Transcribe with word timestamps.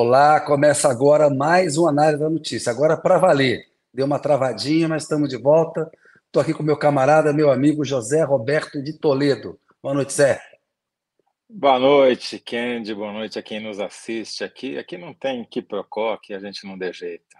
Olá, 0.00 0.40
começa 0.40 0.88
agora 0.88 1.28
mais 1.28 1.76
uma 1.76 1.88
análise 1.88 2.22
da 2.22 2.30
notícia. 2.30 2.70
Agora 2.70 2.96
para 2.96 3.18
valer. 3.18 3.66
Deu 3.92 4.06
uma 4.06 4.20
travadinha, 4.20 4.86
mas 4.86 5.02
estamos 5.02 5.28
de 5.28 5.36
volta. 5.36 5.90
Estou 6.24 6.40
aqui 6.40 6.54
com 6.54 6.62
meu 6.62 6.76
camarada, 6.76 7.32
meu 7.32 7.50
amigo 7.50 7.84
José 7.84 8.22
Roberto 8.22 8.80
de 8.80 8.96
Toledo. 8.96 9.58
Boa 9.82 9.94
noite, 9.96 10.12
Zé. 10.12 10.40
Boa 11.50 11.80
noite, 11.80 12.38
Kendi. 12.38 12.94
Boa 12.94 13.12
noite 13.12 13.40
a 13.40 13.42
quem 13.42 13.58
nos 13.58 13.80
assiste 13.80 14.44
aqui. 14.44 14.78
Aqui 14.78 14.96
não 14.96 15.12
tem 15.12 15.44
que 15.44 15.60
procó, 15.60 16.16
que 16.16 16.32
a 16.32 16.38
gente 16.38 16.64
não 16.64 16.78
dê 16.78 16.92
jeito. 16.92 17.36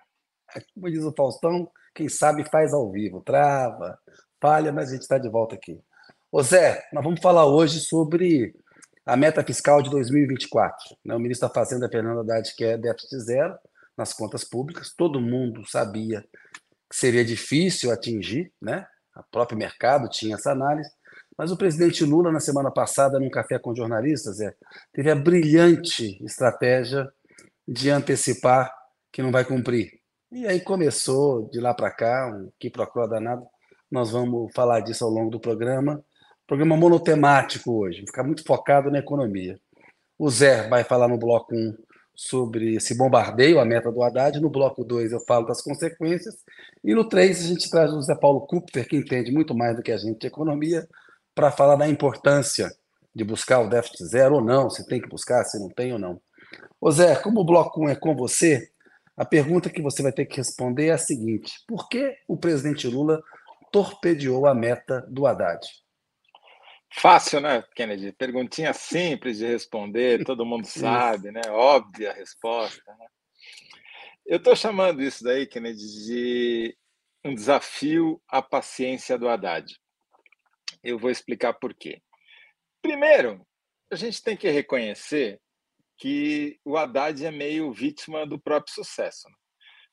Como 0.75 0.91
diz 0.91 1.05
o 1.05 1.15
Faustão, 1.17 1.71
quem 1.95 2.09
sabe 2.09 2.43
faz 2.51 2.75
ao 2.75 2.91
vivo. 2.91 3.21
Trava, 3.21 3.97
falha, 4.41 4.73
mas 4.73 4.89
a 4.89 4.95
gente 4.95 5.03
está 5.03 5.17
de 5.17 5.29
volta 5.29 5.55
aqui. 5.55 5.81
Ô 6.33 6.43
Zé, 6.43 6.85
nós 6.93 7.05
vamos 7.05 7.21
falar 7.21 7.47
hoje 7.47 7.79
sobre 7.79 8.53
a 9.09 9.17
meta 9.17 9.43
fiscal 9.43 9.81
de 9.81 9.89
2024. 9.89 10.95
Né? 11.03 11.15
O 11.15 11.19
ministro 11.19 11.49
da 11.49 11.55
Fazenda, 11.55 11.89
Fernando 11.89 12.21
Haddad, 12.21 12.55
quer 12.55 12.77
déficit 12.77 13.19
zero 13.21 13.59
nas 13.97 14.13
contas 14.13 14.45
públicas. 14.45 14.93
Todo 14.95 15.19
mundo 15.19 15.67
sabia 15.67 16.23
que 16.91 16.95
seria 16.95 17.25
difícil 17.25 17.91
atingir, 17.91 18.53
né? 18.61 18.87
O 19.17 19.23
próprio 19.31 19.59
mercado 19.59 20.11
tinha 20.11 20.37
essa 20.37 20.53
análise. 20.53 20.91
Mas 21.39 21.51
o 21.51 21.57
presidente 21.57 22.05
Lula, 22.05 22.31
na 22.31 22.39
semana 22.39 22.71
passada, 22.71 23.19
num 23.19 23.31
café 23.31 23.59
com 23.59 23.75
jornalistas, 23.75 24.41
é, 24.41 24.55
teve 24.93 25.11
a 25.11 25.17
brilhante 25.17 26.23
estratégia 26.23 27.11
de 27.67 27.89
antecipar 27.91 28.71
que 29.11 29.23
não 29.23 29.33
vai 29.33 29.45
cumprir. 29.45 30.01
E 30.31 30.47
aí 30.47 30.61
começou 30.61 31.49
de 31.49 31.61
lá 31.61 31.73
para 31.73 31.91
cá, 31.91 32.31
um 32.31 32.53
que 32.61 32.69
procura 32.69 33.09
danado. 33.09 33.47
Nós 33.91 34.11
vamos 34.11 34.53
falar 34.53 34.81
disso 34.81 35.03
ao 35.03 35.11
longo 35.11 35.31
do 35.31 35.41
programa 35.41 36.05
programa 36.49 36.79
monotemático 36.79 37.71
hoje, 37.71 38.07
ficar 38.07 38.25
muito 38.25 38.43
focado 38.43 38.91
na 38.91 38.99
economia. 38.99 39.61
O 40.19 40.31
Zé 40.31 40.67
vai 40.67 40.83
falar 40.83 41.07
no 41.07 41.19
bloco 41.19 41.55
1 41.55 41.77
sobre 42.15 42.77
esse 42.77 42.97
bombardeio, 42.97 43.61
a 43.61 43.67
meta 43.67 43.93
do 43.93 44.03
Haddad. 44.03 44.41
No 44.41 44.49
bloco 44.49 44.83
2 44.83 45.13
eu 45.13 45.21
falo 45.21 45.47
das 45.47 45.61
consequências. 45.61 46.37
E 46.83 46.95
no 46.95 47.07
3 47.07 47.39
a 47.39 47.49
gente 47.49 47.71
traz 47.71 47.93
o 47.93 48.01
Zé 48.01 48.15
Paulo 48.15 48.41
Kupfer, 48.47 48.89
que 48.89 48.97
entende 48.97 49.31
muito 49.31 49.55
mais 49.55 49.77
do 49.77 49.83
que 49.83 49.93
a 49.93 49.99
gente 49.99 50.21
de 50.21 50.27
economia, 50.27 50.89
para 51.35 51.51
falar 51.51 51.77
da 51.77 51.87
importância 51.87 52.75
de 53.15 53.25
buscar 53.25 53.61
o 53.61 53.69
déficit 53.69 54.07
zero 54.07 54.37
ou 54.37 54.41
não, 54.41 54.71
se 54.71 54.87
tem 54.87 55.03
que 55.03 55.09
buscar, 55.09 55.45
se 55.45 55.59
não 55.61 55.69
tem 55.69 55.93
ou 55.93 55.99
não. 55.99 56.19
Ô 56.81 56.91
Zé, 56.91 57.15
como 57.17 57.41
o 57.41 57.45
bloco 57.45 57.85
1 57.85 57.91
é 57.91 57.95
com 57.95 58.17
você, 58.17 58.71
a 59.15 59.25
pergunta 59.25 59.69
que 59.69 59.83
você 59.83 60.03
vai 60.03 60.13
ter 60.13 60.25
que 60.25 60.39
responder 60.39 60.87
é 60.87 60.93
a 60.93 60.99
seguinte: 60.99 61.63
por 61.69 61.91
que 61.91 62.17
o 62.27 62.39
presidente 62.39 62.89
Lula 62.89 63.23
torpedeou 63.71 64.47
a 64.47 64.55
meta 64.55 65.05
do 65.11 65.27
Haddad? 65.27 65.61
Fácil, 66.91 67.41
né, 67.41 67.63
Kennedy? 67.75 68.13
Perguntinha 68.13 68.73
simples 68.73 69.39
de 69.39 69.47
responder, 69.47 70.25
todo 70.25 70.47
mundo 70.47 70.67
sabe, 70.67 71.31
né? 71.31 71.43
Óbvia 71.49 72.11
a 72.11 72.15
resposta. 72.15 72.83
Né? 72.99 73.07
Eu 74.27 74.39
estou 74.39 74.57
chamando 74.57 75.03
isso 75.03 75.23
daí, 75.23 75.47
Kennedy, 75.47 75.87
de 76.07 76.79
um 77.25 77.35
desafio 77.35 78.21
à 78.29 78.41
paciência 78.41 79.19
do 79.19 79.29
Haddad. 79.29 79.67
Eu 80.83 80.99
vou 80.99 81.11
explicar 81.11 81.55
por 81.55 81.75
quê. 81.75 82.01
Primeiro, 82.81 83.47
a 83.91 83.97
gente 83.97 84.23
tem 84.23 84.37
que 84.37 84.49
reconhecer 84.51 85.41
que 85.99 86.59
o 86.65 86.77
Haddad 86.77 87.25
é 87.25 87.31
meio 87.31 87.73
vítima 87.73 88.27
do 88.27 88.39
próprio 88.39 88.75
sucesso. 88.75 89.29
Né? 89.29 89.35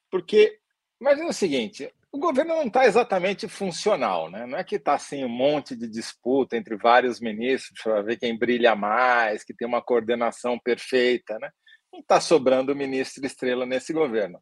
Porque, 0.10 0.60
imagina 1.02 1.30
o 1.30 1.34
seguinte: 1.34 1.92
o 2.16 2.18
governo 2.18 2.56
não 2.56 2.68
está 2.68 2.86
exatamente 2.86 3.46
funcional, 3.46 4.32
né? 4.32 4.46
Não 4.46 4.58
é 4.58 4.64
que 4.64 4.78
está 4.78 4.94
assim 4.94 5.26
um 5.26 5.30
monte 5.30 5.76
de 5.76 5.86
disputa 5.86 6.56
entre 6.56 6.78
vários 6.78 7.20
ministros 7.20 7.78
para 7.84 8.02
ver 8.02 8.18
quem 8.18 8.38
brilha 8.38 8.74
mais, 8.74 9.44
que 9.44 9.54
tem 9.54 9.68
uma 9.68 9.82
coordenação 9.82 10.58
perfeita, 10.58 11.38
né? 11.40 11.52
Não 11.92 12.00
está 12.00 12.22
sobrando 12.22 12.74
ministro 12.74 13.26
estrela 13.26 13.66
nesse 13.66 13.92
governo. 13.92 14.42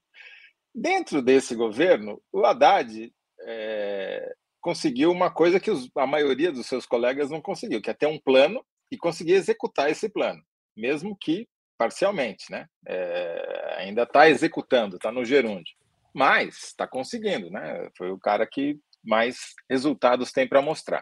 Dentro 0.74 1.20
desse 1.20 1.56
governo, 1.56 2.22
o 2.31 2.46
Haddad 2.46 3.12
é, 3.42 4.34
conseguiu 4.62 5.12
uma 5.12 5.31
coisa 5.31 5.59
que 5.59 5.72
os, 5.72 5.90
a 5.97 6.06
maioria 6.06 6.52
dos 6.52 6.68
seus 6.68 6.86
colegas 6.86 7.31
não 7.31 7.42
conseguiu, 7.42 7.81
que 7.81 7.90
é 7.90 7.94
ter 7.96 8.06
um 8.06 8.20
plano 8.20 8.64
e 8.92 8.97
conseguir 8.97 9.34
executar 9.34 9.90
esse 9.90 10.08
plano, 10.09 10.44
mesmo 10.78 11.18
que 11.20 11.47
parcialmente, 11.76 12.52
né? 12.52 12.68
É, 12.88 13.78
ainda 13.80 14.03
está 14.03 14.30
executando, 14.30 14.97
está 14.97 15.12
no 15.12 15.26
gerúndio 15.26 15.74
mas 16.13 16.66
está 16.66 16.88
conseguindo, 16.88 17.50
né? 17.50 17.90
Foi 17.97 18.12
o 18.12 18.19
cara 18.19 18.46
que 18.46 18.79
mais 19.03 19.53
resultados 19.69 20.31
tem 20.31 20.47
para 20.47 20.62
mostrar. 20.62 21.01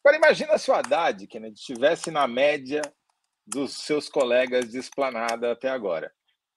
Agora, 0.00 0.16
imagina 0.16 0.58
se 0.58 0.70
o 0.70 0.74
Haddad, 0.74 1.26
que 1.26 1.38
estivesse 1.38 2.10
na 2.10 2.26
média 2.26 2.82
dos 3.46 3.76
seus 3.84 4.08
colegas 4.08 4.70
de 4.70 4.78
esplanada 4.78 5.52
até 5.52 5.68
agora. 5.68 6.10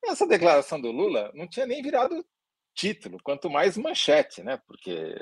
Essa 0.05 0.27
declaração 0.27 0.79
do 0.79 0.91
Lula 0.91 1.31
não 1.33 1.47
tinha 1.47 1.65
nem 1.65 1.81
virado 1.81 2.25
título, 2.73 3.17
quanto 3.23 3.49
mais 3.49 3.77
manchete, 3.77 4.43
né? 4.43 4.59
Porque 4.67 5.15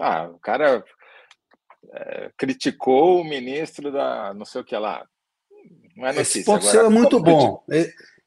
ah, 0.00 0.28
o 0.28 0.38
cara 0.38 0.84
é, 1.92 2.30
criticou 2.36 3.20
o 3.20 3.24
ministro 3.24 3.92
da 3.92 4.32
não 4.32 4.44
sei 4.44 4.60
o 4.60 4.64
que 4.64 4.76
lá. 4.76 5.06
Não 5.96 6.06
é 6.06 6.12
notícia. 6.12 6.40
Esse 6.40 6.44
ponto 6.44 6.68
Agora, 6.68 6.86
é 6.86 6.90
muito 6.90 7.20
bom 7.20 7.64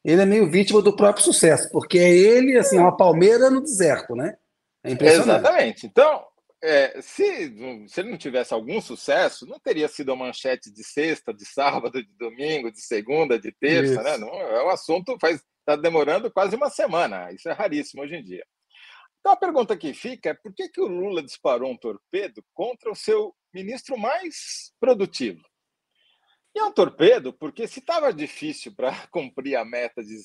ele 0.04 0.22
é 0.22 0.26
meio 0.26 0.50
vítima 0.50 0.80
do 0.80 0.96
próprio 0.96 1.24
sucesso, 1.24 1.70
porque 1.70 1.98
é 1.98 2.10
ele, 2.10 2.56
assim, 2.56 2.78
uma 2.78 2.96
palmeira 2.96 3.50
no 3.50 3.60
deserto, 3.60 4.14
né? 4.14 4.36
É 4.82 4.92
impressionante. 4.92 5.40
Exatamente. 5.40 5.86
Então, 5.86 6.24
é, 6.62 7.00
se, 7.02 7.54
se 7.88 8.00
ele 8.00 8.10
não 8.10 8.18
tivesse 8.18 8.54
algum 8.54 8.80
sucesso, 8.80 9.46
não 9.46 9.58
teria 9.58 9.88
sido 9.88 10.12
a 10.12 10.16
manchete 10.16 10.72
de 10.72 10.84
sexta, 10.84 11.32
de 11.32 11.44
sábado, 11.44 12.02
de 12.02 12.12
domingo, 12.18 12.70
de 12.70 12.80
segunda, 12.80 13.38
de 13.38 13.52
terça, 13.52 13.94
Isso. 13.94 14.02
né? 14.02 14.16
Não, 14.16 14.28
é 14.28 14.64
um 14.64 14.70
assunto 14.70 15.16
faz 15.20 15.42
está 15.60 15.76
demorando 15.76 16.30
quase 16.30 16.56
uma 16.56 16.70
semana. 16.70 17.30
Isso 17.32 17.48
é 17.48 17.52
raríssimo 17.52 18.02
hoje 18.02 18.16
em 18.16 18.24
dia. 18.24 18.44
Então 19.20 19.32
a 19.32 19.36
pergunta 19.36 19.76
que 19.76 19.92
fica 19.92 20.30
é 20.30 20.34
por 20.34 20.52
que, 20.54 20.68
que 20.68 20.80
o 20.80 20.86
Lula 20.86 21.22
disparou 21.22 21.70
um 21.70 21.76
torpedo 21.76 22.42
contra 22.54 22.90
o 22.90 22.96
seu 22.96 23.34
ministro 23.52 23.96
mais 23.96 24.72
produtivo? 24.80 25.42
E 26.54 26.58
é 26.58 26.64
um 26.64 26.72
torpedo, 26.72 27.32
porque 27.32 27.66
se 27.68 27.80
estava 27.80 28.12
difícil 28.12 28.74
para 28.74 28.92
cumprir 29.08 29.56
a 29.56 29.64
meta 29.64 30.02
de 30.02 30.16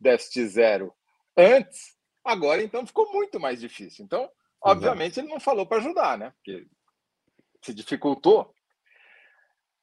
déficit 0.00 0.46
zero 0.46 0.94
antes, 1.36 1.96
agora 2.24 2.62
então 2.62 2.86
ficou 2.86 3.12
muito 3.12 3.38
mais 3.38 3.60
difícil. 3.60 4.04
Então, 4.04 4.30
obviamente, 4.62 5.20
ele 5.20 5.28
não 5.28 5.40
falou 5.40 5.66
para 5.66 5.78
ajudar, 5.78 6.18
né? 6.18 6.32
Porque 6.36 6.66
se 7.62 7.74
dificultou. 7.74 8.54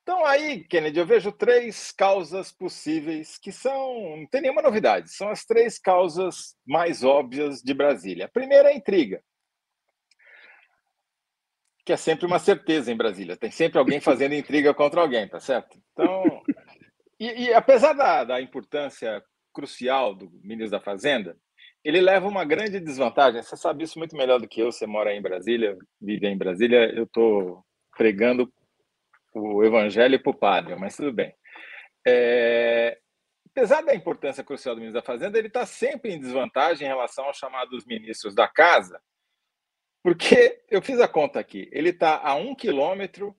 Então, 0.02 0.26
aí, 0.26 0.66
Kennedy, 0.66 1.00
eu 1.00 1.06
vejo 1.06 1.32
três 1.32 1.92
causas 1.92 2.52
possíveis 2.52 3.38
que 3.38 3.52
são. 3.52 4.18
Não 4.18 4.28
tem 4.28 4.42
nenhuma 4.42 4.62
novidade, 4.62 5.10
são 5.12 5.30
as 5.30 5.46
três 5.46 5.80
causas 5.80 6.58
mais 6.66 7.04
óbvias 7.04 7.62
de 7.62 7.74
Brasília. 7.74 8.26
A 8.26 8.30
primeira 8.30 8.70
é 8.70 8.74
a 8.74 8.76
intriga 8.76 9.24
que 11.86 11.92
é 11.94 11.98
sempre 11.98 12.26
uma 12.26 12.40
certeza 12.40 12.92
em 12.92 12.98
Brasília. 12.98 13.36
Tem 13.36 13.52
sempre 13.52 13.78
alguém 13.78 14.00
fazendo 14.00 14.34
intriga 14.34 14.74
contra 14.74 15.02
alguém, 15.02 15.28
tá 15.28 15.40
certo? 15.40 15.78
Então, 15.92 16.24
e, 17.20 17.46
e 17.46 17.54
apesar 17.54 17.94
da, 17.94 18.24
da 18.24 18.42
importância 18.42 19.22
crucial 19.54 20.16
do 20.16 20.30
ministro 20.44 20.72
da 20.72 20.84
Fazenda, 20.84 21.38
ele 21.84 22.00
leva 22.00 22.28
uma 22.28 22.46
grande 22.46 22.80
desvantagem. 22.80 23.42
Você 23.42 23.58
sabe 23.58 23.84
isso 23.84 24.00
muito 24.00 24.16
melhor 24.16 24.40
do 24.40 24.48
que 24.48 24.62
eu. 24.62 24.72
Você 24.72 24.88
mora 24.88 25.14
em 25.14 25.22
Brasília, 25.22 25.78
vive 26.02 26.28
em 26.28 26.38
Brasília. 26.38 26.90
Eu 26.96 27.04
estou 27.04 27.64
pregando 27.98 28.52
o 29.34 29.64
evangelho 29.64 30.22
para 30.22 30.30
o 30.32 30.38
padre, 30.38 30.76
mas 30.76 30.96
tudo 30.96 31.12
bem. 31.12 31.34
É... 32.08 32.98
Apesar 33.52 33.82
da 33.82 33.94
importância 33.94 34.44
crucial 34.44 34.74
do 34.74 34.80
ministro 34.80 35.02
da 35.02 35.06
Fazenda, 35.06 35.38
ele 35.38 35.48
está 35.48 35.66
sempre 35.66 36.12
em 36.12 36.20
desvantagem 36.20 36.86
em 36.86 36.90
relação 36.90 37.26
aos 37.26 37.38
chamados 37.38 37.86
ministros 37.86 38.34
da 38.34 38.48
Casa, 38.48 39.00
porque 40.04 40.62
eu 40.70 40.82
fiz 40.82 41.00
a 41.00 41.08
conta 41.08 41.40
aqui. 41.40 41.70
Ele 41.72 41.90
está 41.90 42.20
a 42.22 42.36
um 42.36 42.54
quilômetro, 42.54 43.34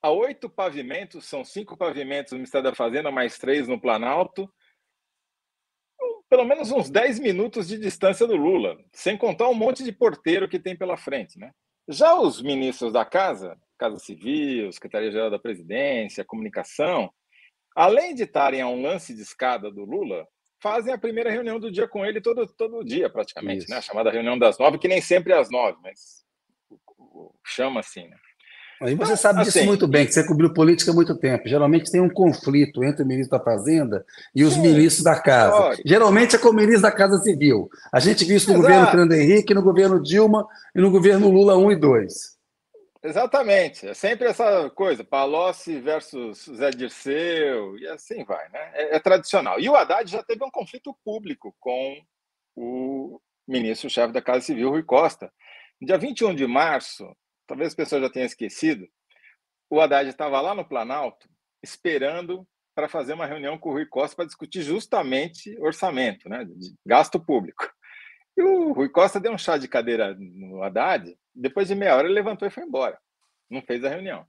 a 0.00 0.10
oito 0.10 0.48
pavimentos, 0.48 1.26
são 1.26 1.44
cinco 1.44 1.76
pavimentos 1.76 2.32
no 2.32 2.38
Ministério 2.38 2.70
da 2.70 2.76
Fazenda, 2.76 3.10
mais 3.10 3.36
três 3.38 3.66
no 3.66 3.80
Planalto. 3.80 4.48
Pelo 6.28 6.44
menos 6.44 6.70
uns 6.70 6.88
dez 6.88 7.18
minutos 7.18 7.66
de 7.66 7.76
distância 7.76 8.26
do 8.26 8.36
Lula, 8.36 8.78
sem 8.92 9.16
contar 9.18 9.48
um 9.48 9.54
monte 9.54 9.82
de 9.82 9.92
porteiro 9.92 10.48
que 10.48 10.60
tem 10.60 10.76
pela 10.76 10.96
frente. 10.96 11.38
Né? 11.38 11.50
Já 11.88 12.14
os 12.14 12.40
ministros 12.40 12.92
da 12.92 13.04
Casa, 13.04 13.58
Casa 13.76 13.98
Civil, 13.98 14.70
Secretaria-Geral 14.72 15.30
da 15.30 15.38
Presidência, 15.38 16.24
Comunicação, 16.24 17.12
além 17.74 18.14
de 18.14 18.22
estarem 18.22 18.60
a 18.60 18.68
um 18.68 18.80
lance 18.80 19.12
de 19.12 19.22
escada 19.22 19.70
do 19.70 19.84
Lula, 19.84 20.26
fazem 20.60 20.92
a 20.92 20.98
primeira 20.98 21.30
reunião 21.30 21.58
do 21.58 21.70
dia 21.70 21.86
com 21.86 22.04
ele 22.04 22.20
todo, 22.20 22.46
todo 22.46 22.84
dia, 22.84 23.08
praticamente, 23.10 23.64
Isso. 23.64 23.70
né? 23.70 23.78
A 23.78 23.82
chamada 23.82 24.10
reunião 24.10 24.38
das 24.38 24.58
nove, 24.58 24.78
que 24.78 24.88
nem 24.88 25.00
sempre 25.00 25.32
é 25.32 25.38
às 25.38 25.50
nove, 25.50 25.78
mas 25.82 26.24
chama 27.44 27.80
assim, 27.80 28.08
né? 28.08 28.16
Aí 28.80 28.94
você 28.94 29.16
sabe 29.16 29.42
disso 29.42 29.56
assim, 29.56 29.66
muito 29.66 29.88
bem, 29.88 30.04
que 30.04 30.12
você 30.12 30.22
cobriu 30.22 30.52
política 30.52 30.90
há 30.90 30.94
muito 30.94 31.16
tempo. 31.16 31.48
Geralmente 31.48 31.90
tem 31.90 32.00
um 32.00 32.10
conflito 32.10 32.84
entre 32.84 33.02
o 33.02 33.06
ministro 33.06 33.38
da 33.38 33.42
Fazenda 33.42 34.04
e 34.34 34.44
os 34.44 34.52
sim, 34.52 34.60
ministros 34.60 35.02
da 35.02 35.18
Casa. 35.18 35.80
Geralmente 35.84 36.36
é 36.36 36.38
com 36.38 36.50
o 36.50 36.52
ministro 36.52 36.82
da 36.82 36.92
Casa 36.92 37.18
Civil. 37.22 37.70
A 37.90 37.98
gente 38.00 38.24
viu 38.26 38.36
isso 38.36 38.48
no 38.48 38.58
Exato. 38.58 38.68
governo 38.68 38.86
Fernando 38.90 39.12
Henrique, 39.12 39.54
no 39.54 39.62
governo 39.62 40.02
Dilma 40.02 40.46
e 40.74 40.80
no 40.80 40.90
governo 40.90 41.30
Lula 41.30 41.56
1 41.56 41.72
e 41.72 41.76
2. 41.76 42.35
Exatamente. 43.06 43.86
É 43.86 43.94
sempre 43.94 44.26
essa 44.26 44.68
coisa, 44.70 45.04
Palocci 45.04 45.78
versus 45.78 46.44
Zé 46.52 46.70
Dirceu, 46.70 47.78
e 47.78 47.86
assim 47.86 48.24
vai, 48.24 48.48
né? 48.48 48.72
É, 48.74 48.96
é, 48.96 49.00
tradicional. 49.00 49.60
E 49.60 49.68
o 49.68 49.76
Haddad 49.76 50.10
já 50.10 50.24
teve 50.24 50.44
um 50.44 50.50
conflito 50.50 50.92
público 51.04 51.54
com 51.60 52.02
o 52.56 53.20
ministro-chefe 53.46 54.12
da 54.12 54.20
Casa 54.20 54.40
Civil, 54.40 54.70
Rui 54.70 54.82
Costa. 54.82 55.32
No 55.80 55.86
dia 55.86 55.96
21 55.96 56.34
de 56.34 56.48
março, 56.48 57.08
talvez 57.46 57.68
as 57.68 57.74
pessoas 57.76 58.02
já 58.02 58.10
tenham 58.10 58.26
esquecido, 58.26 58.88
o 59.70 59.80
Haddad 59.80 60.08
estava 60.08 60.40
lá 60.40 60.52
no 60.52 60.64
Planalto 60.66 61.28
esperando 61.62 62.44
para 62.74 62.88
fazer 62.88 63.12
uma 63.12 63.26
reunião 63.26 63.56
com 63.56 63.70
o 63.70 63.72
Rui 63.72 63.86
Costa 63.86 64.16
para 64.16 64.26
discutir 64.26 64.62
justamente 64.62 65.56
orçamento, 65.60 66.28
né, 66.28 66.44
de 66.44 66.74
gasto 66.84 67.20
público. 67.20 67.70
E 68.36 68.42
o 68.42 68.72
Rui 68.72 68.88
Costa 68.88 69.20
deu 69.20 69.32
um 69.32 69.38
chá 69.38 69.56
de 69.56 69.68
cadeira 69.68 70.14
no 70.18 70.62
Haddad, 70.62 71.16
depois 71.36 71.68
de 71.68 71.74
meia 71.74 71.94
hora 71.94 72.06
ele 72.06 72.14
levantou 72.14 72.48
e 72.48 72.50
foi 72.50 72.64
embora. 72.64 72.98
Não 73.50 73.62
fez 73.62 73.84
a 73.84 73.88
reunião. 73.88 74.26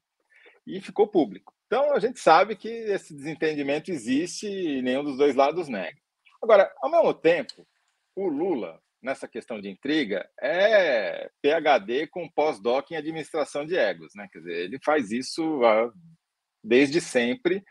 E 0.66 0.82
ficou 0.82 1.08
público. 1.08 1.56
Então 1.66 1.94
a 1.94 2.00
gente 2.00 2.20
sabe 2.20 2.56
que 2.56 2.68
esse 2.68 3.16
desentendimento 3.16 3.90
existe 3.90 4.48
e 4.48 4.82
nenhum 4.82 5.04
dos 5.04 5.18
dois 5.18 5.36
lados 5.36 5.68
nega. 5.68 5.98
Agora, 6.42 6.72
ao 6.82 6.92
mesmo 6.92 7.14
tempo, 7.14 7.68
o 8.16 8.28
Lula, 8.28 8.82
nessa 9.02 9.28
questão 9.28 9.60
de 9.60 9.70
intriga, 9.70 10.30
é 10.40 11.30
PhD 11.42 12.08
com 12.08 12.30
pós-doc 12.30 12.92
em 12.92 12.96
administração 12.96 13.66
de 13.66 13.76
egos. 13.76 14.14
Né? 14.16 14.28
Quer 14.32 14.40
dizer, 14.40 14.58
ele 14.66 14.80
faz 14.84 15.12
isso 15.12 15.62
desde 16.64 17.02
sempre. 17.02 17.64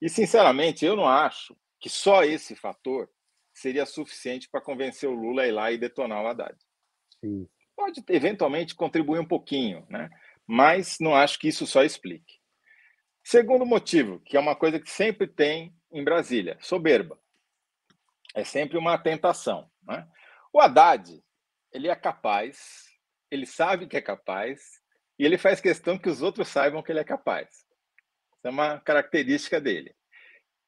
E, 0.00 0.08
sinceramente, 0.08 0.84
eu 0.84 0.96
não 0.96 1.08
acho 1.08 1.56
que 1.80 1.88
só 1.88 2.24
esse 2.24 2.54
fator 2.54 3.08
seria 3.54 3.86
suficiente 3.86 4.48
para 4.50 4.60
convencer 4.60 5.08
o 5.08 5.14
Lula 5.14 5.42
a 5.42 5.48
ir 5.48 5.52
lá 5.52 5.72
e 5.72 5.78
detonar 5.78 6.22
o 6.22 6.26
Haddad. 6.26 6.56
Sim. 7.20 7.48
Pode, 7.76 8.02
eventualmente, 8.08 8.74
contribuir 8.74 9.20
um 9.20 9.28
pouquinho, 9.28 9.86
né? 9.90 10.08
mas 10.46 10.96
não 10.98 11.14
acho 11.14 11.38
que 11.38 11.48
isso 11.48 11.66
só 11.66 11.82
explique. 11.84 12.40
Segundo 13.22 13.66
motivo, 13.66 14.20
que 14.20 14.36
é 14.36 14.40
uma 14.40 14.56
coisa 14.56 14.80
que 14.80 14.90
sempre 14.90 15.26
tem 15.26 15.74
em 15.92 16.02
Brasília, 16.02 16.56
soberba. 16.60 17.18
É 18.34 18.44
sempre 18.44 18.78
uma 18.78 18.96
tentação. 18.96 19.70
Né? 19.82 20.06
O 20.52 20.60
Haddad, 20.60 21.22
ele 21.72 21.88
é 21.88 21.96
capaz, 21.96 22.86
ele 23.30 23.44
sabe 23.44 23.86
que 23.86 23.96
é 23.96 24.00
capaz, 24.00 24.80
e 25.18 25.24
ele 25.24 25.36
faz 25.36 25.60
questão 25.60 25.98
que 25.98 26.08
os 26.08 26.22
outros 26.22 26.48
saibam 26.48 26.82
que 26.82 26.92
ele 26.92 27.00
é 27.00 27.04
capaz. 27.04 27.48
Isso 27.48 28.46
é 28.46 28.50
uma 28.50 28.78
característica 28.80 29.60
dele. 29.60 29.94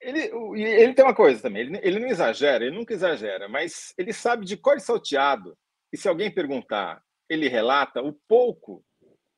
Ele, 0.01 0.31
ele 0.57 0.95
tem 0.95 1.05
uma 1.05 1.15
coisa 1.15 1.43
também, 1.43 1.63
ele, 1.63 1.81
ele 1.83 1.99
não 1.99 2.09
exagera, 2.09 2.65
ele 2.65 2.77
nunca 2.77 2.95
exagera, 2.95 3.49
mas 3.49 3.93
ele 3.99 4.13
sabe 4.13 4.45
de 4.45 4.57
cor 4.57 4.81
salteado. 4.81 5.57
E 5.93 5.97
se 5.97 6.09
alguém 6.09 6.33
perguntar, 6.33 7.03
ele 7.29 7.49
relata 7.49 8.03
o 8.03 8.13
pouco, 8.27 8.85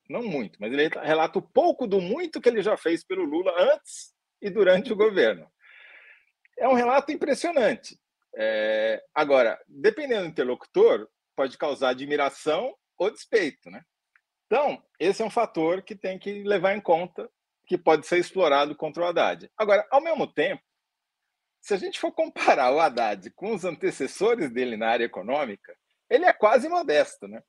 não 0.09 0.23
muito, 0.23 0.59
mas 0.61 0.73
ele 0.73 0.89
relata 0.89 1.39
o 1.39 1.43
pouco 1.43 1.87
do 1.87 2.01
muito 2.01 2.41
que 2.41 2.49
ele 2.49 2.63
já 2.63 2.77
fez 2.77 3.05
pelo 3.05 3.25
Lula 3.25 3.53
antes 3.75 4.15
e 4.41 4.51
durante 4.51 4.93
o 4.93 4.97
governo. 4.97 5.51
É 6.59 6.69
um 6.69 6.75
relato 6.75 7.13
impressionante. 7.13 7.99
É, 8.37 9.03
agora, 9.15 9.61
dependendo 9.67 10.23
do 10.23 10.29
interlocutor, 10.29 11.09
pode 11.35 11.57
causar 11.57 11.91
admiração 11.91 12.75
ou 12.99 13.11
despeito, 13.11 13.71
né? 13.71 13.83
Então, 14.47 14.83
esse 14.99 15.23
é 15.23 15.25
um 15.25 15.31
fator 15.31 15.83
que 15.83 15.95
tem 15.95 16.19
que 16.19 16.43
levar 16.43 16.75
em 16.75 16.81
conta 16.81 17.31
que 17.67 17.79
pode 17.79 18.07
ser 18.07 18.19
explorado 18.19 18.75
contra 18.75 19.03
o 19.03 19.07
Haddad. 19.07 19.49
Agora, 19.57 19.87
ao 19.91 20.01
mesmo 20.01 20.27
tempo, 20.27 20.63
se 21.61 21.73
a 21.73 21.77
gente 21.77 22.01
for 22.01 22.11
comparar 22.13 22.73
o 22.73 22.81
Haddad 22.81 23.31
com 23.31 23.55
os 23.55 23.65
antecessores 23.65 24.51
dele 24.51 24.77
na 24.77 24.89
área 24.89 25.05
econômica, 25.05 25.73
ele 26.11 26.25
é 26.25 26.33
quase 26.33 26.69
modesto, 26.69 27.29
né? 27.29 27.43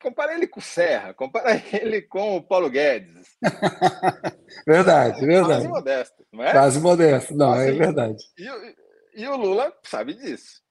Compara 0.00 0.34
ele 0.34 0.46
com 0.46 0.60
o 0.60 0.62
Serra, 0.62 1.12
compara 1.12 1.50
ele 1.76 2.02
com 2.02 2.36
o 2.36 2.42
Paulo 2.42 2.70
Guedes. 2.70 3.36
verdade, 4.66 5.20
verdade. 5.26 5.46
Quase 5.46 5.68
modesto, 5.68 6.26
não 6.32 6.44
é? 6.44 6.52
Quase 6.52 6.80
modesto, 6.80 7.34
não, 7.34 7.54
é 7.54 7.68
assim, 7.68 7.76
é 7.76 7.78
verdade. 7.78 8.24
E, 8.38 9.22
e 9.22 9.28
o 9.28 9.36
Lula 9.36 9.74
sabe 9.82 10.14
disso. 10.14 10.62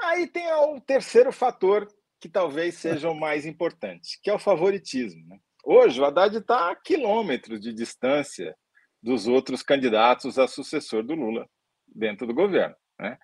Aí 0.00 0.26
tem 0.26 0.52
o 0.52 0.80
terceiro 0.80 1.32
fator 1.32 1.88
que 2.20 2.28
talvez 2.28 2.76
seja 2.76 3.10
o 3.10 3.18
mais 3.18 3.46
importante, 3.46 4.18
que 4.22 4.30
é 4.30 4.34
o 4.34 4.38
favoritismo. 4.38 5.26
Né? 5.28 5.38
Hoje, 5.64 6.00
o 6.00 6.04
Haddad 6.04 6.36
está 6.36 6.70
a 6.70 6.76
quilômetros 6.76 7.60
de 7.60 7.72
distância 7.72 8.56
dos 9.02 9.26
outros 9.26 9.62
candidatos 9.62 10.38
a 10.38 10.46
sucessor 10.46 11.02
do 11.02 11.14
Lula 11.14 11.48
dentro 11.86 12.26
do 12.26 12.34
governo. 12.34 12.76
Né? 12.98 13.18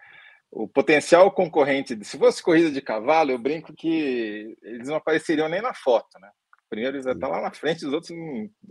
O 0.51 0.67
potencial 0.67 1.31
concorrente, 1.31 2.03
se 2.05 2.19
fosse 2.19 2.43
corrida 2.43 2.71
de 2.71 2.81
cavalo, 2.81 3.31
eu 3.31 3.39
brinco 3.39 3.75
que 3.75 4.57
eles 4.63 4.89
não 4.89 4.97
apareceriam 4.97 5.49
nem 5.49 5.61
na 5.61 5.75
foto. 5.75 6.19
Né? 6.19 6.31
Primeiro 6.71 6.97
eles 6.97 7.07
estão 7.07 7.31
lá 7.31 7.41
na 7.41 7.51
frente, 7.51 7.87
os 7.87 7.93
outros 7.93 8.11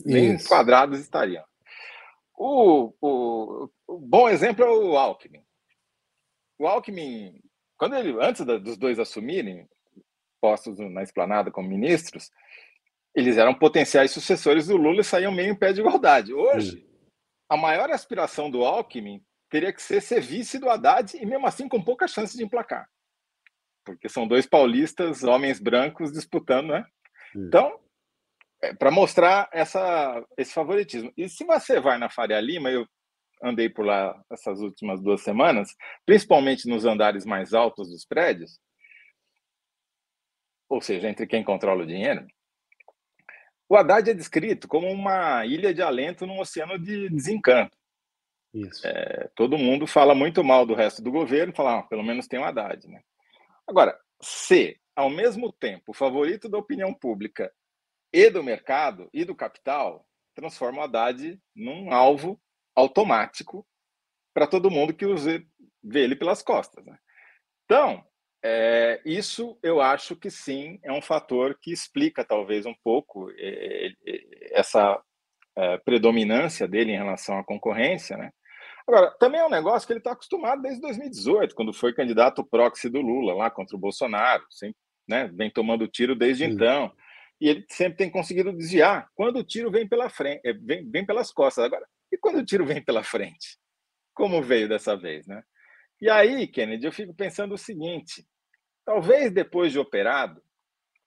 nem 0.05 0.35
Isso. 0.35 0.47
quadrados 0.47 0.99
estariam. 0.99 1.43
O, 2.35 2.93
o, 3.01 3.69
o, 3.87 3.99
bom 3.99 4.29
exemplo 4.29 4.63
é 4.63 4.69
o 4.69 4.95
Alckmin. 4.95 5.43
O 6.59 6.67
Alckmin, 6.67 7.41
quando 7.77 7.95
ele, 7.95 8.15
antes 8.21 8.45
da, 8.45 8.57
dos 8.57 8.77
dois 8.77 8.99
assumirem 8.99 9.67
postos 10.39 10.77
na 10.77 11.01
esplanada 11.01 11.51
como 11.51 11.67
ministros, 11.67 12.31
eles 13.15 13.37
eram 13.37 13.55
potenciais 13.55 14.11
sucessores 14.11 14.67
do 14.67 14.77
Lula 14.77 15.01
e 15.01 15.03
saíam 15.03 15.31
meio 15.31 15.51
em 15.51 15.55
pé 15.55 15.73
de 15.73 15.81
igualdade. 15.81 16.31
Hoje, 16.31 16.79
Sim. 16.79 16.87
a 17.49 17.57
maior 17.57 17.89
aspiração 17.89 18.51
do 18.51 18.63
Alckmin 18.63 19.23
teria 19.49 19.71
que 19.73 19.81
ser 19.81 20.01
ser 20.01 20.21
vice 20.21 20.59
do 20.59 20.69
Haddad 20.69 21.15
e 21.15 21.25
mesmo 21.25 21.47
assim 21.47 21.67
com 21.67 21.83
pouca 21.83 22.07
chance 22.07 22.35
de 22.35 22.43
emplacar. 22.43 22.87
Porque 23.85 24.09
são 24.09 24.27
dois 24.27 24.45
paulistas, 24.45 25.23
homens 25.23 25.59
brancos, 25.59 26.11
disputando, 26.11 26.69
né? 26.69 26.85
Sim. 27.31 27.47
Então, 27.47 27.79
é, 28.61 28.73
para 28.73 28.91
mostrar 28.91 29.49
essa, 29.53 30.25
esse 30.37 30.53
favoritismo. 30.53 31.11
E 31.15 31.29
se 31.29 31.45
você 31.45 31.79
vai 31.79 31.97
na 31.97 32.09
Faria 32.09 32.39
Lima, 32.41 32.69
eu 32.69 32.87
andei 33.41 33.69
por 33.69 33.85
lá 33.85 34.19
essas 34.31 34.59
últimas 34.59 35.01
duas 35.01 35.21
semanas, 35.21 35.69
principalmente 36.05 36.67
nos 36.67 36.85
andares 36.85 37.25
mais 37.25 37.53
altos 37.53 37.89
dos 37.89 38.03
prédios, 38.03 38.59
ou 40.67 40.81
seja, 40.81 41.07
entre 41.07 41.27
quem 41.27 41.43
controla 41.43 41.83
o 41.83 41.87
dinheiro, 41.87 42.25
o 43.69 43.75
Haddad 43.75 44.09
é 44.09 44.13
descrito 44.13 44.67
como 44.67 44.89
uma 44.89 45.45
ilha 45.45 45.73
de 45.73 45.81
alento 45.81 46.25
num 46.25 46.39
oceano 46.39 46.79
de 46.79 47.09
desencanto. 47.09 47.76
É, 48.83 49.29
todo 49.35 49.57
mundo 49.57 49.85
fala 49.85 50.15
muito 50.15 50.43
mal 50.43 50.65
do 50.65 50.73
resto 50.73 51.01
do 51.01 51.11
governo, 51.11 51.53
fala, 51.53 51.79
ah, 51.79 51.83
pelo 51.83 52.03
menos 52.03 52.27
tem 52.27 52.39
o 52.39 52.43
Haddad. 52.43 52.87
Né? 52.87 53.01
Agora, 53.67 53.97
se, 54.21 54.79
ao 54.95 55.09
mesmo 55.09 55.51
tempo, 55.51 55.91
o 55.91 55.93
favorito 55.93 56.49
da 56.49 56.57
opinião 56.57 56.93
pública 56.93 57.51
e 58.13 58.29
do 58.29 58.43
mercado 58.43 59.09
e 59.13 59.25
do 59.25 59.35
capital, 59.35 60.05
transforma 60.33 60.79
o 60.79 60.83
Haddad 60.83 61.39
num 61.55 61.93
alvo 61.93 62.39
automático 62.75 63.67
para 64.33 64.47
todo 64.47 64.71
mundo 64.71 64.93
que 64.93 65.05
vê 65.83 66.03
ele 66.03 66.15
pelas 66.15 66.41
costas. 66.41 66.85
Né? 66.85 66.97
Então, 67.65 68.05
é, 68.43 69.01
isso 69.03 69.57
eu 69.63 69.81
acho 69.81 70.15
que 70.15 70.29
sim 70.29 70.79
é 70.83 70.91
um 70.91 71.01
fator 71.01 71.57
que 71.59 71.71
explica 71.71 72.23
talvez 72.23 72.65
um 72.65 72.75
pouco 72.83 73.31
é, 73.31 73.87
é, 74.05 74.59
essa 74.59 75.01
é, 75.55 75.77
predominância 75.79 76.67
dele 76.67 76.91
em 76.91 76.97
relação 76.97 77.39
à 77.39 77.43
concorrência, 77.43 78.15
né? 78.15 78.31
Agora, 78.87 79.11
também 79.19 79.41
é 79.41 79.45
um 79.45 79.49
negócio 79.49 79.85
que 79.85 79.91
ele 79.91 79.99
está 79.99 80.13
acostumado 80.13 80.61
desde 80.61 80.79
2018, 80.79 81.53
quando 81.53 81.73
foi 81.73 81.93
candidato 81.93 82.45
proxy 82.45 82.89
do 82.89 83.01
Lula 83.01 83.33
lá 83.33 83.51
contra 83.51 83.75
o 83.75 83.79
Bolsonaro, 83.79 84.45
sempre, 84.49 84.77
né, 85.07 85.29
vem 85.33 85.51
tomando 85.51 85.87
tiro 85.87 86.15
desde 86.15 86.45
sim. 86.45 86.51
então. 86.51 86.93
E 87.39 87.49
ele 87.49 87.65
sempre 87.69 87.97
tem 87.97 88.09
conseguido 88.09 88.51
desviar 88.53 89.09
quando 89.13 89.37
o 89.37 89.43
tiro 89.43 89.69
vem 89.69 89.87
pela 89.87 90.09
frente, 90.09 90.41
é, 90.43 90.53
vem, 90.53 90.89
vem 90.89 91.05
pelas 91.05 91.31
costas. 91.31 91.65
Agora, 91.65 91.85
e 92.11 92.17
quando 92.17 92.37
o 92.37 92.45
tiro 92.45 92.65
vem 92.65 92.81
pela 92.83 93.03
frente? 93.03 93.57
Como 94.13 94.41
veio 94.41 94.69
dessa 94.69 94.95
vez, 94.95 95.27
né? 95.27 95.43
E 96.01 96.09
aí, 96.09 96.47
Kennedy, 96.47 96.85
eu 96.85 96.91
fico 96.91 97.13
pensando 97.13 97.53
o 97.53 97.57
seguinte: 97.57 98.25
talvez 98.85 99.31
depois 99.31 99.71
de 99.71 99.79
operado, 99.79 100.41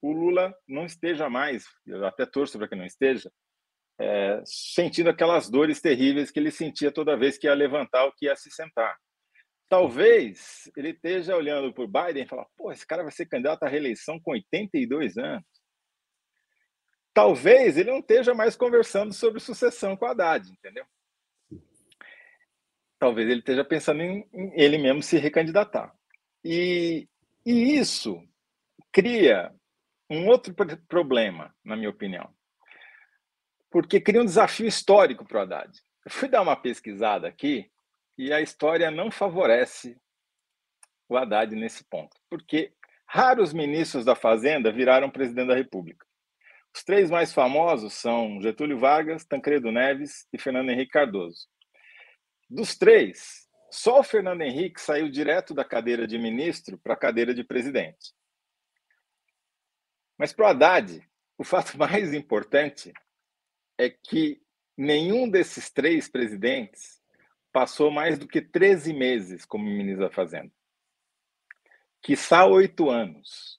o 0.02 0.12
Lula 0.12 0.54
não 0.68 0.84
esteja 0.84 1.28
mais, 1.28 1.64
eu 1.86 2.04
até 2.06 2.26
torço 2.26 2.58
para 2.58 2.68
que 2.68 2.76
não 2.76 2.84
esteja, 2.84 3.30
é, 4.00 4.42
sentindo 4.44 5.10
aquelas 5.10 5.50
dores 5.50 5.80
terríveis 5.80 6.30
que 6.30 6.40
ele 6.40 6.50
sentia 6.50 6.90
toda 6.90 7.16
vez 7.16 7.36
que 7.36 7.46
ia 7.46 7.54
levantar 7.54 8.04
ou 8.04 8.12
que 8.12 8.26
ia 8.26 8.36
se 8.36 8.50
sentar. 8.50 8.96
Talvez 9.68 10.70
ele 10.76 10.90
esteja 10.90 11.36
olhando 11.36 11.72
por 11.72 11.86
Biden 11.86 12.24
e 12.24 12.28
falar: 12.28 12.46
pô, 12.56 12.72
esse 12.72 12.86
cara 12.86 13.02
vai 13.02 13.12
ser 13.12 13.26
candidato 13.26 13.62
à 13.62 13.68
reeleição 13.68 14.18
com 14.20 14.32
82 14.32 15.18
anos. 15.18 15.44
Talvez 17.12 17.76
ele 17.76 17.90
não 17.90 17.98
esteja 17.98 18.32
mais 18.34 18.56
conversando 18.56 19.12
sobre 19.12 19.40
sucessão 19.40 19.96
com 19.96 20.06
a 20.06 20.12
Haddad, 20.12 20.50
entendeu? 20.50 20.86
talvez 23.00 23.28
ele 23.28 23.40
esteja 23.40 23.64
pensando 23.64 24.02
em, 24.02 24.28
em 24.32 24.52
ele 24.54 24.76
mesmo 24.76 25.02
se 25.02 25.16
recandidatar. 25.16 25.92
E, 26.44 27.08
e, 27.44 27.74
isso 27.76 28.22
cria 28.92 29.52
um 30.08 30.28
outro 30.28 30.54
problema, 30.86 31.54
na 31.64 31.76
minha 31.76 31.88
opinião, 31.88 32.32
porque 33.70 34.00
cria 34.00 34.20
um 34.20 34.24
desafio 34.24 34.66
histórico 34.66 35.24
para 35.24 35.38
o 35.38 35.42
Haddad. 35.42 35.70
Eu 36.04 36.10
fui 36.10 36.28
dar 36.28 36.42
uma 36.42 36.56
pesquisada 36.56 37.28
aqui 37.28 37.70
e 38.18 38.32
a 38.32 38.40
história 38.40 38.90
não 38.90 39.10
favorece 39.10 39.96
o 41.08 41.16
Haddad 41.16 41.54
nesse 41.54 41.84
ponto, 41.84 42.16
porque 42.28 42.72
raros 43.06 43.52
ministros 43.52 44.04
da 44.04 44.14
Fazenda 44.14 44.72
viraram 44.72 45.10
presidente 45.10 45.48
da 45.48 45.54
República. 45.54 46.06
Os 46.74 46.84
três 46.84 47.10
mais 47.10 47.32
famosos 47.32 47.94
são 47.94 48.40
Getúlio 48.40 48.78
Vargas, 48.78 49.24
Tancredo 49.24 49.72
Neves 49.72 50.26
e 50.32 50.38
Fernando 50.38 50.70
Henrique 50.70 50.92
Cardoso. 50.92 51.48
Dos 52.48 52.76
três, 52.76 53.48
só 53.70 54.00
o 54.00 54.04
Fernando 54.04 54.42
Henrique 54.42 54.80
saiu 54.80 55.08
direto 55.08 55.52
da 55.52 55.64
cadeira 55.64 56.06
de 56.06 56.18
ministro 56.18 56.78
para 56.78 56.94
a 56.94 56.96
cadeira 56.96 57.34
de 57.34 57.44
presidente. 57.44 58.14
Mas 60.16 60.32
para 60.32 60.46
o 60.46 60.48
Haddad, 60.48 61.08
o 61.38 61.44
fato 61.44 61.76
mais 61.78 62.14
importante 62.14 62.92
é 63.80 63.88
que 63.88 64.40
nenhum 64.76 65.28
desses 65.28 65.70
três 65.70 66.08
presidentes 66.08 67.00
passou 67.52 67.90
mais 67.90 68.18
do 68.18 68.28
que 68.28 68.40
13 68.40 68.92
meses 68.92 69.44
como 69.44 69.64
ministro 69.64 70.04
da 70.04 70.10
Fazenda. 70.10 70.52
Quiçá 72.02 72.46
oito 72.46 72.90
anos. 72.90 73.58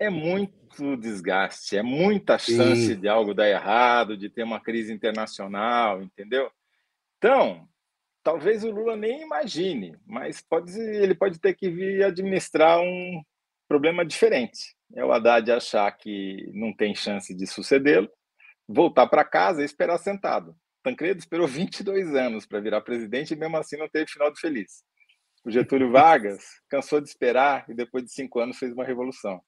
É 0.00 0.10
muito 0.10 0.96
desgaste, 0.98 1.76
é 1.76 1.82
muita 1.82 2.38
chance 2.38 2.88
Sim. 2.88 3.00
de 3.00 3.08
algo 3.08 3.34
dar 3.34 3.48
errado, 3.48 4.16
de 4.16 4.28
ter 4.28 4.42
uma 4.42 4.60
crise 4.60 4.92
internacional, 4.92 6.02
entendeu? 6.02 6.50
Então, 7.16 7.66
talvez 8.22 8.64
o 8.64 8.70
Lula 8.70 8.96
nem 8.96 9.22
imagine, 9.22 9.96
mas 10.06 10.42
pode, 10.42 10.78
ele 10.78 11.14
pode 11.14 11.38
ter 11.38 11.54
que 11.54 11.70
vir 11.70 12.04
administrar 12.04 12.80
um 12.80 13.22
problema 13.66 14.04
diferente. 14.04 14.76
É 14.94 15.02
o 15.04 15.12
Haddad 15.12 15.50
achar 15.50 15.90
que 15.92 16.50
não 16.52 16.74
tem 16.74 16.94
chance 16.94 17.34
de 17.34 17.46
sucedê-lo, 17.46 18.10
voltar 18.68 19.06
para 19.06 19.24
casa 19.24 19.62
e 19.62 19.64
esperar 19.64 19.98
sentado. 19.98 20.56
Tancredo 20.82 21.20
esperou 21.20 21.46
22 21.48 22.14
anos 22.14 22.46
para 22.46 22.60
virar 22.60 22.80
presidente 22.80 23.34
e 23.34 23.36
mesmo 23.36 23.56
assim 23.56 23.76
não 23.76 23.88
teve 23.88 24.10
final 24.10 24.32
de 24.32 24.40
feliz. 24.40 24.82
O 25.44 25.50
Getúlio 25.50 25.90
Vargas 25.92 26.44
cansou 26.68 27.00
de 27.00 27.08
esperar 27.08 27.64
e 27.68 27.74
depois 27.74 28.04
de 28.04 28.12
cinco 28.12 28.40
anos 28.40 28.58
fez 28.58 28.72
uma 28.72 28.84
revolução. 28.84 29.40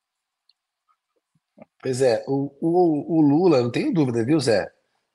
Pois 1.81 2.03
é, 2.03 2.25
o, 2.27 2.51
o, 2.61 3.19
o 3.19 3.21
Lula, 3.21 3.63
não 3.63 3.71
tenho 3.71 3.93
dúvida, 3.93 4.25
viu, 4.25 4.41
Zé? 4.41 4.75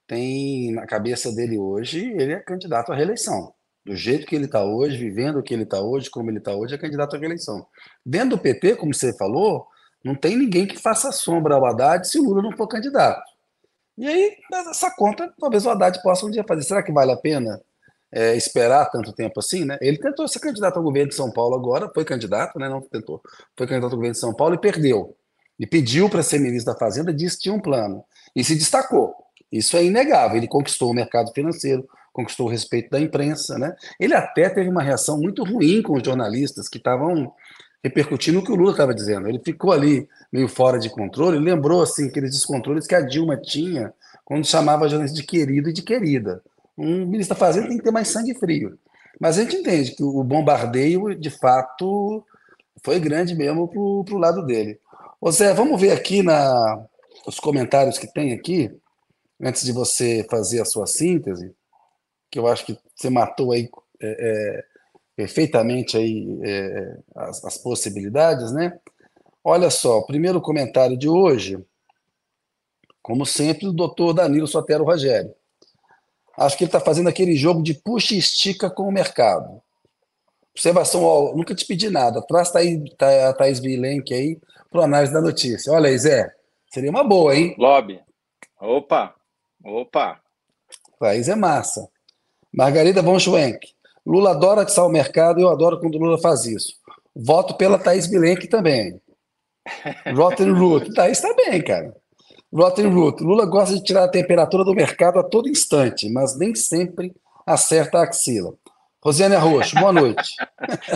tem 0.09 0.71
na 0.71 0.87
cabeça 0.87 1.31
dele 1.31 1.59
hoje, 1.59 2.11
ele 2.17 2.33
é 2.33 2.39
candidato 2.39 2.91
à 2.91 2.95
reeleição. 2.95 3.53
Do 3.85 3.95
jeito 3.95 4.25
que 4.25 4.35
ele 4.35 4.45
está 4.45 4.65
hoje, 4.65 4.97
vivendo 4.97 5.37
o 5.37 5.43
que 5.43 5.53
ele 5.53 5.63
está 5.63 5.79
hoje, 5.79 6.09
como 6.09 6.31
ele 6.31 6.39
está 6.39 6.51
hoje, 6.51 6.73
é 6.73 6.77
candidato 6.79 7.15
à 7.15 7.19
reeleição. 7.19 7.65
Dentro 8.03 8.31
do 8.31 8.39
PT, 8.39 8.75
como 8.75 8.93
você 8.93 9.15
falou, 9.15 9.67
não 10.03 10.15
tem 10.15 10.35
ninguém 10.35 10.65
que 10.65 10.77
faça 10.77 11.11
sombra 11.11 11.55
ao 11.55 11.65
Haddad 11.65 12.07
se 12.07 12.19
o 12.19 12.23
Lula 12.23 12.41
não 12.41 12.57
for 12.57 12.67
candidato. 12.67 13.21
E 13.99 14.07
aí, 14.07 14.37
essa 14.69 14.89
conta, 14.95 15.29
talvez 15.37 15.65
o 15.65 15.69
Haddad 15.69 16.01
possa 16.01 16.25
um 16.25 16.31
dia 16.31 16.45
fazer. 16.47 16.63
Será 16.63 16.81
que 16.81 16.89
vale 16.89 17.11
a 17.11 17.17
pena 17.17 17.61
é, 18.09 18.33
esperar 18.33 18.89
tanto 18.89 19.11
tempo 19.11 19.41
assim? 19.41 19.65
Né? 19.65 19.77
Ele 19.81 19.97
tentou 19.97 20.25
ser 20.25 20.39
candidato 20.39 20.77
ao 20.77 20.83
governo 20.83 21.09
de 21.09 21.15
São 21.15 21.29
Paulo 21.29 21.53
agora, 21.53 21.91
foi 21.93 22.05
candidato, 22.05 22.57
né? 22.57 22.69
não 22.69 22.79
tentou, 22.79 23.21
foi 23.57 23.67
candidato 23.67 23.91
ao 23.91 23.97
governo 23.97 24.13
de 24.13 24.19
São 24.19 24.33
Paulo 24.33 24.55
e 24.55 24.57
perdeu. 24.57 25.17
E 25.59 25.67
pediu 25.67 26.09
para 26.09 26.23
ser 26.23 26.39
ministro 26.39 26.73
da 26.73 26.79
Fazenda, 26.79 27.13
disse 27.13 27.35
que 27.35 27.43
tinha 27.43 27.53
um 27.53 27.59
plano. 27.59 28.01
E 28.33 28.41
se 28.41 28.55
destacou. 28.55 29.13
Isso 29.51 29.75
é 29.75 29.83
inegável. 29.83 30.37
Ele 30.37 30.47
conquistou 30.47 30.91
o 30.91 30.93
mercado 30.93 31.33
financeiro, 31.33 31.85
conquistou 32.13 32.47
o 32.47 32.49
respeito 32.49 32.89
da 32.91 33.01
imprensa, 33.01 33.57
né? 33.59 33.75
Ele 33.99 34.13
até 34.13 34.49
teve 34.49 34.69
uma 34.69 34.81
reação 34.81 35.19
muito 35.19 35.43
ruim 35.43 35.81
com 35.81 35.97
os 35.97 36.03
jornalistas 36.03 36.69
que 36.69 36.77
estavam 36.77 37.33
repercutindo 37.83 38.39
o 38.39 38.43
que 38.43 38.51
o 38.51 38.55
Lula 38.55 38.71
estava 38.71 38.93
dizendo. 38.93 39.27
Ele 39.27 39.39
ficou 39.39 39.71
ali 39.71 40.07
meio 40.31 40.47
fora 40.47 40.79
de 40.79 40.89
controle, 40.89 41.39
lembrou 41.39 41.81
assim 41.81 42.07
aqueles 42.07 42.31
descontroles 42.31 42.85
que 42.85 42.95
a 42.95 43.01
Dilma 43.01 43.37
tinha 43.37 43.93
quando 44.25 44.45
chamava 44.45 44.85
a 44.85 44.87
jornalista 44.87 45.19
de 45.19 45.25
querido 45.25 45.69
e 45.69 45.73
de 45.73 45.81
querida. 45.81 46.41
Um 46.77 47.05
ministro 47.05 47.35
da 47.35 47.39
Fazenda 47.39 47.67
tem 47.67 47.77
que 47.77 47.83
ter 47.83 47.91
mais 47.91 48.07
sangue 48.07 48.33
frio. 48.35 48.77
Mas 49.19 49.37
a 49.37 49.41
gente 49.41 49.57
entende 49.57 49.91
que 49.91 50.03
o 50.03 50.23
bombardeio, 50.23 51.13
de 51.15 51.29
fato, 51.29 52.23
foi 52.83 52.99
grande 52.99 53.35
mesmo 53.35 53.67
para 53.67 54.15
o 54.15 54.17
lado 54.17 54.45
dele. 54.45 54.79
Ô 55.19 55.31
Zé, 55.31 55.53
vamos 55.53 55.79
ver 55.79 55.91
aqui 55.91 56.23
na, 56.23 56.85
os 57.27 57.39
comentários 57.39 57.97
que 57.97 58.07
tem 58.07 58.33
aqui 58.33 58.71
antes 59.41 59.63
de 59.63 59.71
você 59.71 60.25
fazer 60.29 60.61
a 60.61 60.65
sua 60.65 60.85
síntese, 60.85 61.53
que 62.31 62.39
eu 62.39 62.47
acho 62.47 62.65
que 62.65 62.77
você 62.95 63.09
matou 63.09 63.51
aí 63.51 63.69
é, 64.01 64.07
é, 64.09 64.65
perfeitamente 65.19 65.97
aí 65.97 66.39
é, 66.43 66.97
as, 67.13 67.43
as, 67.43 67.57
possibilidades, 67.57 68.53
né? 68.53 68.79
Olha 69.43 69.69
só, 69.69 69.97
o 69.97 70.05
primeiro 70.05 70.39
comentário 70.39 70.97
de 70.97 71.09
hoje, 71.09 71.61
como 73.01 73.25
sempre, 73.25 73.67
o 73.67 73.73
doutor 73.73 74.13
Danilo 74.13 74.47
Sotero 74.47 74.85
Rogério. 74.85 75.35
Acho 76.37 76.57
que 76.57 76.63
ele 76.63 76.69
está 76.69 76.79
fazendo 76.79 77.09
aquele 77.09 77.35
jogo 77.35 77.61
de 77.61 77.73
puxa 77.73 78.15
e 78.15 78.17
estica 78.17 78.69
com 78.69 78.83
o 78.83 78.93
mercado. 78.93 79.61
Observação, 80.53 81.03
ó, 81.03 81.35
nunca 81.35 81.53
te 81.53 81.65
pedi 81.65 81.89
nada. 81.89 82.21
Traz 82.21 82.49
a 82.55 83.33
Thaís 83.33 83.59
Vilenque 83.59 84.13
aí 84.13 84.39
para 84.71 84.85
análise 84.85 85.11
da 85.11 85.19
notícia. 85.19 85.73
Olha 85.73 85.89
aí, 85.89 85.97
Zé, 85.97 86.33
seria 86.71 86.89
uma 86.89 87.03
boa, 87.03 87.35
hein? 87.35 87.55
Lobby. 87.57 87.99
Opa, 88.57 89.13
Opa! 89.65 90.21
País 90.97 91.27
é 91.27 91.35
massa. 91.35 91.89
Margarida 92.53 93.01
von 93.01 93.19
Schwenk. 93.19 93.78
Lula 94.09 94.31
adora 94.31 94.63
atiçar 94.63 94.87
o 94.87 94.89
mercado 94.89 95.39
e 95.39 95.43
eu 95.43 95.49
adoro 95.49 95.79
quando 95.79 95.93
o 95.93 95.99
Lula 95.99 96.17
faz 96.17 96.43
isso. 96.45 96.73
Voto 97.15 97.53
pela 97.53 97.77
Thaís 97.77 98.07
Bilenque 98.07 98.47
também. 98.47 98.99
Rotten 100.15 100.51
Root. 100.51 100.91
Thaís 100.95 101.21
tá 101.21 101.31
bem, 101.35 101.61
cara. 101.63 101.95
Rotten 102.51 102.87
Root. 102.87 103.23
Lula 103.23 103.45
gosta 103.45 103.75
de 103.75 103.83
tirar 103.83 104.05
a 104.05 104.07
temperatura 104.07 104.63
do 104.63 104.73
mercado 104.73 105.19
a 105.19 105.23
todo 105.23 105.47
instante, 105.47 106.09
mas 106.09 106.35
nem 106.35 106.55
sempre 106.55 107.13
acerta 107.45 107.99
a 107.99 108.03
axila. 108.03 108.55
Rosiane 108.99 109.35
Arroxo, 109.35 109.75
boa 109.75 109.93
noite. 109.93 110.35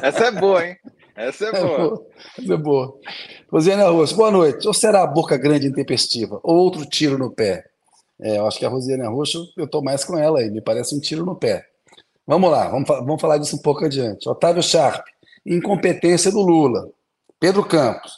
Essa 0.02 0.26
é 0.26 0.32
boa, 0.32 0.66
hein? 0.66 0.76
Essa 1.16 1.46
é, 1.46 1.48
é 1.50 1.52
boa. 1.52 2.08
Essa 2.40 2.54
é 2.54 2.58
boa. 2.58 3.00
Rosiane 3.52 3.84
Arroxo, 3.84 4.16
boa 4.16 4.32
noite. 4.32 4.68
Ou 4.68 4.74
será 4.74 5.04
a 5.04 5.08
boca 5.08 5.38
grande 5.38 5.68
intempestiva? 5.68 6.40
Ou 6.42 6.56
outro 6.56 6.84
tiro 6.84 7.20
no 7.20 7.30
pé? 7.30 7.64
É, 8.20 8.40
eu 8.40 8.48
acho 8.48 8.58
que 8.58 8.66
a 8.66 8.70
Rosiane 8.70 9.06
Roxo, 9.06 9.46
eu 9.56 9.66
estou 9.66 9.84
mais 9.84 10.04
com 10.04 10.18
ela 10.18 10.40
aí, 10.40 10.50
me 10.50 10.62
parece 10.62 10.96
um 10.96 11.00
tiro 11.00 11.24
no 11.24 11.36
pé. 11.36 11.64
Vamos 12.26 12.50
lá, 12.50 12.70
vamos, 12.70 12.88
vamos 12.88 13.22
falar 13.22 13.38
disso 13.38 13.58
um 13.58 13.62
pouco 13.62 13.84
adiante. 13.84 14.30
Otávio 14.30 14.64
Sharp, 14.64 15.06
incompetência 15.46 16.32
do 16.32 16.40
Lula. 16.40 16.90
Pedro 17.38 17.66
Campos, 17.66 18.14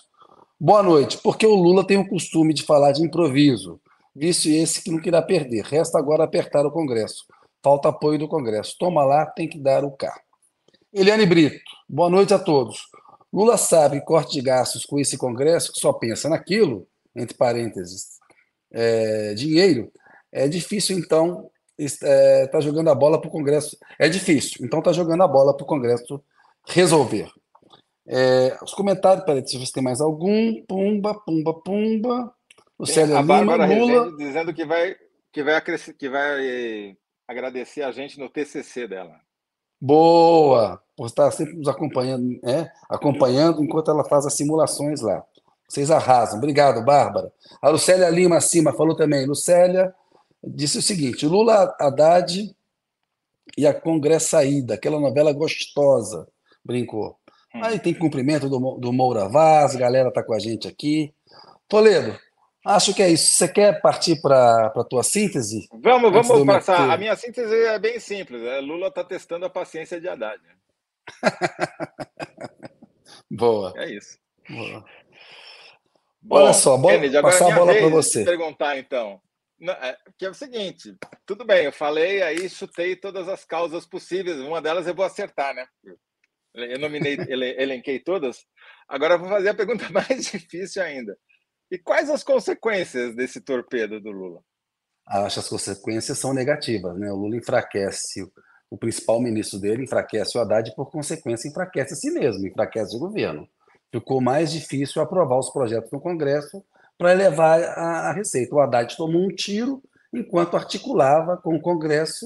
boa 0.59 0.83
noite. 0.83 1.17
Porque 1.23 1.45
o 1.47 1.55
Lula 1.55 1.85
tem 1.85 1.97
o 1.97 2.07
costume 2.07 2.53
de 2.53 2.61
falar 2.61 2.91
de 2.91 3.03
improviso, 3.03 3.81
vício 4.15 4.53
esse 4.53 4.83
que 4.83 4.91
não 4.91 5.01
querá 5.01 5.23
perder. 5.23 5.63
Resta 5.63 5.97
agora 5.97 6.23
apertar 6.23 6.67
o 6.67 6.71
Congresso. 6.71 7.25
Falta 7.63 7.89
apoio 7.89 8.19
do 8.19 8.27
Congresso. 8.27 8.75
Toma 8.77 9.03
lá, 9.03 9.25
tem 9.25 9.49
que 9.49 9.57
dar 9.57 9.83
o 9.83 9.89
cá. 9.89 10.15
Eliane 10.93 11.25
Brito, 11.25 11.59
boa 11.89 12.09
noite 12.09 12.31
a 12.31 12.37
todos. 12.37 12.83
Lula 13.33 13.57
sabe 13.57 14.05
corte 14.05 14.33
de 14.33 14.41
gastos 14.41 14.85
com 14.85 14.99
esse 14.99 15.17
Congresso 15.17 15.73
que 15.73 15.79
só 15.79 15.91
pensa 15.91 16.29
naquilo, 16.29 16.87
entre 17.15 17.35
parênteses, 17.35 18.19
é, 18.71 19.33
dinheiro, 19.33 19.91
é 20.31 20.47
difícil, 20.47 20.97
então, 20.99 21.49
estar 21.77 22.07
é, 22.07 22.47
tá 22.47 22.59
jogando 22.59 22.89
a 22.89 22.95
bola 22.95 23.19
para 23.19 23.27
o 23.27 23.31
Congresso. 23.31 23.77
É 23.99 24.07
difícil, 24.09 24.65
então 24.65 24.79
está 24.79 24.91
jogando 24.91 25.23
a 25.23 25.27
bola 25.27 25.55
para 25.55 25.63
o 25.63 25.67
Congresso 25.67 26.23
resolver. 26.67 27.29
É, 28.07 28.57
os 28.61 28.73
comentários, 28.73 29.25
peraí, 29.25 29.41
deixa 29.41 29.55
eu 29.55 29.59
ver 29.59 29.65
se 29.65 29.73
tem 29.73 29.83
mais 29.83 29.99
algum. 29.99 30.63
Pumba, 30.65 31.13
pumba, 31.13 31.53
pumba. 31.61 32.33
O 32.77 32.85
Célio 32.85 33.19
Lima, 33.21 33.65
Lula. 33.65 34.15
dizendo 34.17 34.53
que 34.53 34.65
vai, 34.65 34.95
que, 35.31 35.43
vai 35.43 35.61
que 35.61 36.09
vai 36.09 36.97
agradecer 37.27 37.81
a 37.81 37.91
gente 37.91 38.19
no 38.19 38.29
TCC 38.29 38.87
dela. 38.87 39.15
Boa! 39.81 40.81
Por 40.95 41.07
estar 41.07 41.29
sempre 41.31 41.55
nos 41.55 41.67
acompanhando, 41.67 42.39
é, 42.43 42.71
acompanhando 42.89 43.63
enquanto 43.63 43.91
ela 43.91 44.03
faz 44.03 44.25
as 44.25 44.35
simulações 44.35 45.01
lá. 45.01 45.23
Vocês 45.67 45.89
arrasam. 45.89 46.37
Obrigado, 46.37 46.83
Bárbara. 46.83 47.31
A 47.61 47.69
Lucélia 47.69 48.09
Lima 48.09 48.37
acima 48.37 48.71
falou 48.73 48.95
também. 48.95 49.25
Lucélia 49.25 49.93
disse 50.45 50.77
o 50.77 50.81
seguinte: 50.81 51.25
Lula 51.25 51.75
Haddad 51.79 52.55
e 53.57 53.67
a 53.67 53.73
Congresso 53.73 54.29
Saída, 54.29 54.75
aquela 54.75 54.99
novela 54.99 55.33
gostosa, 55.33 56.27
brincou. 56.63 57.17
Hum. 57.53 57.63
Aí 57.63 57.79
tem 57.79 57.93
cumprimento 57.93 58.49
do, 58.49 58.77
do 58.77 58.93
Moura 58.93 59.29
Vaz, 59.29 59.75
a 59.75 59.79
galera 59.79 60.11
tá 60.11 60.23
com 60.23 60.33
a 60.33 60.39
gente 60.39 60.67
aqui. 60.67 61.13
Toledo, 61.67 62.17
acho 62.65 62.93
que 62.93 63.01
é 63.01 63.09
isso. 63.09 63.31
Você 63.31 63.47
quer 63.47 63.81
partir 63.81 64.21
para 64.21 64.67
a 64.67 64.83
tua 64.83 65.03
síntese? 65.03 65.67
Vamos, 65.81 66.11
vamos 66.11 66.45
passar. 66.45 66.89
A 66.89 66.97
minha 66.97 67.15
síntese 67.15 67.53
é 67.53 67.79
bem 67.79 67.99
simples. 67.99 68.41
É, 68.43 68.59
Lula 68.59 68.87
está 68.87 69.03
testando 69.03 69.45
a 69.45 69.49
paciência 69.49 69.99
de 69.99 70.07
Haddad. 70.07 70.41
Boa. 73.31 73.73
É 73.77 73.91
isso. 73.91 74.17
Boa. 74.49 74.85
Bom, 76.21 76.37
Olha 76.37 76.53
só, 76.53 76.75
bola, 76.75 76.95
Kennedy, 76.95 77.21
passar 77.21 77.51
a 77.51 77.55
bola 77.55 77.75
para 77.75 77.87
você. 77.87 78.23
perguntar, 78.23 78.79
então. 78.79 79.21
É, 79.61 79.97
que 80.17 80.25
é 80.25 80.29
o 80.29 80.33
seguinte, 80.33 80.95
tudo 81.25 81.45
bem, 81.45 81.65
eu 81.65 81.71
falei 81.71 82.21
aí, 82.21 82.49
chutei 82.49 82.95
todas 82.95 83.29
as 83.29 83.45
causas 83.45 83.85
possíveis, 83.85 84.37
uma 84.39 84.61
delas 84.61 84.85
eu 84.85 84.93
vou 84.93 85.05
acertar, 85.05 85.55
né? 85.55 85.65
Eu 86.53 86.79
nominei, 86.79 87.17
elenquei 87.57 87.99
todas. 87.99 88.45
Agora 88.87 89.15
eu 89.15 89.19
vou 89.19 89.29
fazer 89.29 89.49
a 89.49 89.55
pergunta 89.55 89.87
mais 89.91 90.25
difícil 90.25 90.81
ainda. 90.81 91.17
E 91.71 91.77
quais 91.77 92.09
as 92.09 92.23
consequências 92.23 93.15
desse 93.15 93.41
torpedo 93.41 93.99
do 93.99 94.11
Lula? 94.11 94.41
Acho 95.07 95.35
que 95.35 95.39
as 95.39 95.49
consequências 95.49 96.17
são 96.17 96.33
negativas, 96.33 96.97
né? 96.97 97.11
O 97.11 97.15
Lula 97.15 97.37
enfraquece 97.37 98.27
o 98.69 98.77
principal 98.77 99.21
ministro 99.21 99.59
dele, 99.59 99.83
enfraquece 99.83 100.37
o 100.37 100.41
Haddad 100.41 100.69
e, 100.69 100.75
por 100.75 100.91
consequência, 100.91 101.47
enfraquece 101.47 101.93
a 101.93 101.95
si 101.95 102.11
mesmo, 102.11 102.45
enfraquece 102.45 102.95
o 102.95 102.99
governo 102.99 103.47
ficou 103.99 104.19
mais 104.19 104.51
difícil 104.51 105.01
aprovar 105.01 105.39
os 105.39 105.49
projetos 105.49 105.91
no 105.91 106.01
Congresso, 106.01 106.63
para 106.97 107.11
elevar 107.11 107.61
a, 107.61 108.09
a 108.09 108.13
receita. 108.13 108.55
O 108.55 108.59
Haddad 108.59 108.95
tomou 108.95 109.23
um 109.23 109.29
tiro 109.29 109.81
enquanto 110.13 110.55
articulava 110.55 111.37
com 111.37 111.55
o 111.55 111.61
Congresso 111.61 112.25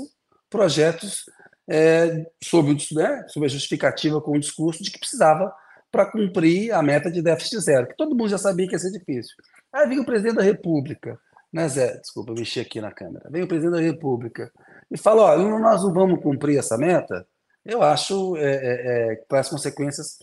projetos 0.50 1.26
é, 1.68 2.26
sob, 2.44 2.76
né, 2.94 3.26
sob 3.28 3.46
a 3.46 3.50
justificativa 3.50 4.20
com 4.20 4.32
o 4.32 4.40
discurso 4.40 4.84
de 4.84 4.92
que 4.92 5.00
precisava 5.00 5.54
para 5.92 6.06
cumprir 6.06 6.72
a 6.72 6.82
meta 6.82 7.12
de 7.12 7.22
déficit 7.22 7.60
zero, 7.62 7.88
que 7.88 7.98
todo 7.98 8.16
mundo 8.16 8.30
já 8.30 8.38
sabia 8.38 8.68
que 8.68 8.74
ia 8.74 8.80
ser 8.80 8.92
difícil. 8.92 9.36
Aí 9.72 9.88
vem 9.88 10.00
o 10.00 10.06
presidente 10.06 10.36
da 10.36 10.44
República, 10.44 11.20
né, 11.52 11.68
Zé? 11.68 11.98
Desculpa, 11.98 12.32
eu 12.32 12.36
mexi 12.36 12.60
aqui 12.60 12.82
na 12.82 12.92
câmera. 12.92 13.30
Vem 13.30 13.44
o 13.44 13.48
presidente 13.48 13.76
da 13.76 13.82
República 13.82 14.52
e 14.90 14.98
fala: 14.98 15.24
olha, 15.24 15.60
nós 15.60 15.84
não 15.84 15.94
vamos 15.94 16.22
cumprir 16.22 16.58
essa 16.58 16.78
meta. 16.78 17.28
Eu 17.66 17.82
acho 17.82 18.36
é, 18.38 18.42
é, 18.42 19.12
é, 19.12 19.16
que 19.16 19.28
traz 19.28 19.50
consequências 19.50 20.18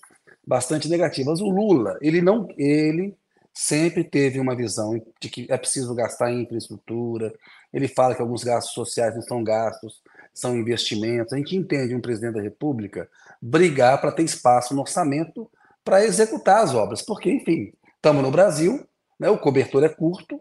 bastante 0.46 0.88
negativas. 0.88 1.40
O 1.40 1.48
Lula, 1.48 1.98
ele 2.00 2.22
não, 2.22 2.48
ele 2.56 3.16
sempre 3.56 4.04
teve 4.04 4.38
uma 4.38 4.54
visão 4.54 5.02
de 5.18 5.30
que 5.30 5.46
é 5.48 5.56
preciso 5.56 5.94
gastar 5.94 6.30
em 6.30 6.42
infraestrutura. 6.42 7.32
Ele 7.72 7.88
fala 7.88 8.14
que 8.14 8.20
alguns 8.20 8.44
gastos 8.44 8.74
sociais 8.74 9.14
não 9.14 9.22
são 9.22 9.42
gastos, 9.42 10.02
são 10.34 10.54
investimentos. 10.54 11.32
A 11.32 11.38
gente 11.38 11.56
entende 11.56 11.94
um 11.94 12.00
presidente 12.00 12.34
da 12.34 12.42
República 12.42 13.08
brigar 13.40 13.98
para 13.98 14.12
ter 14.12 14.24
espaço 14.24 14.74
no 14.74 14.82
orçamento 14.82 15.50
para 15.82 16.04
executar 16.04 16.62
as 16.62 16.74
obras, 16.74 17.00
porque, 17.00 17.30
enfim, 17.30 17.72
estamos 17.94 18.22
no 18.22 18.30
Brasil, 18.30 18.86
né, 19.18 19.30
o 19.30 19.38
cobertor 19.38 19.84
é 19.84 19.88
curto, 19.88 20.38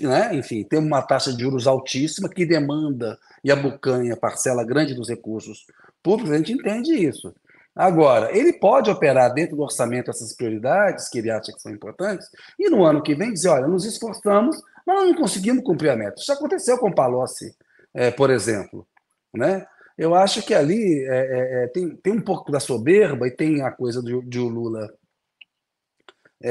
né, 0.00 0.34
enfim, 0.36 0.62
tem 0.62 0.78
uma 0.78 1.02
taxa 1.02 1.32
de 1.32 1.42
juros 1.42 1.66
altíssima 1.66 2.28
que 2.28 2.46
demanda 2.46 3.18
e 3.42 3.50
abocanha 3.50 4.16
parcela 4.16 4.62
grande 4.62 4.94
dos 4.94 5.08
recursos 5.08 5.66
públicos, 6.02 6.32
a 6.32 6.36
gente 6.36 6.52
entende 6.52 6.92
isso. 6.92 7.34
Agora, 7.74 8.36
ele 8.36 8.52
pode 8.52 8.88
operar 8.88 9.32
dentro 9.34 9.56
do 9.56 9.62
orçamento 9.62 10.10
essas 10.10 10.34
prioridades 10.34 11.08
que 11.08 11.18
ele 11.18 11.30
acha 11.30 11.52
que 11.52 11.60
são 11.60 11.72
importantes, 11.72 12.28
e 12.58 12.70
no 12.70 12.84
ano 12.84 13.02
que 13.02 13.14
vem 13.14 13.32
dizer: 13.32 13.48
olha, 13.48 13.66
nos 13.66 13.84
esforçamos, 13.84 14.60
mas 14.86 15.02
não 15.02 15.14
conseguimos 15.14 15.64
cumprir 15.64 15.90
a 15.90 15.96
meta. 15.96 16.20
Isso 16.20 16.32
aconteceu 16.32 16.78
com 16.78 16.88
o 16.88 16.94
Palocci, 16.94 17.54
é, 17.92 18.10
por 18.10 18.30
exemplo. 18.30 18.86
Né? 19.32 19.66
Eu 19.98 20.14
acho 20.14 20.42
que 20.42 20.54
ali 20.54 21.04
é, 21.04 21.64
é, 21.64 21.66
tem, 21.68 21.96
tem 21.96 22.12
um 22.12 22.20
pouco 22.20 22.52
da 22.52 22.60
soberba 22.60 23.26
e 23.26 23.32
tem 23.32 23.62
a 23.62 23.72
coisa 23.72 24.00
de, 24.02 24.20
de 24.22 24.38
o 24.38 24.48
Lula 24.48 24.92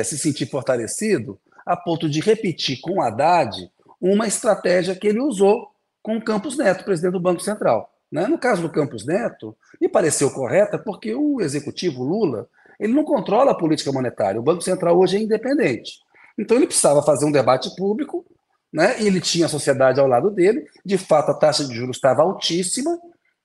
se 0.04 0.18
sentir 0.18 0.48
fortalecido, 0.48 1.40
a 1.64 1.78
ponto 1.78 2.10
de 2.10 2.20
repetir 2.20 2.82
com 2.82 2.94
o 2.94 3.02
Haddad 3.02 3.70
uma 4.02 4.26
estratégia 4.26 4.96
que 4.96 5.08
ele 5.08 5.20
usou 5.20 5.70
com 6.02 6.18
o 6.18 6.24
Campos 6.24 6.58
Neto, 6.58 6.84
presidente 6.84 7.14
do 7.14 7.20
Banco 7.20 7.42
Central. 7.42 7.93
Né? 8.14 8.28
No 8.28 8.38
caso 8.38 8.62
do 8.62 8.70
Campos 8.70 9.08
Neto, 9.08 9.58
me 9.82 9.90
pareceu 9.90 10.30
correta 10.30 10.78
porque 10.78 11.16
o 11.16 11.42
executivo 11.42 12.04
Lula 12.04 12.48
ele 12.80 12.94
não 12.94 13.04
controla 13.04 13.52
a 13.52 13.58
política 13.58 13.92
monetária. 13.92 14.40
O 14.40 14.44
Banco 14.44 14.62
Central 14.62 15.00
hoje 15.00 15.18
é 15.18 15.20
independente. 15.20 15.94
Então 16.38 16.56
ele 16.56 16.68
precisava 16.68 17.02
fazer 17.02 17.26
um 17.26 17.32
debate 17.32 17.76
público, 17.76 18.24
né? 18.72 19.02
E 19.02 19.08
ele 19.08 19.20
tinha 19.20 19.48
a 19.48 19.50
sociedade 19.50 20.00
ao 20.00 20.06
lado 20.06 20.30
dele. 20.30 20.64
De 20.86 20.96
fato, 20.96 21.32
a 21.32 21.34
taxa 21.34 21.66
de 21.66 21.74
juros 21.74 21.98
estava 21.98 22.22
altíssima, 22.22 23.00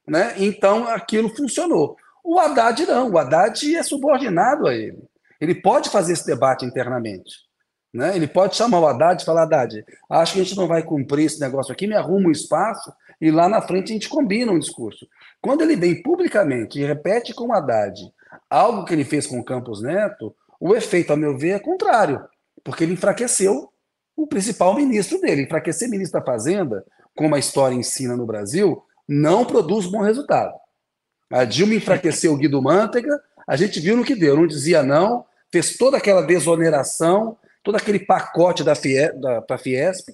né? 0.06 0.34
Então 0.36 0.86
aquilo 0.86 1.34
funcionou. 1.34 1.96
O 2.22 2.38
Haddad 2.38 2.84
não. 2.84 3.10
O 3.10 3.16
Haddad 3.16 3.74
é 3.74 3.82
subordinado 3.82 4.66
a 4.66 4.74
ele. 4.74 5.02
Ele 5.40 5.54
pode 5.54 5.88
fazer 5.88 6.12
esse 6.12 6.26
debate 6.26 6.66
internamente. 6.66 7.48
Né? 7.94 8.14
Ele 8.14 8.26
pode 8.26 8.54
chamar 8.54 8.80
o 8.80 8.86
Haddad 8.86 9.22
e 9.22 9.24
falar: 9.24 9.44
Haddad, 9.44 9.82
acho 10.10 10.34
que 10.34 10.40
a 10.40 10.44
gente 10.44 10.56
não 10.56 10.66
vai 10.66 10.82
cumprir 10.82 11.24
esse 11.24 11.40
negócio 11.40 11.72
aqui, 11.72 11.86
me 11.86 11.94
arruma 11.94 12.28
um 12.28 12.32
espaço 12.32 12.92
e 13.20 13.30
lá 13.30 13.48
na 13.48 13.60
frente 13.60 13.90
a 13.90 13.94
gente 13.94 14.08
combina 14.08 14.52
um 14.52 14.58
discurso. 14.58 15.06
Quando 15.40 15.62
ele 15.62 15.76
vem 15.76 16.02
publicamente 16.02 16.80
e 16.80 16.84
repete 16.84 17.34
com 17.34 17.48
o 17.48 17.52
Haddad 17.52 17.94
algo 18.48 18.84
que 18.84 18.92
ele 18.92 19.04
fez 19.04 19.26
com 19.26 19.38
o 19.38 19.44
Campos 19.44 19.82
Neto, 19.82 20.34
o 20.60 20.74
efeito, 20.74 21.12
a 21.12 21.16
meu 21.16 21.36
ver, 21.36 21.50
é 21.50 21.58
contrário, 21.58 22.22
porque 22.64 22.84
ele 22.84 22.94
enfraqueceu 22.94 23.72
o 24.16 24.26
principal 24.26 24.74
ministro 24.74 25.20
dele. 25.20 25.42
Enfraquecer 25.42 25.88
ministro 25.88 26.18
da 26.18 26.26
Fazenda, 26.26 26.84
como 27.14 27.34
a 27.34 27.38
história 27.38 27.74
ensina 27.74 28.16
no 28.16 28.26
Brasil, 28.26 28.82
não 29.06 29.44
produz 29.44 29.86
bom 29.86 30.02
resultado. 30.02 30.52
A 31.30 31.44
Dilma 31.44 31.74
enfraqueceu 31.74 32.32
o 32.32 32.36
Guido 32.36 32.60
Mantega, 32.60 33.20
a 33.46 33.56
gente 33.56 33.80
viu 33.80 33.96
no 33.96 34.04
que 34.04 34.14
deu, 34.14 34.36
não 34.36 34.46
dizia 34.46 34.82
não, 34.82 35.24
fez 35.52 35.76
toda 35.76 35.96
aquela 35.96 36.22
desoneração, 36.22 37.36
todo 37.62 37.76
aquele 37.76 37.98
pacote 37.98 38.64
da, 38.64 38.74
Fie, 38.74 39.12
da 39.46 39.58
Fiesp, 39.58 40.08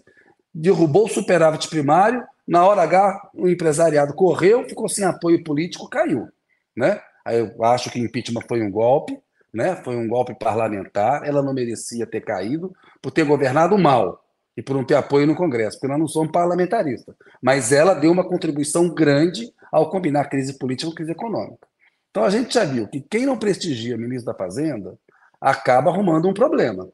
derrubou 0.53 1.07
o 1.07 1.09
superávit 1.09 1.69
primário, 1.69 2.25
na 2.47 2.67
hora 2.67 2.83
H 2.83 3.31
o 3.35 3.49
empresariado 3.49 4.15
correu, 4.15 4.69
ficou 4.69 4.89
sem 4.89 5.05
apoio 5.05 5.43
político, 5.43 5.89
caiu. 5.89 6.29
Né? 6.77 7.01
Aí 7.25 7.39
eu 7.39 7.65
acho 7.65 7.91
que 7.91 8.01
o 8.01 8.05
impeachment 8.05 8.43
foi 8.49 8.63
um 8.63 8.71
golpe, 8.71 9.19
né? 9.53 9.77
foi 9.77 9.97
um 9.97 10.09
golpe 10.09 10.35
parlamentar, 10.39 11.27
ela 11.27 11.43
não 11.43 11.55
merecia 11.55 12.07
ter 12.07 12.21
caído 12.21 12.73
por 13.01 13.11
ter 13.11 13.25
governado 13.25 13.79
mal 13.79 14.23
e 14.57 14.63
por 14.63 14.77
não 14.77 14.85
ter 14.85 14.95
apoio 14.95 15.27
no 15.27 15.35
Congresso, 15.35 15.79
porque 15.79 15.89
nós 15.89 15.99
não 15.99 16.09
somos 16.09 16.31
parlamentaristas. 16.31 17.15
Mas 17.43 17.73
ela 17.73 17.95
deu 17.95 18.13
uma 18.13 18.29
contribuição 18.29 18.89
grande 18.89 19.53
ao 19.73 19.91
combinar 19.91 20.27
crise 20.27 20.59
política 20.59 20.91
com 20.91 20.97
crise 20.97 21.13
econômica. 21.13 21.67
Então 22.11 22.25
a 22.25 22.31
gente 22.31 22.55
já 22.55 22.65
viu 22.65 22.87
que 22.87 23.01
quem 23.01 23.27
não 23.27 23.37
prestigia 23.37 23.97
o 23.97 23.99
ministro 23.99 24.33
da 24.33 24.39
Fazenda 24.39 24.97
acaba 25.41 25.91
arrumando 25.91 26.29
um 26.29 26.35
problema 26.35 26.89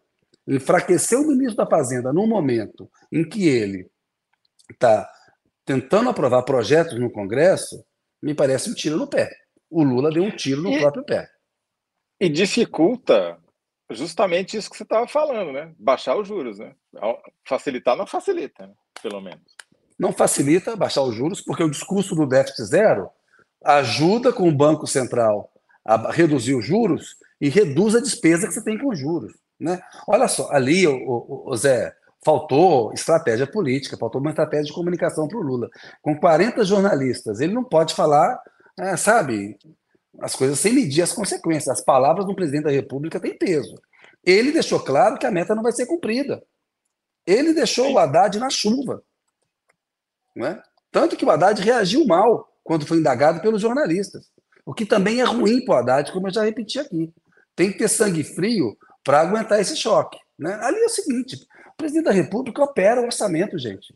enfraquecer 0.46 1.18
o 1.18 1.26
ministro 1.26 1.56
da 1.56 1.66
Fazenda 1.66 2.12
num 2.12 2.26
momento 2.26 2.90
em 3.12 3.28
que 3.28 3.46
ele 3.46 3.86
está 4.70 5.08
tentando 5.70 6.10
aprovar 6.10 6.42
projetos 6.42 6.98
no 6.98 7.08
Congresso, 7.08 7.84
me 8.20 8.34
parece 8.34 8.68
um 8.68 8.74
tiro 8.74 8.96
no 8.96 9.06
pé. 9.06 9.30
O 9.70 9.84
Lula 9.84 10.10
deu 10.10 10.24
um 10.24 10.30
tiro 10.32 10.60
no 10.60 10.72
e, 10.72 10.80
próprio 10.80 11.04
pé. 11.04 11.28
E 12.18 12.28
dificulta 12.28 13.38
justamente 13.92 14.56
isso 14.56 14.68
que 14.68 14.76
você 14.76 14.82
estava 14.82 15.06
falando, 15.06 15.52
né? 15.52 15.72
Baixar 15.78 16.16
os 16.16 16.26
juros, 16.26 16.58
né? 16.58 16.74
Facilitar 17.48 17.96
não 17.96 18.04
facilita, 18.04 18.66
né? 18.66 18.74
pelo 19.00 19.20
menos. 19.20 19.44
Não 19.96 20.12
facilita 20.12 20.74
baixar 20.74 21.02
os 21.02 21.14
juros, 21.14 21.40
porque 21.40 21.62
o 21.62 21.70
discurso 21.70 22.16
do 22.16 22.26
déficit 22.26 22.64
zero 22.64 23.08
ajuda 23.64 24.32
com 24.32 24.48
o 24.48 24.56
Banco 24.56 24.88
Central 24.88 25.52
a 25.84 26.10
reduzir 26.10 26.56
os 26.56 26.64
juros 26.64 27.14
e 27.40 27.48
reduz 27.48 27.94
a 27.94 28.00
despesa 28.00 28.48
que 28.48 28.54
você 28.54 28.64
tem 28.64 28.76
com 28.76 28.88
os 28.88 28.98
juros. 28.98 29.32
Né? 29.58 29.80
Olha 30.08 30.26
só, 30.26 30.50
ali, 30.50 30.84
o, 30.88 30.96
o, 30.96 31.50
o 31.52 31.56
Zé, 31.56 31.94
faltou 32.24 32.92
estratégia 32.92 33.46
política, 33.46 33.96
faltou 33.96 34.20
uma 34.20 34.30
estratégia 34.30 34.66
de 34.66 34.72
comunicação 34.72 35.26
para 35.26 35.38
o 35.38 35.42
Lula. 35.42 35.68
Com 36.02 36.18
40 36.18 36.64
jornalistas, 36.64 37.40
ele 37.40 37.54
não 37.54 37.64
pode 37.64 37.94
falar, 37.94 38.40
é, 38.78 38.96
sabe, 38.96 39.56
as 40.20 40.34
coisas 40.34 40.58
sem 40.58 40.72
medir 40.72 41.02
as 41.02 41.12
consequências. 41.12 41.68
As 41.68 41.84
palavras 41.84 42.26
do 42.26 42.34
presidente 42.34 42.64
da 42.64 42.70
República 42.70 43.20
têm 43.20 43.36
peso. 43.36 43.74
Ele 44.24 44.52
deixou 44.52 44.80
claro 44.80 45.18
que 45.18 45.26
a 45.26 45.30
meta 45.30 45.54
não 45.54 45.62
vai 45.62 45.72
ser 45.72 45.86
cumprida. 45.86 46.42
Ele 47.26 47.54
deixou 47.54 47.92
o 47.92 47.98
Haddad 47.98 48.38
na 48.38 48.50
chuva. 48.50 49.02
Né? 50.36 50.62
Tanto 50.90 51.16
que 51.16 51.24
o 51.24 51.30
Haddad 51.30 51.60
reagiu 51.62 52.06
mal 52.06 52.48
quando 52.62 52.86
foi 52.86 52.98
indagado 52.98 53.40
pelos 53.40 53.62
jornalistas. 53.62 54.30
O 54.64 54.74
que 54.74 54.84
também 54.84 55.20
é 55.20 55.24
ruim 55.24 55.64
para 55.64 55.74
o 55.74 55.78
Haddad, 55.78 56.12
como 56.12 56.28
eu 56.28 56.32
já 56.32 56.44
repeti 56.44 56.78
aqui. 56.78 57.12
Tem 57.56 57.72
que 57.72 57.78
ter 57.78 57.88
sangue 57.88 58.22
frio 58.22 58.76
para 59.02 59.20
aguentar 59.20 59.60
esse 59.60 59.76
choque. 59.76 60.18
Né? 60.38 60.54
Ali 60.62 60.78
é 60.78 60.86
o 60.86 60.90
seguinte: 60.90 61.46
presidente 61.80 62.04
da 62.04 62.12
República 62.12 62.62
opera 62.62 63.00
o 63.00 63.04
orçamento, 63.04 63.58
gente. 63.58 63.94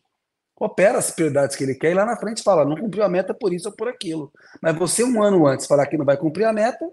Opera 0.59 0.99
as 0.99 1.11
prioridades 1.11 1.57
que 1.57 1.65
ele 1.65 1.75
quer 1.75 1.91
e 1.91 1.95
lá 1.95 2.05
na 2.05 2.17
frente 2.17 2.43
fala: 2.43 2.65
não 2.65 2.77
cumpriu 2.77 3.05
a 3.05 3.09
meta 3.09 3.35
por 3.35 3.53
isso 3.53 3.69
ou 3.69 3.75
por 3.75 3.89
aquilo. 3.89 4.33
Mas 4.63 4.77
você, 4.77 5.05
um 5.05 5.23
ano 5.23 5.47
antes, 5.47 5.67
falar 5.67 5.87
que 5.87 5.97
não 5.97 6.05
vai 6.05 6.17
cumprir 6.17 6.45
a 6.45 6.53
meta, 6.53 6.89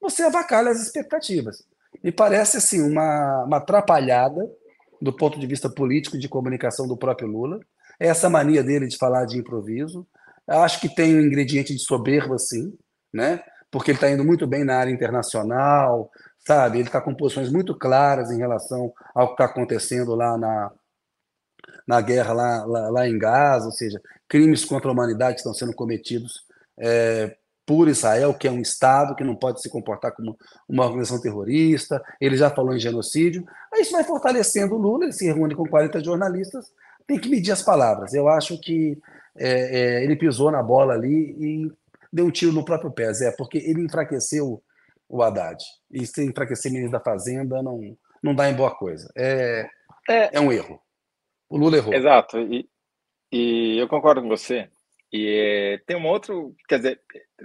você 0.00 0.22
avacalha 0.22 0.70
as 0.70 0.80
expectativas. 0.80 1.64
Me 2.02 2.12
parece 2.12 2.56
assim 2.56 2.80
uma, 2.80 3.44
uma 3.44 3.56
atrapalhada 3.58 4.40
do 5.02 5.12
ponto 5.12 5.38
de 5.38 5.46
vista 5.46 5.68
político 5.68 6.18
de 6.18 6.28
comunicação 6.28 6.86
do 6.86 6.96
próprio 6.96 7.28
Lula. 7.28 7.58
É 7.98 8.06
essa 8.06 8.30
mania 8.30 8.62
dele 8.62 8.86
de 8.86 8.96
falar 8.96 9.24
de 9.24 9.38
improviso. 9.38 10.06
Acho 10.46 10.80
que 10.80 10.88
tem 10.88 11.16
um 11.16 11.20
ingrediente 11.20 11.74
de 11.74 11.80
soberba, 11.80 12.38
sim, 12.38 12.72
né? 13.12 13.42
porque 13.70 13.92
ele 13.92 13.96
está 13.96 14.10
indo 14.10 14.24
muito 14.24 14.46
bem 14.46 14.64
na 14.64 14.76
área 14.76 14.90
internacional, 14.90 16.10
sabe? 16.46 16.78
Ele 16.78 16.88
está 16.88 17.00
com 17.00 17.14
posições 17.14 17.50
muito 17.50 17.74
claras 17.74 18.30
em 18.30 18.38
relação 18.38 18.92
ao 19.14 19.28
que 19.28 19.32
está 19.34 19.44
acontecendo 19.44 20.14
lá 20.14 20.36
na, 20.36 20.72
na 21.86 22.00
guerra 22.00 22.32
lá, 22.32 22.64
lá, 22.64 22.90
lá, 22.90 23.08
em 23.08 23.18
Gaza, 23.18 23.66
ou 23.66 23.72
seja, 23.72 24.00
crimes 24.28 24.64
contra 24.64 24.88
a 24.88 24.92
humanidade 24.92 25.38
estão 25.38 25.54
sendo 25.54 25.74
cometidos 25.74 26.44
é, 26.78 27.36
por 27.66 27.88
Israel, 27.88 28.34
que 28.34 28.48
é 28.48 28.50
um 28.50 28.60
Estado 28.60 29.14
que 29.14 29.22
não 29.22 29.36
pode 29.36 29.60
se 29.60 29.68
comportar 29.68 30.12
como 30.12 30.36
uma 30.68 30.84
organização 30.84 31.20
terrorista. 31.20 32.02
Ele 32.20 32.36
já 32.36 32.50
falou 32.50 32.74
em 32.74 32.80
genocídio. 32.80 33.46
Aí 33.72 33.82
isso 33.82 33.92
vai 33.92 34.02
fortalecendo 34.02 34.74
o 34.74 34.78
Lula, 34.78 35.04
ele 35.04 35.12
se 35.12 35.26
reúne 35.26 35.54
com 35.54 35.68
40 35.68 36.02
jornalistas, 36.02 36.72
tem 37.06 37.18
que 37.18 37.28
medir 37.28 37.52
as 37.52 37.62
palavras. 37.62 38.14
Eu 38.14 38.28
acho 38.28 38.58
que 38.60 38.98
é, 39.36 39.78
é, 39.78 40.04
ele 40.04 40.16
pisou 40.16 40.50
na 40.50 40.62
bola 40.62 40.94
ali 40.94 41.36
e 41.38 41.72
deu 42.12 42.26
um 42.26 42.30
tiro 42.30 42.52
no 42.52 42.64
próprio 42.64 42.90
pé, 42.90 43.12
Zé, 43.12 43.30
porque 43.36 43.58
ele 43.58 43.82
enfraqueceu 43.82 44.60
o 45.10 45.22
Haddad. 45.22 45.62
E 45.90 46.06
se 46.06 46.24
enfraquecer 46.24 46.70
ministro 46.70 46.98
da 46.98 47.04
Fazenda 47.04 47.60
não, 47.62 47.80
não 48.22 48.34
dá 48.34 48.48
em 48.48 48.54
boa 48.54 48.74
coisa. 48.74 49.12
É, 49.16 49.68
é, 50.08 50.36
é 50.36 50.40
um 50.40 50.52
erro. 50.52 50.80
O 51.48 51.58
Lula 51.58 51.76
errou. 51.76 51.92
Exato. 51.92 52.38
E, 52.38 52.68
e 53.32 53.76
eu 53.78 53.88
concordo 53.88 54.22
com 54.22 54.28
você. 54.28 54.70
E 55.12 55.26
é, 55.26 55.78
tem 55.84 55.96
um 55.96 56.06
outro, 56.06 56.54
quer 56.68 56.76
dizer, 56.76 57.00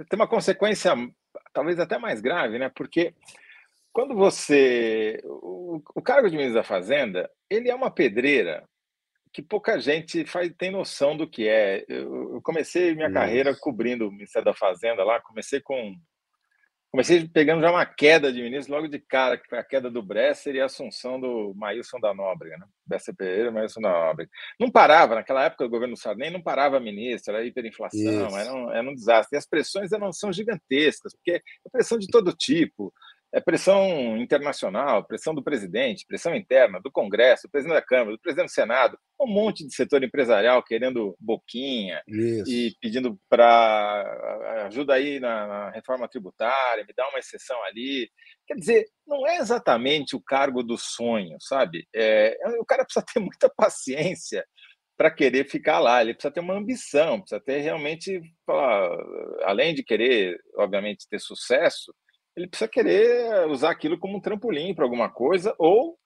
tem 0.08 0.15
uma 0.15 0.28
consequência 0.28 0.93
talvez 1.51 1.80
até 1.80 1.97
mais 1.97 2.21
grave, 2.21 2.60
né? 2.60 2.69
Porque 2.69 3.15
quando 3.91 4.13
você. 4.13 5.19
O, 5.23 5.82
o, 5.95 6.01
cargo 6.01 6.30
de 6.30 6.38
ministro 6.38 6.62
da 6.62 6.63
Fazenda, 6.63 7.30
ele 7.49 7.69
é 7.69 7.73
uma 7.73 7.89
pedreira 7.89 8.63
que 9.34 9.41
pouca 9.41 9.80
gente 9.80 10.25
faz, 10.25 10.54
tem 10.58 10.69
noção 10.69 11.17
do 11.17 11.28
que 11.28 11.47
é. 11.47 11.84
Eu, 11.88 12.36
eu 12.36 12.41
comecei 12.43 12.93
minha 12.93 13.12
carreira 13.12 13.56
cobrindo 13.56 14.08
o 14.08 14.12
Ministério 14.12 14.45
da 14.45 14.54
Fazenda 14.54 15.04
lá, 15.04 15.19
comecei 15.19 15.60
com 15.60 15.95
Comecei 16.95 17.27
pegando 17.27 17.60
já 17.60 17.69
uma 17.69 17.86
queda 17.86 18.31
de 18.31 18.41
ministro 18.41 18.73
logo 18.73 18.88
de 18.88 18.99
cara, 18.99 19.38
que 19.38 19.49
foi 19.49 19.60
a 19.60 19.63
queda 19.65 19.91
do 19.91 20.01
Bresser 20.01 20.55
e 20.55 20.62
a 20.62 20.65
assunção 20.65 21.19
do 21.19 21.53
Maílson 21.53 21.99
da 21.99 22.13
Nóbrega, 22.13 22.58
né? 22.58 22.65
Bresser 22.88 23.13
Pereira 23.13 23.49
e 23.49 23.51
Maílson 23.51 23.81
da 23.81 23.89
Nóbrega. 23.89 24.31
Não 24.58 24.71
parava, 24.71 25.15
naquela 25.15 25.43
época 25.43 25.65
do 25.65 25.69
governo 25.69 25.97
Sarney, 25.97 26.29
não 26.29 26.41
parava 26.41 26.79
ministro, 26.79 27.36
era 27.36 27.45
hiperinflação, 27.45 28.39
era 28.39 28.53
um, 28.53 28.71
era 28.71 28.89
um 28.89 28.95
desastre. 28.95 29.36
E 29.36 29.38
as 29.38 29.45
pressões 29.45 29.91
eram, 29.91 30.13
são 30.13 30.31
gigantescas, 30.31 31.13
porque 31.13 31.31
é 31.31 31.69
pressão 31.69 31.97
de 31.99 32.08
todo 32.08 32.31
tipo 32.31 32.93
é 33.36 33.41
pressão 33.41 34.15
internacional, 34.15 35.04
pressão 35.04 35.36
do 35.36 35.43
presidente, 35.43 36.06
pressão 36.08 36.34
interna, 36.34 36.80
do 36.80 36.89
Congresso, 36.89 37.48
do 37.48 37.52
presidente 37.52 37.76
da 37.76 37.86
Câmara, 37.86 38.12
do 38.15 38.21
presidente 38.21 38.48
do 38.48 38.54
Senado, 38.54 38.98
um 39.19 39.28
monte 39.28 39.67
de 39.67 39.76
setor 39.76 40.02
empresarial 40.06 40.63
querendo 40.63 41.17
boquinha 41.19 42.02
Isso. 42.08 42.50
e 42.50 42.74
pedindo 42.80 43.19
para 43.28 44.65
ajuda 44.67 44.93
aí 44.93 45.19
na, 45.19 45.48
na, 45.48 45.69
reforma 45.71 46.08
tributária, 46.08 46.86
me 46.86 46.93
dá 46.95 47.10
uma 47.10 47.19
exceção 47.19 47.62
ali. 47.65 48.10
Quer 48.48 48.56
dizer, 48.56 48.86
não 49.06 49.28
é 49.28 49.36
exatamente 49.36 50.15
o 50.15 50.21
cargo 50.21 50.63
do 50.63 50.78
sonho, 50.78 51.36
sabe? 51.41 51.86
É, 51.93 52.38
o 52.62 52.65
cara 52.65 52.86
precisa 52.86 53.06
ter 53.06 53.19
muita 53.19 53.50
paciência 53.54 54.45
para 54.95 55.12
querer 55.12 55.50
ficar 55.50 55.80
lá. 55.80 56.00
Ele 56.02 56.13
precisa 56.13 56.34
ter 56.34 56.39
uma 56.39 56.56
ambição, 56.56 57.19
precisa 57.19 57.41
ter 57.41 57.60
realmente, 57.60 58.21
além 59.43 59.76
de 59.76 59.84
querer, 59.84 60.39
obviamente, 60.56 61.06
ter 61.10 61.19
sucesso, 61.19 61.93
ele 62.36 62.48
precisa 62.48 62.67
querer 62.67 63.48
usar 63.48 63.71
aquilo 63.71 63.98
como 63.98 64.17
um 64.17 64.21
trampolim 64.21 64.74
para 64.74 64.84
alguma 64.84 65.10
coisa 65.10 65.56
ou 65.58 65.98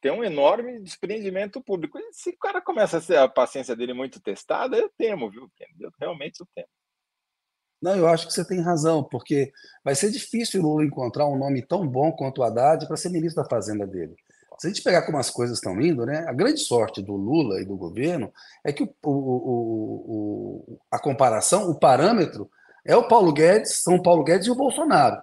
ter 0.00 0.10
um 0.10 0.24
enorme 0.24 0.80
desprendimento 0.80 1.60
público. 1.62 1.98
E 1.98 2.12
se 2.12 2.30
o 2.30 2.38
cara 2.38 2.60
começa 2.60 2.98
a 2.98 3.00
ser 3.00 3.18
a 3.18 3.28
paciência 3.28 3.74
dele 3.74 3.92
muito 3.92 4.20
testada, 4.20 4.76
eu 4.76 4.90
temo, 4.96 5.30
viu, 5.30 5.50
Eu 5.80 5.90
realmente 6.00 6.40
eu 6.40 6.46
temo. 6.54 6.68
Não, 7.80 7.94
eu 7.94 8.08
acho 8.08 8.26
que 8.26 8.32
você 8.32 8.44
tem 8.44 8.60
razão, 8.60 9.04
porque 9.04 9.52
vai 9.84 9.94
ser 9.94 10.10
difícil 10.10 10.60
o 10.60 10.64
Lula 10.64 10.84
encontrar 10.84 11.26
um 11.26 11.36
nome 11.36 11.62
tão 11.62 11.86
bom 11.86 12.10
quanto 12.10 12.40
o 12.40 12.44
Haddad 12.44 12.86
para 12.86 12.96
ser 12.96 13.10
ministro 13.10 13.42
da 13.42 13.48
Fazenda 13.48 13.86
dele. 13.86 14.16
Se 14.58 14.66
a 14.66 14.70
gente 14.70 14.82
pegar 14.82 15.02
como 15.02 15.18
as 15.18 15.28
coisas 15.28 15.58
estão 15.58 15.78
indo, 15.80 16.06
né, 16.06 16.24
a 16.26 16.32
grande 16.32 16.60
sorte 16.60 17.02
do 17.02 17.14
Lula 17.14 17.60
e 17.60 17.66
do 17.66 17.76
governo 17.76 18.32
é 18.64 18.72
que 18.72 18.82
o, 18.82 18.88
o, 19.04 20.64
o, 20.72 20.80
a 20.90 20.98
comparação, 20.98 21.70
o 21.70 21.78
parâmetro, 21.78 22.50
é 22.82 22.96
o 22.96 23.06
Paulo 23.06 23.32
Guedes, 23.32 23.82
São 23.82 24.00
Paulo 24.00 24.24
Guedes 24.24 24.46
e 24.46 24.50
o 24.50 24.54
Bolsonaro. 24.54 25.22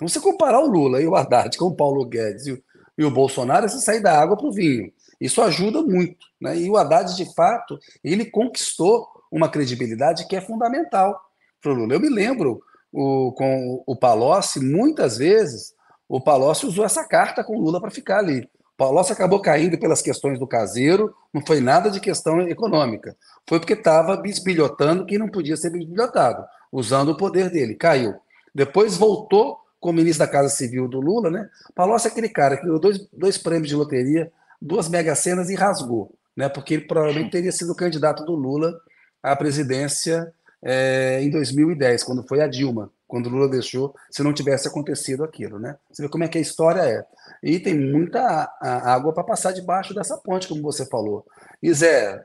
Então, 0.00 0.08
você 0.08 0.18
comparar 0.18 0.60
o 0.60 0.66
Lula 0.66 1.02
e 1.02 1.06
o 1.06 1.14
Haddad 1.14 1.58
com 1.58 1.66
o 1.66 1.76
Paulo 1.76 2.06
Guedes 2.06 2.46
e 2.46 2.52
o, 2.52 2.62
e 2.96 3.04
o 3.04 3.10
Bolsonaro, 3.10 3.66
é 3.66 3.68
você 3.68 3.80
sair 3.80 4.00
da 4.00 4.18
água 4.18 4.34
para 4.34 4.46
o 4.46 4.52
vinho. 4.52 4.90
Isso 5.20 5.42
ajuda 5.42 5.82
muito. 5.82 6.24
Né? 6.40 6.56
E 6.56 6.70
o 6.70 6.78
Haddad, 6.78 7.14
de 7.14 7.34
fato, 7.34 7.78
ele 8.02 8.24
conquistou 8.24 9.06
uma 9.30 9.46
credibilidade 9.46 10.26
que 10.26 10.34
é 10.34 10.40
fundamental 10.40 11.20
para 11.60 11.72
o 11.72 11.74
Lula. 11.74 11.92
Eu 11.92 12.00
me 12.00 12.08
lembro 12.08 12.62
o, 12.90 13.32
com 13.32 13.84
o 13.86 13.94
Palocci, 13.94 14.58
muitas 14.58 15.18
vezes, 15.18 15.74
o 16.08 16.18
Palocci 16.18 16.64
usou 16.64 16.86
essa 16.86 17.06
carta 17.06 17.44
com 17.44 17.54
o 17.58 17.60
Lula 17.60 17.78
para 17.78 17.90
ficar 17.90 18.20
ali. 18.20 18.40
O 18.40 18.76
Palocci 18.78 19.12
acabou 19.12 19.42
caindo 19.42 19.78
pelas 19.78 20.00
questões 20.00 20.38
do 20.38 20.46
caseiro, 20.46 21.14
não 21.30 21.44
foi 21.44 21.60
nada 21.60 21.90
de 21.90 22.00
questão 22.00 22.40
econômica. 22.48 23.14
Foi 23.46 23.60
porque 23.60 23.74
estava 23.74 24.16
bisbilhotando 24.16 25.04
quem 25.04 25.18
não 25.18 25.28
podia 25.28 25.58
ser 25.58 25.68
bisbilhotado, 25.68 26.42
usando 26.72 27.10
o 27.10 27.16
poder 27.18 27.50
dele. 27.50 27.74
Caiu. 27.74 28.14
Depois 28.54 28.96
voltou 28.96 29.60
como 29.80 29.98
ministro 29.98 30.24
da 30.24 30.30
Casa 30.30 30.50
Civil 30.50 30.86
do 30.86 31.00
Lula, 31.00 31.30
né? 31.30 31.48
Palocci 31.74 32.06
é 32.06 32.10
aquele 32.10 32.28
cara 32.28 32.56
que 32.56 32.64
deu 32.64 32.78
dois, 32.78 33.08
dois 33.12 33.38
prêmios 33.38 33.68
de 33.68 33.74
loteria, 33.74 34.30
duas 34.60 34.88
mega 34.88 35.14
cenas 35.14 35.48
e 35.48 35.54
rasgou, 35.54 36.14
né? 36.36 36.48
Porque 36.48 36.74
ele 36.74 36.86
provavelmente 36.86 37.30
teria 37.32 37.50
sido 37.50 37.74
candidato 37.74 38.24
do 38.24 38.34
Lula 38.34 38.78
à 39.22 39.34
presidência 39.34 40.32
é, 40.62 41.22
em 41.22 41.30
2010, 41.30 42.04
quando 42.04 42.26
foi 42.28 42.42
a 42.42 42.46
Dilma, 42.46 42.90
quando 43.08 43.26
o 43.26 43.30
Lula 43.30 43.48
deixou, 43.48 43.94
se 44.10 44.22
não 44.22 44.34
tivesse 44.34 44.68
acontecido 44.68 45.24
aquilo, 45.24 45.58
né? 45.58 45.76
Você 45.90 46.02
vê 46.02 46.08
como 46.08 46.24
é 46.24 46.28
que 46.28 46.38
a 46.38 46.40
história 46.42 46.82
é. 46.82 47.04
E 47.42 47.58
tem 47.58 47.74
muita 47.74 48.52
água 48.60 49.12
para 49.14 49.24
passar 49.24 49.52
debaixo 49.52 49.94
dessa 49.94 50.18
ponte, 50.18 50.46
como 50.46 50.60
você 50.60 50.84
falou. 50.84 51.24
E 51.62 51.72
Zé, 51.72 52.22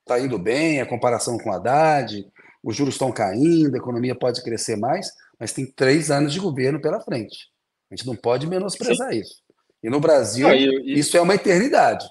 está 0.00 0.18
indo 0.18 0.38
bem, 0.38 0.80
a 0.80 0.86
comparação 0.86 1.36
com 1.38 1.52
a 1.52 1.56
Haddad, 1.56 2.26
os 2.62 2.74
juros 2.74 2.94
estão 2.94 3.12
caindo, 3.12 3.74
a 3.74 3.78
economia 3.78 4.14
pode 4.14 4.42
crescer 4.42 4.76
mais, 4.76 5.12
mas 5.38 5.52
tem 5.52 5.66
três 5.66 6.10
anos 6.10 6.32
de 6.32 6.40
governo 6.40 6.80
pela 6.80 7.00
frente. 7.00 7.48
A 7.90 7.94
gente 7.94 8.06
não 8.06 8.16
pode 8.16 8.46
menosprezar 8.46 9.12
Sim. 9.12 9.20
isso. 9.20 9.42
E 9.82 9.90
no 9.90 10.00
Brasil, 10.00 10.48
não, 10.48 10.54
e, 10.54 10.98
isso 10.98 11.16
é 11.16 11.20
uma 11.20 11.34
eternidade. 11.34 12.06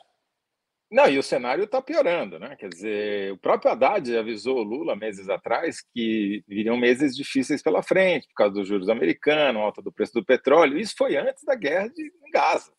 Não, 0.92 1.10
e 1.10 1.18
o 1.18 1.24
cenário 1.24 1.64
está 1.64 1.82
piorando, 1.82 2.38
né? 2.38 2.56
Quer 2.56 2.70
dizer, 2.70 3.32
o 3.32 3.38
próprio 3.40 3.72
Haddad 3.72 4.16
avisou 4.16 4.60
o 4.60 4.64
Lula 4.64 4.96
meses 4.96 5.28
atrás 5.28 5.78
que 5.92 6.44
viriam 6.48 6.78
meses 6.78 7.16
difíceis 7.16 7.64
pela 7.64 7.82
frente, 7.82 8.28
por 8.28 8.36
causa 8.36 8.54
dos 8.54 8.68
juros 8.68 8.88
americanos, 8.90 9.60
alta 9.60 9.82
do 9.82 9.92
preço 9.92 10.14
do 10.14 10.24
petróleo. 10.24 10.78
Isso 10.78 10.94
foi 10.96 11.18
antes 11.18 11.44
da 11.44 11.56
guerra 11.56 11.88
de 11.88 12.12
Gaza. 12.32 12.72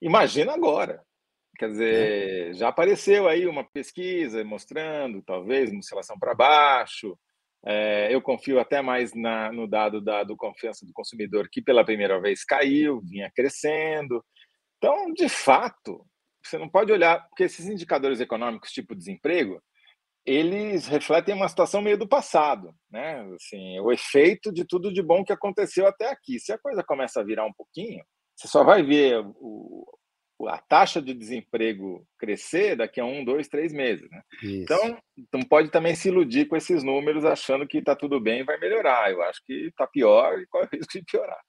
Imagina 0.00 0.54
agora. 0.54 1.02
Quer 1.58 1.68
dizer, 1.68 2.50
é. 2.50 2.52
já 2.54 2.68
apareceu 2.68 3.28
aí 3.28 3.46
uma 3.46 3.62
pesquisa 3.62 4.42
mostrando, 4.42 5.20
talvez, 5.20 5.70
uma 5.70 5.80
oscilação 5.80 6.18
para 6.18 6.34
baixo, 6.34 7.18
é, 7.64 8.14
eu 8.14 8.22
confio 8.22 8.60
até 8.60 8.80
mais 8.80 9.12
na, 9.14 9.52
no 9.52 9.66
dado 9.66 10.00
da 10.00 10.22
do 10.22 10.36
confiança 10.36 10.86
do 10.86 10.92
consumidor, 10.92 11.48
que 11.50 11.60
pela 11.60 11.84
primeira 11.84 12.20
vez 12.20 12.44
caiu, 12.44 13.00
vinha 13.00 13.30
crescendo. 13.34 14.24
Então, 14.76 15.12
de 15.12 15.28
fato, 15.28 16.06
você 16.42 16.56
não 16.56 16.68
pode 16.68 16.92
olhar, 16.92 17.26
porque 17.28 17.44
esses 17.44 17.66
indicadores 17.66 18.20
econômicos, 18.20 18.70
tipo 18.70 18.94
desemprego, 18.94 19.60
eles 20.24 20.86
refletem 20.86 21.34
uma 21.34 21.48
situação 21.48 21.80
meio 21.80 21.98
do 21.98 22.06
passado, 22.06 22.74
né? 22.90 23.26
Assim, 23.34 23.80
o 23.80 23.90
efeito 23.90 24.52
de 24.52 24.64
tudo 24.64 24.92
de 24.92 25.02
bom 25.02 25.24
que 25.24 25.32
aconteceu 25.32 25.86
até 25.86 26.10
aqui. 26.10 26.38
Se 26.38 26.52
a 26.52 26.58
coisa 26.58 26.84
começa 26.84 27.20
a 27.20 27.24
virar 27.24 27.46
um 27.46 27.52
pouquinho, 27.52 28.04
você 28.36 28.46
só 28.46 28.62
vai 28.62 28.82
ver 28.82 29.24
o, 29.24 29.86
a 30.46 30.58
taxa 30.58 31.02
de 31.02 31.12
desemprego 31.12 32.06
crescer 32.18 32.76
daqui 32.76 33.00
a 33.00 33.04
um, 33.04 33.24
dois, 33.24 33.48
três 33.48 33.72
meses. 33.72 34.08
Né? 34.10 34.22
Então, 34.42 34.98
não 35.32 35.40
pode 35.40 35.70
também 35.70 35.94
se 35.94 36.08
iludir 36.08 36.46
com 36.46 36.56
esses 36.56 36.82
números 36.82 37.24
achando 37.24 37.66
que 37.66 37.78
está 37.78 37.96
tudo 37.96 38.20
bem 38.20 38.40
e 38.40 38.44
vai 38.44 38.58
melhorar. 38.58 39.10
Eu 39.10 39.22
acho 39.22 39.42
que 39.44 39.52
está 39.52 39.86
pior 39.86 40.38
e 40.38 40.46
qual 40.46 40.62
é 40.64 40.66
o 40.66 40.76
risco 40.76 40.92
de 40.92 41.04
piorar. 41.04 41.40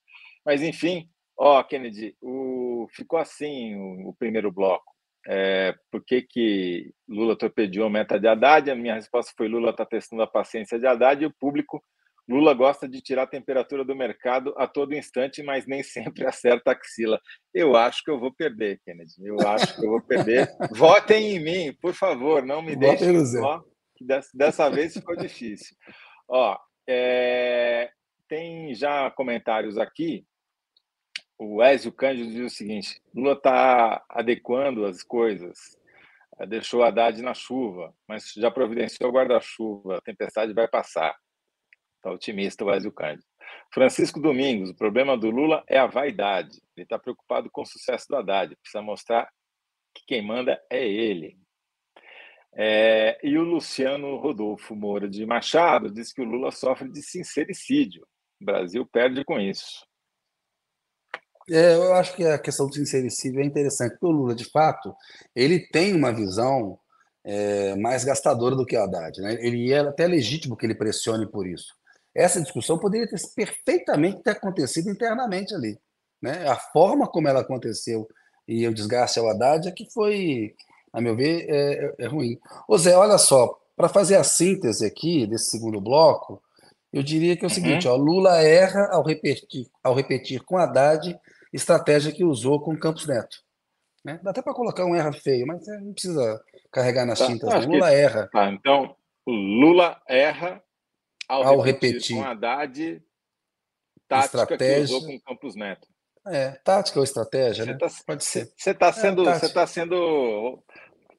Mas, 0.45 0.63
enfim, 0.63 1.08
ó, 1.38 1.62
Kennedy, 1.63 2.15
o, 2.21 2.88
ficou 2.91 3.19
assim 3.19 3.75
o, 3.75 4.10
o 4.10 4.15
primeiro 4.17 4.52
bloco. 4.52 4.91
É, 5.28 5.75
por 5.91 6.04
que, 6.04 6.21
que 6.21 6.91
Lula 7.08 7.38
torpedeou 7.38 7.86
a 7.86 7.89
meta 7.89 8.19
de 8.19 8.28
Haddad? 8.28 8.71
A 8.71 8.75
minha 8.75 8.95
resposta 8.95 9.34
foi: 9.38 9.47
Lula 9.47 9.71
está 9.71 9.86
testando 9.86 10.21
a 10.23 10.28
paciência 10.28 10.80
de 10.80 10.88
Haddad 10.88 11.21
e 11.21 11.28
o 11.28 11.34
público 11.34 11.84
Lula 12.30 12.54
gosta 12.54 12.88
de 12.88 13.02
tirar 13.02 13.24
a 13.24 13.28
temperatura 13.28 13.84
do 13.84 13.96
mercado 13.96 14.54
a 14.56 14.68
todo 14.68 14.94
instante, 14.94 15.42
mas 15.42 15.65
nem 15.65 15.82
sempre 15.82 16.28
acerta 16.28 16.70
a 16.70 16.74
axila. 16.74 17.20
Eu 17.52 17.76
acho 17.76 18.04
que 18.04 18.12
eu 18.12 18.20
vou 18.20 18.32
perder, 18.32 18.80
Kennedy. 18.86 19.15
Eu 19.26 19.39
acho 19.48 19.76
que 19.76 19.84
eu 19.84 19.89
vou 19.89 20.02
perder. 20.02 20.48
Votem 20.72 21.36
em 21.36 21.39
mim, 21.39 21.74
por 21.82 21.92
favor, 21.96 22.46
não 22.46 22.62
me 22.62 22.76
deixem 22.76 23.26
só. 23.26 23.63
Dessa, 24.34 24.70
vez 24.70 24.94
ficou 24.94 25.15
difícil. 25.15 25.76
Ó, 26.28 26.56
é, 26.88 27.89
tem 28.28 28.76
já 28.76 29.10
comentários 29.10 29.80
aqui. 29.80 30.24
O 31.36 31.63
Ézio 31.63 31.92
Cândido 31.92 32.30
diz 32.30 32.54
o 32.54 32.56
seguinte: 32.56 33.02
Lula 33.13 33.34
está 33.34 34.04
adequando 34.08 34.86
as 34.86 35.02
coisas. 35.02 35.58
Deixou 36.48 36.84
Haddad 36.84 37.22
na 37.24 37.34
chuva, 37.34 37.94
mas 38.08 38.32
já 38.34 38.52
providenciou 38.52 39.10
o 39.10 39.13
guarda-chuva. 39.13 39.98
A 39.98 40.02
tempestade 40.02 40.54
vai 40.54 40.68
passar. 40.68 41.18
Está 41.99 42.12
otimista 42.12 42.63
o 42.63 42.73
Ezio 42.73 42.93
Cândido. 42.93 43.25
Francisco 43.73 44.21
Domingos, 44.21 44.69
o 44.69 44.75
problema 44.75 45.17
do 45.17 45.29
Lula 45.29 45.63
é 45.67 45.77
a 45.77 45.85
vaidade. 45.85 46.62
Ele 46.75 46.85
está 46.85 46.97
preocupado 46.97 47.49
com 47.51 47.62
o 47.62 47.65
sucesso 47.65 48.05
do 48.07 48.15
Haddad. 48.15 48.55
Precisa 48.55 48.81
mostrar 48.81 49.29
que 49.93 50.03
quem 50.07 50.25
manda 50.25 50.59
é 50.69 50.88
ele. 50.88 51.38
É, 52.55 53.19
e 53.21 53.38
o 53.38 53.43
Luciano 53.43 54.15
Rodolfo 54.15 54.75
Moura 54.75 55.09
de 55.09 55.25
Machado 55.25 55.91
diz 55.91 56.13
que 56.13 56.21
o 56.21 56.25
Lula 56.25 56.51
sofre 56.51 56.89
de 56.89 57.03
sincericídio. 57.03 58.07
O 58.41 58.45
Brasil 58.45 58.85
perde 58.85 59.23
com 59.25 59.39
isso. 59.39 59.85
É, 61.49 61.75
eu 61.75 61.93
acho 61.95 62.15
que 62.15 62.23
a 62.23 62.39
questão 62.39 62.67
do 62.67 62.73
sincericídio 62.73 63.41
é 63.41 63.43
interessante, 63.43 63.91
porque 63.91 64.05
o 64.05 64.12
Lula, 64.12 64.33
de 64.33 64.45
fato, 64.45 64.95
ele 65.35 65.67
tem 65.67 65.93
uma 65.93 66.13
visão 66.13 66.79
é, 67.25 67.75
mais 67.75 68.05
gastadora 68.05 68.55
do 68.55 68.65
que 68.65 68.77
o 68.77 68.81
Haddad. 68.81 69.19
Né? 69.19 69.38
Ele 69.45 69.71
é 69.71 69.79
até 69.79 70.07
legítimo 70.07 70.55
que 70.55 70.65
ele 70.65 70.75
pressione 70.75 71.29
por 71.29 71.45
isso. 71.45 71.79
Essa 72.19 72.41
discussão 72.41 72.77
poderia 72.77 73.08
ter 73.08 73.19
perfeitamente 73.36 74.21
ter 74.21 74.32
acontecido 74.32 74.89
internamente 74.89 75.53
ali. 75.53 75.79
Né? 76.21 76.47
A 76.47 76.55
forma 76.55 77.08
como 77.08 77.27
ela 77.27 77.41
aconteceu 77.41 78.08
e 78.47 78.67
o 78.67 78.73
desgaste 78.73 79.19
ao 79.19 79.29
Haddad 79.29 79.67
é 79.67 79.71
que 79.71 79.89
foi, 79.89 80.53
a 80.91 80.99
meu 80.99 81.15
ver, 81.15 81.45
é, 81.47 81.95
é 81.99 82.08
ruim. 82.08 82.38
Ô 82.67 82.77
Zé, 82.77 82.95
olha 82.97 83.17
só, 83.17 83.58
para 83.75 83.88
fazer 83.88 84.15
a 84.15 84.23
síntese 84.23 84.86
aqui 84.86 85.25
desse 85.25 85.49
segundo 85.49 85.79
bloco, 85.79 86.41
Eu 86.91 87.03
diria 87.03 87.38
que 87.38 87.45
é 87.45 87.47
o 87.47 87.51
seguinte: 87.51 87.88
uhum. 87.88 87.93
ó, 87.93 87.95
Lula 87.95 88.41
erra 88.41 88.89
ao 88.91 89.03
repetir, 89.03 89.67
ao 89.84 89.93
repetir 89.93 90.43
com 90.43 90.58
Haddad 90.58 91.17
estratégia 91.53 92.12
que 92.12 92.23
usou 92.23 92.60
com 92.60 92.77
Campos 92.77 93.08
Neto. 93.08 93.38
Né? 94.03 94.19
Dá 94.23 94.32
até 94.32 94.41
para 94.41 94.53
colocar 94.53 94.86
um 94.86 94.95
erra 94.95 95.13
feio, 95.13 95.45
mas 95.45 95.67
é, 95.67 95.79
não 95.79 95.93
precisa 95.93 96.41
carregar 96.71 97.05
nas 97.05 97.19
tá, 97.19 97.27
tintas. 97.27 97.49
Né? 97.49 97.60
Lula 97.65 97.89
que... 97.89 97.95
erra. 97.95 98.29
Tá, 98.32 98.51
então, 98.51 98.95
Lula 99.27 100.01
erra 100.08 100.62
ao, 101.30 101.44
ao 101.44 101.60
repetir, 101.62 101.94
repetir 101.94 102.18
com 102.18 102.24
Haddad 102.24 103.04
tática 104.08 104.42
estratégia... 104.42 104.86
que 104.86 104.96
usou 104.96 105.06
com 105.06 105.20
Campos 105.22 105.56
Neto. 105.56 105.88
É, 106.28 106.52
tática 106.63 107.00
ou 107.00 107.04
estratégia, 107.04 107.65
né? 107.65 107.78
Tá, 107.78 107.88
Pode 108.06 108.24
ser. 108.26 108.52
Você 108.58 108.72
está 108.72 108.92
sendo, 108.92 109.28
é, 109.28 109.39
você 109.39 109.50
tá 109.50 109.65
sendo 109.65 110.62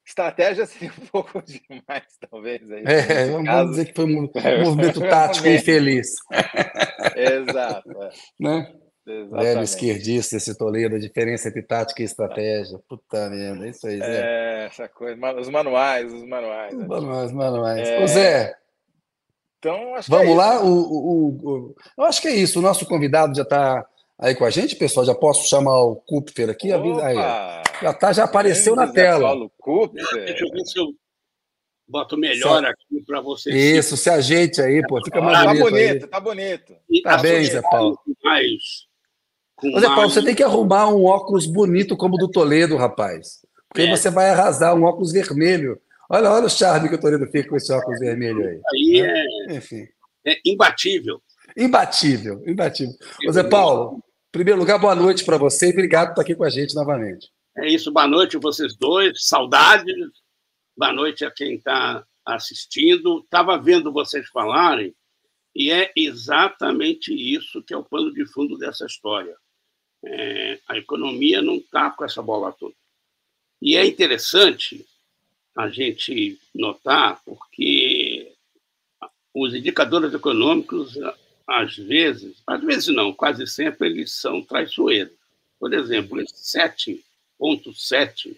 estratégia 0.06 0.66
seria 0.66 0.92
um 1.00 1.06
pouco 1.06 1.42
demais, 1.42 2.04
talvez. 2.30 2.70
Aí, 2.70 2.84
é, 2.84 3.26
vamos 3.30 3.46
caso. 3.46 3.70
dizer 3.70 3.84
que 3.86 3.94
foi 3.94 4.04
um 4.04 4.28
movimento 4.64 5.00
tático 5.00 5.48
infeliz. 5.48 6.08
Exato. 7.16 7.90
É. 8.02 8.10
Né? 8.38 8.74
Velho 9.06 9.62
esquerdista, 9.62 10.36
esse 10.36 10.56
Toledo, 10.56 10.94
a 10.94 10.98
diferença 10.98 11.48
entre 11.48 11.62
tática 11.62 12.02
e 12.02 12.04
estratégia. 12.04 12.78
Puta 12.88 13.28
merda, 13.30 13.66
é 13.66 13.70
isso 13.70 13.86
aí, 13.86 13.98
Zé. 13.98 14.20
É, 14.22 14.66
essa 14.66 14.88
coisa. 14.88 15.16
Os 15.36 15.48
manuais, 15.48 16.12
os 16.12 16.24
manuais. 16.24 16.74
Os 16.74 16.86
manuais, 16.86 17.26
os 17.26 17.32
manuais. 17.32 17.88
É... 17.88 18.02
Ô, 18.02 18.06
Zé. 18.06 18.54
Então, 19.60 19.94
acho 19.94 20.10
Vamos 20.10 20.32
é 20.32 20.34
lá? 20.34 20.64
O, 20.64 20.72
o, 20.72 21.28
o, 21.28 21.76
eu 21.98 22.04
acho 22.04 22.20
que 22.22 22.28
é 22.28 22.34
isso. 22.34 22.58
O 22.58 22.62
nosso 22.62 22.86
convidado 22.86 23.36
já 23.36 23.42
está 23.42 23.86
aí 24.18 24.34
com 24.34 24.46
a 24.46 24.50
gente, 24.50 24.74
pessoal. 24.74 25.04
Já 25.04 25.14
posso 25.14 25.46
chamar 25.48 25.78
o 25.82 25.96
Kupfer 25.96 26.48
aqui? 26.48 26.72
Opa! 26.72 27.06
Aí, 27.06 27.16
já 27.82 27.92
tá, 27.92 28.12
já 28.12 28.24
apareceu 28.24 28.74
na 28.74 28.90
tela. 28.90 29.28
Paulo 29.28 29.52
Kupfer. 29.58 30.24
Deixa 30.24 30.44
eu 30.46 30.50
ver 30.50 30.64
se 30.64 30.78
eu 30.78 30.86
boto 31.86 32.16
melhor 32.16 32.64
aqui 32.64 33.04
para 33.06 33.20
você. 33.20 33.50
Isso, 33.50 33.98
se 33.98 34.08
ajeite 34.08 34.62
aí, 34.62 34.82
pô. 34.88 34.98
Fica 35.04 35.20
mais 35.20 35.38
ah, 35.38 35.54
bonito. 35.54 35.60
Tá 35.60 35.68
bonito, 35.68 36.02
aí. 36.04 36.08
tá 36.08 36.20
bonito. 36.20 37.02
Tá 37.02 37.18
bem, 37.18 37.44
Zé 37.44 37.60
Paulo. 37.60 37.98
Mais 38.24 38.88
com 39.60 39.78
Zé 39.78 39.86
Paulo, 39.88 40.08
você 40.08 40.24
tem 40.24 40.34
que 40.34 40.42
arrumar 40.42 40.88
um 40.88 41.04
óculos 41.04 41.44
bonito 41.44 41.94
como 41.94 42.14
o 42.14 42.18
do 42.18 42.30
Toledo, 42.30 42.76
rapaz. 42.76 43.40
Porque 43.68 43.82
é. 43.82 43.84
aí 43.84 43.96
você 43.96 44.10
vai 44.10 44.30
arrasar 44.30 44.74
um 44.74 44.84
óculos 44.84 45.12
vermelho. 45.12 45.78
Olha, 46.10 46.30
olha 46.30 46.46
o 46.46 46.50
charme 46.50 46.88
que 46.88 46.96
o 46.96 47.00
Toledo 47.00 47.26
fica 47.26 47.48
com 47.48 47.56
esse 47.56 47.72
óculos 47.72 48.00
vermelho 48.00 48.40
aí. 48.40 48.60
Aí 48.74 49.02
né? 49.02 49.24
é, 49.48 49.56
Enfim. 49.56 49.86
é 50.26 50.40
imbatível. 50.44 51.22
Imbatível, 51.56 52.42
imbatível. 52.46 52.94
Ô, 53.28 53.32
Zé 53.32 53.44
Paulo, 53.44 53.96
em 53.96 54.32
primeiro 54.32 54.58
lugar, 54.58 54.78
boa 54.78 54.94
noite 54.94 55.24
para 55.24 55.38
você 55.38 55.68
e 55.68 55.72
obrigado 55.72 56.08
por 56.08 56.12
estar 56.12 56.22
aqui 56.22 56.34
com 56.34 56.44
a 56.44 56.50
gente 56.50 56.74
novamente. 56.74 57.30
É 57.56 57.68
isso, 57.68 57.92
boa 57.92 58.08
noite 58.08 58.36
a 58.36 58.40
vocês 58.40 58.76
dois, 58.76 59.26
saudades. 59.26 59.94
Boa 60.76 60.92
noite 60.92 61.24
a 61.24 61.30
quem 61.30 61.54
está 61.54 62.04
assistindo. 62.26 63.20
Estava 63.20 63.56
vendo 63.56 63.92
vocês 63.92 64.28
falarem, 64.28 64.94
e 65.54 65.70
é 65.70 65.92
exatamente 65.96 67.14
isso 67.14 67.62
que 67.62 67.72
é 67.72 67.76
o 67.76 67.84
pano 67.84 68.12
de 68.12 68.26
fundo 68.26 68.58
dessa 68.58 68.84
história 68.84 69.36
é, 70.04 70.60
a 70.66 70.76
economia 70.76 71.42
não 71.42 71.56
está 71.56 71.90
com 71.90 72.04
essa 72.04 72.22
bola 72.22 72.52
toda. 72.52 72.74
E 73.60 73.76
é 73.76 73.84
interessante 73.84 74.86
a 75.60 75.68
gente 75.68 76.38
notar, 76.54 77.20
porque 77.24 78.32
os 79.34 79.54
indicadores 79.54 80.14
econômicos, 80.14 80.98
às 81.46 81.76
vezes, 81.76 82.42
às 82.46 82.62
vezes 82.62 82.88
não, 82.88 83.12
quase 83.12 83.46
sempre, 83.46 83.88
eles 83.88 84.12
são 84.12 84.42
traiçoeiros. 84.42 85.12
Por 85.58 85.74
exemplo, 85.74 86.20
esse 86.20 86.58
7,7% 86.58 88.34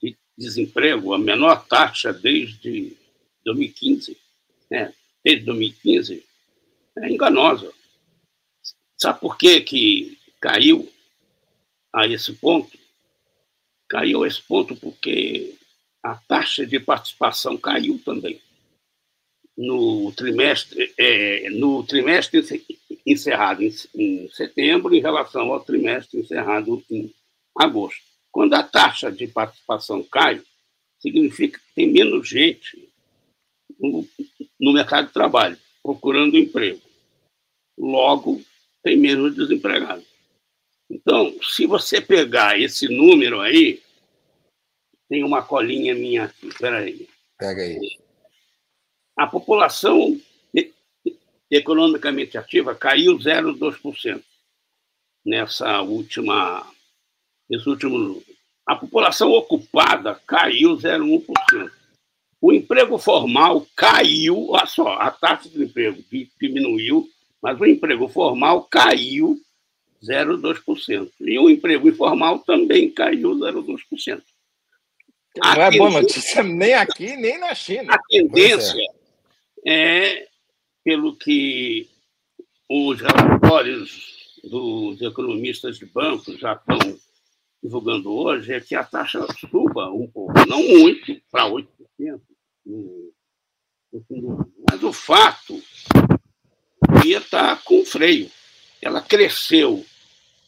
de 0.00 0.16
desemprego, 0.38 1.12
a 1.12 1.18
menor 1.18 1.66
taxa 1.66 2.12
desde 2.12 2.96
2015, 3.44 4.16
né? 4.70 4.94
desde 5.24 5.44
2015, 5.44 6.24
é 6.98 7.10
enganosa. 7.10 7.72
Sabe 8.96 9.18
por 9.18 9.36
que, 9.36 9.60
que 9.62 10.16
caiu 10.40 10.88
a 11.92 12.06
esse 12.06 12.32
ponto, 12.34 12.78
caiu 13.88 14.22
a 14.22 14.28
esse 14.28 14.40
ponto 14.40 14.76
porque 14.76 15.58
a 16.02 16.16
taxa 16.16 16.66
de 16.66 16.80
participação 16.80 17.56
caiu 17.56 18.00
também 18.04 18.40
no 19.56 20.12
trimestre 20.12 20.92
é, 20.98 21.50
no 21.50 21.84
trimestre 21.84 22.66
encerrado 23.06 23.62
em, 23.62 23.72
em, 23.94 24.28
setembro 24.30 24.94
em 24.94 25.00
relação 25.00 25.52
ao 25.52 25.60
trimestre 25.60 26.20
encerrado 26.20 26.82
em 26.90 27.12
agosto. 27.58 28.02
Quando 28.30 28.54
a 28.54 28.62
taxa 28.62 29.12
de 29.12 29.26
participação 29.26 30.02
cai, 30.02 30.42
significa 30.98 31.58
que 31.58 31.74
tem 31.74 31.92
menos 31.92 32.28
gente 32.28 32.88
no, 33.78 34.08
no 34.58 34.72
mercado 34.72 35.08
de 35.08 35.12
trabalho 35.12 35.58
procurando 35.82 36.38
emprego. 36.38 36.80
Logo, 37.76 38.40
tem 38.82 38.96
menos 38.96 39.34
desempregados. 39.34 40.04
Então, 40.88 41.34
se 41.42 41.66
você 41.66 42.00
pegar 42.00 42.58
esse 42.58 42.88
número 42.88 43.40
aí, 43.40 43.82
tem 45.12 45.22
uma 45.22 45.42
colinha 45.42 45.94
minha 45.94 46.24
aqui, 46.24 46.48
peraí. 46.58 47.06
Pega 47.38 47.60
aí. 47.60 47.78
A 49.14 49.26
população 49.26 50.18
economicamente 51.50 52.38
ativa 52.38 52.74
caiu 52.74 53.18
0,2% 53.18 54.22
nessa 55.22 55.82
última, 55.82 56.66
nesse 57.46 57.68
último 57.68 57.98
número. 57.98 58.24
A 58.66 58.74
população 58.74 59.32
ocupada 59.32 60.18
caiu 60.26 60.78
0,1%. 60.78 61.70
O 62.40 62.50
emprego 62.50 62.96
formal 62.96 63.66
caiu, 63.76 64.48
olha 64.48 64.64
só, 64.64 64.94
a 64.94 65.10
taxa 65.10 65.50
de 65.50 65.62
emprego 65.62 66.02
diminuiu, 66.40 67.06
mas 67.42 67.60
o 67.60 67.66
emprego 67.66 68.08
formal 68.08 68.64
caiu 68.64 69.38
0,2%. 70.02 71.10
E 71.20 71.38
o 71.38 71.50
emprego 71.50 71.86
informal 71.86 72.38
também 72.38 72.90
caiu 72.90 73.32
0,2%. 73.32 74.22
Não 75.36 75.62
é 75.62 75.70
boa 75.76 75.90
notícia 75.90 76.42
nem 76.42 76.74
aqui, 76.74 77.16
nem 77.16 77.38
na 77.38 77.54
China. 77.54 77.94
A 77.94 77.98
tendência 78.08 78.78
é. 79.64 80.18
é, 80.18 80.28
pelo 80.84 81.16
que 81.16 81.88
os 82.68 83.00
relatórios 83.00 84.40
dos 84.44 85.00
economistas 85.00 85.78
de 85.78 85.86
bancos 85.86 86.38
já 86.38 86.52
estão 86.52 86.98
divulgando 87.62 88.12
hoje, 88.12 88.52
é 88.52 88.60
que 88.60 88.74
a 88.74 88.82
taxa 88.82 89.24
suba 89.38 89.88
um 89.90 90.08
pouco, 90.08 90.32
não 90.48 90.62
muito, 90.62 91.20
para 91.30 91.48
8% 91.48 91.66
no. 92.66 93.12
Mas 94.70 94.82
o 94.82 94.92
fato 94.92 95.62
ia 97.04 97.18
estar 97.18 97.56
tá 97.56 97.62
com 97.62 97.84
freio. 97.84 98.30
Ela 98.80 99.02
cresceu 99.02 99.84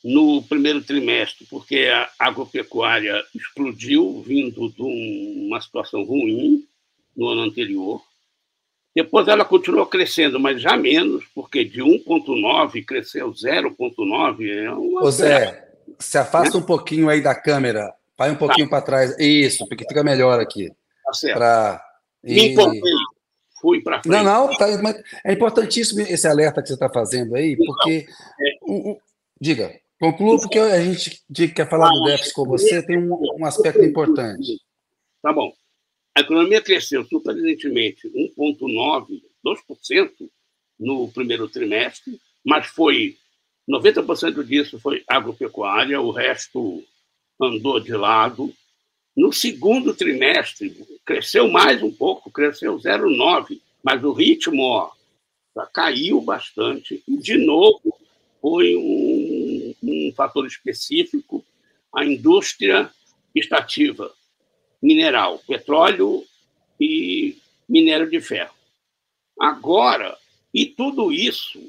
no 0.04 0.42
primeiro 0.42 0.82
trimestre, 0.82 1.46
porque 1.48 1.88
a 1.90 2.10
agropecuária 2.18 3.24
explodiu, 3.34 4.22
vindo 4.24 4.68
de 4.70 4.82
uma 4.82 5.58
situação 5.62 6.04
ruim 6.04 6.68
no 7.16 7.28
ano 7.28 7.40
anterior. 7.40 8.02
Depois 8.94 9.26
ela 9.26 9.46
continuou 9.46 9.86
crescendo, 9.86 10.38
mas 10.38 10.60
já 10.60 10.76
menos, 10.76 11.24
porque 11.34 11.64
de 11.64 11.80
1,9 11.80 12.84
cresceu 12.84 13.32
0,9. 13.32 14.46
É 14.46 14.70
uma 14.70 15.04
Ô 15.04 15.10
Zé, 15.10 15.72
se 15.98 16.18
afasta 16.18 16.58
é? 16.58 16.60
um 16.60 16.64
pouquinho 16.64 17.08
aí 17.08 17.22
da 17.22 17.34
câmera, 17.34 17.92
vai 18.16 18.30
um 18.30 18.36
pouquinho 18.36 18.68
tá. 18.68 18.76
para 18.76 18.84
trás. 18.84 19.18
Isso, 19.18 19.66
porque 19.66 19.86
fica 19.88 20.04
melhor 20.04 20.38
aqui. 20.38 20.70
Tá 21.02 21.14
certo. 21.14 21.38
Pra... 21.38 21.82
Me 22.22 22.54
fui 23.60 23.80
para 23.80 24.02
frente. 24.02 24.12
Não, 24.12 24.22
não, 24.22 24.56
tá, 24.56 24.66
é 25.24 25.32
importantíssimo 25.32 26.02
esse 26.02 26.28
alerta 26.28 26.60
que 26.60 26.68
você 26.68 26.74
está 26.74 26.90
fazendo 26.90 27.34
aí, 27.34 27.56
porque. 27.56 28.06
É. 28.38 28.96
diga. 29.40 29.83
Concluo 30.04 30.38
porque 30.38 30.58
a 30.58 30.84
gente 30.84 31.22
quer 31.54 31.66
falar 31.66 31.88
do 31.88 32.04
déficit 32.04 32.34
com 32.34 32.44
você, 32.44 32.84
tem 32.84 32.98
um, 32.98 33.18
um 33.38 33.46
aspecto 33.46 33.82
importante. 33.82 34.60
Tá 35.22 35.32
bom. 35.32 35.50
A 36.14 36.20
economia 36.20 36.60
cresceu 36.60 37.06
surpreendentemente 37.06 38.06
1,9%, 38.38 39.08
2% 39.42 40.10
no 40.78 41.08
primeiro 41.08 41.48
trimestre, 41.48 42.20
mas 42.44 42.66
foi 42.66 43.16
90% 43.66 44.44
disso 44.44 44.78
foi 44.78 45.02
agropecuária, 45.08 45.98
o 45.98 46.10
resto 46.10 46.84
andou 47.40 47.80
de 47.80 47.94
lado. 47.94 48.52
No 49.16 49.32
segundo 49.32 49.94
trimestre, 49.94 50.76
cresceu 51.06 51.48
mais 51.48 51.82
um 51.82 51.90
pouco, 51.90 52.30
cresceu 52.30 52.76
0,9%, 52.76 53.58
mas 53.82 54.04
o 54.04 54.12
ritmo 54.12 54.64
ó, 54.64 54.90
caiu 55.72 56.20
bastante. 56.20 57.02
E, 57.08 57.16
de 57.16 57.38
novo, 57.38 57.98
foi 58.42 58.76
um, 58.76 59.33
um 60.08 60.12
fator 60.14 60.46
específico, 60.46 61.44
a 61.94 62.04
indústria 62.04 62.90
extrativa 63.34 64.12
mineral, 64.82 65.40
petróleo 65.46 66.24
e 66.80 67.38
minério 67.68 68.08
de 68.08 68.20
ferro. 68.20 68.54
Agora, 69.38 70.16
e 70.52 70.66
tudo 70.66 71.12
isso, 71.12 71.60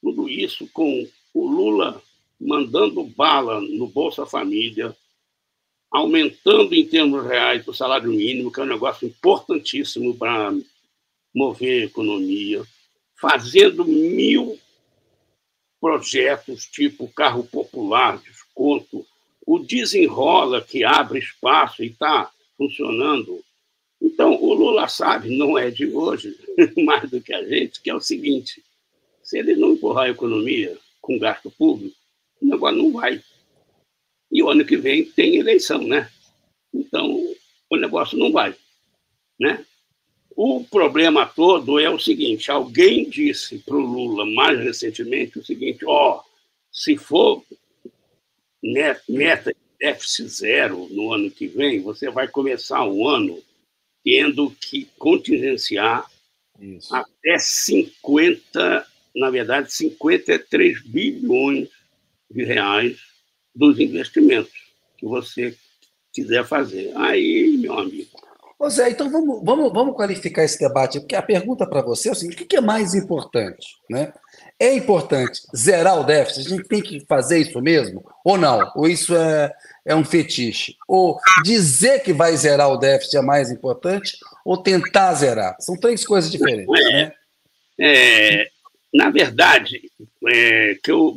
tudo 0.00 0.28
isso 0.28 0.68
com 0.72 1.08
o 1.34 1.46
Lula 1.46 2.02
mandando 2.40 3.02
bala 3.04 3.60
no 3.60 3.88
Bolsa 3.88 4.24
Família, 4.24 4.96
aumentando 5.90 6.74
em 6.74 6.86
termos 6.86 7.26
reais 7.26 7.66
o 7.66 7.72
salário 7.72 8.10
mínimo, 8.10 8.52
que 8.52 8.60
é 8.60 8.62
um 8.62 8.66
negócio 8.66 9.08
importantíssimo 9.08 10.16
para 10.16 10.54
mover 11.34 11.82
a 11.82 11.86
economia, 11.86 12.62
fazendo 13.16 13.84
mil 13.84 14.58
projetos 15.80 16.66
tipo 16.66 17.08
carro 17.08 17.44
popular, 17.44 18.18
desconto, 18.18 19.06
o 19.46 19.58
desenrola 19.58 20.60
que 20.60 20.84
abre 20.84 21.18
espaço 21.18 21.82
e 21.82 21.86
está 21.86 22.30
funcionando. 22.56 23.42
Então, 24.00 24.34
o 24.34 24.52
Lula 24.52 24.88
sabe, 24.88 25.36
não 25.36 25.56
é 25.56 25.70
de 25.70 25.86
hoje, 25.86 26.36
mais 26.84 27.10
do 27.10 27.20
que 27.20 27.32
a 27.32 27.42
gente, 27.42 27.80
que 27.80 27.90
é 27.90 27.94
o 27.94 28.00
seguinte: 28.00 28.62
se 29.22 29.38
ele 29.38 29.56
não 29.56 29.72
empurrar 29.72 30.04
a 30.04 30.10
economia 30.10 30.76
com 31.00 31.18
gasto 31.18 31.50
público, 31.50 31.96
o 32.40 32.46
negócio 32.46 32.76
não 32.76 32.92
vai. 32.92 33.22
E 34.30 34.42
o 34.42 34.50
ano 34.50 34.64
que 34.64 34.76
vem 34.76 35.04
tem 35.04 35.36
eleição, 35.36 35.82
né? 35.82 36.10
Então, 36.72 37.34
o 37.70 37.76
negócio 37.76 38.18
não 38.18 38.30
vai. 38.30 38.54
Né? 39.40 39.64
O 40.40 40.62
problema 40.62 41.26
todo 41.26 41.80
é 41.80 41.90
o 41.90 41.98
seguinte: 41.98 42.48
alguém 42.48 43.10
disse 43.10 43.58
para 43.58 43.74
o 43.74 43.80
Lula 43.80 44.24
mais 44.24 44.56
recentemente 44.60 45.36
o 45.36 45.44
seguinte: 45.44 45.84
ó, 45.84 46.22
se 46.70 46.96
for 46.96 47.44
meta 48.62 49.50
de 49.52 49.58
déficit 49.80 50.28
zero 50.28 50.86
no 50.92 51.12
ano 51.12 51.28
que 51.28 51.48
vem, 51.48 51.80
você 51.80 52.08
vai 52.08 52.28
começar 52.28 52.86
o 52.86 53.08
ano 53.08 53.42
tendo 54.04 54.48
que 54.60 54.86
contingenciar 54.96 56.08
Isso. 56.60 56.94
até 56.94 57.36
50, 57.36 58.86
na 59.16 59.30
verdade, 59.30 59.72
53 59.72 60.82
bilhões 60.82 61.68
de 62.30 62.44
reais 62.44 62.96
dos 63.52 63.80
investimentos 63.80 64.52
que 64.96 65.04
você 65.04 65.58
quiser 66.12 66.46
fazer. 66.46 66.92
Aí, 66.96 67.56
meu 67.58 67.76
amigo. 67.76 68.07
Ô 68.58 68.68
Zé, 68.68 68.90
então 68.90 69.08
vamos, 69.08 69.40
vamos, 69.44 69.72
vamos 69.72 69.94
qualificar 69.94 70.42
esse 70.42 70.58
debate, 70.58 70.98
porque 70.98 71.14
a 71.14 71.22
pergunta 71.22 71.64
para 71.64 71.80
você 71.80 72.08
é 72.08 72.12
o 72.12 72.14
seguinte: 72.14 72.42
o 72.42 72.46
que 72.46 72.56
é 72.56 72.60
mais 72.60 72.92
importante? 72.92 73.76
Né? 73.88 74.12
É 74.58 74.74
importante 74.74 75.40
zerar 75.56 76.00
o 76.00 76.04
déficit? 76.04 76.46
A 76.46 76.56
gente 76.56 76.68
tem 76.68 76.82
que 76.82 77.06
fazer 77.06 77.38
isso 77.38 77.60
mesmo? 77.62 78.04
Ou 78.24 78.36
não? 78.36 78.72
Ou 78.74 78.88
isso 78.88 79.14
é, 79.14 79.52
é 79.84 79.94
um 79.94 80.04
fetiche? 80.04 80.76
Ou 80.88 81.20
dizer 81.44 82.02
que 82.02 82.12
vai 82.12 82.36
zerar 82.36 82.68
o 82.68 82.76
déficit 82.76 83.18
é 83.18 83.22
mais 83.22 83.52
importante? 83.52 84.18
Ou 84.44 84.60
tentar 84.60 85.14
zerar? 85.14 85.54
São 85.60 85.76
três 85.76 86.04
coisas 86.04 86.28
diferentes. 86.28 86.68
É, 86.80 86.92
né? 86.92 87.12
é, 87.78 88.48
na 88.92 89.08
verdade, 89.10 89.80
é, 90.26 90.76
que 90.82 90.90
eu, 90.90 91.16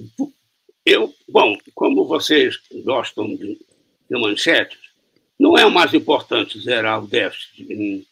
eu, 0.85 1.11
bom, 1.27 1.57
como 1.73 2.07
vocês 2.07 2.55
gostam 2.85 3.25
de, 3.35 3.57
de 4.07 4.19
manchetes, 4.19 4.90
não 5.41 5.57
é 5.57 5.65
o 5.65 5.71
mais 5.71 5.91
importante 5.91 6.61
zerar 6.61 7.03
o 7.03 7.07
déficit 7.07 7.63
em, 7.63 8.05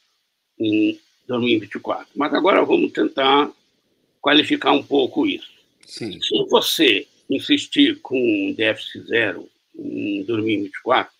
em 0.60 1.00
2024. 1.28 2.08
Mas 2.15 2.34
agora 2.34 2.65
vamos 2.65 2.92
tentar 2.92 3.52
qualificar 4.20 4.72
um 4.72 4.82
pouco 4.82 5.28
isso. 5.28 5.52
Sim. 5.86 6.20
Se 6.20 6.44
você 6.50 7.08
insistir 7.30 8.00
com 8.02 8.18
um 8.20 8.52
déficit 8.52 9.06
zero 9.06 9.48
em 9.78 10.24
2024 10.24 11.13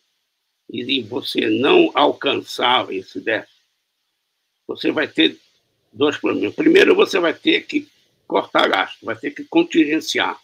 e 0.72 1.04
você 1.04 1.48
não 1.48 1.92
alcançar 1.94 2.92
esse 2.92 3.22
déficit, 3.22 3.62
você 4.68 4.92
vai 4.92 5.08
ter 5.08 5.38
dois 5.94 6.18
problemas. 6.18 6.56
Primeiro, 6.56 6.96
você 6.96 7.20
vai 7.20 7.36
ter 7.36 7.68
que 7.68 7.88
cortar 8.28 8.68
gasto, 8.68 9.06
vai 9.06 9.16
ter 9.16 9.30
que 9.30 9.44
contingenciar. 9.44 10.42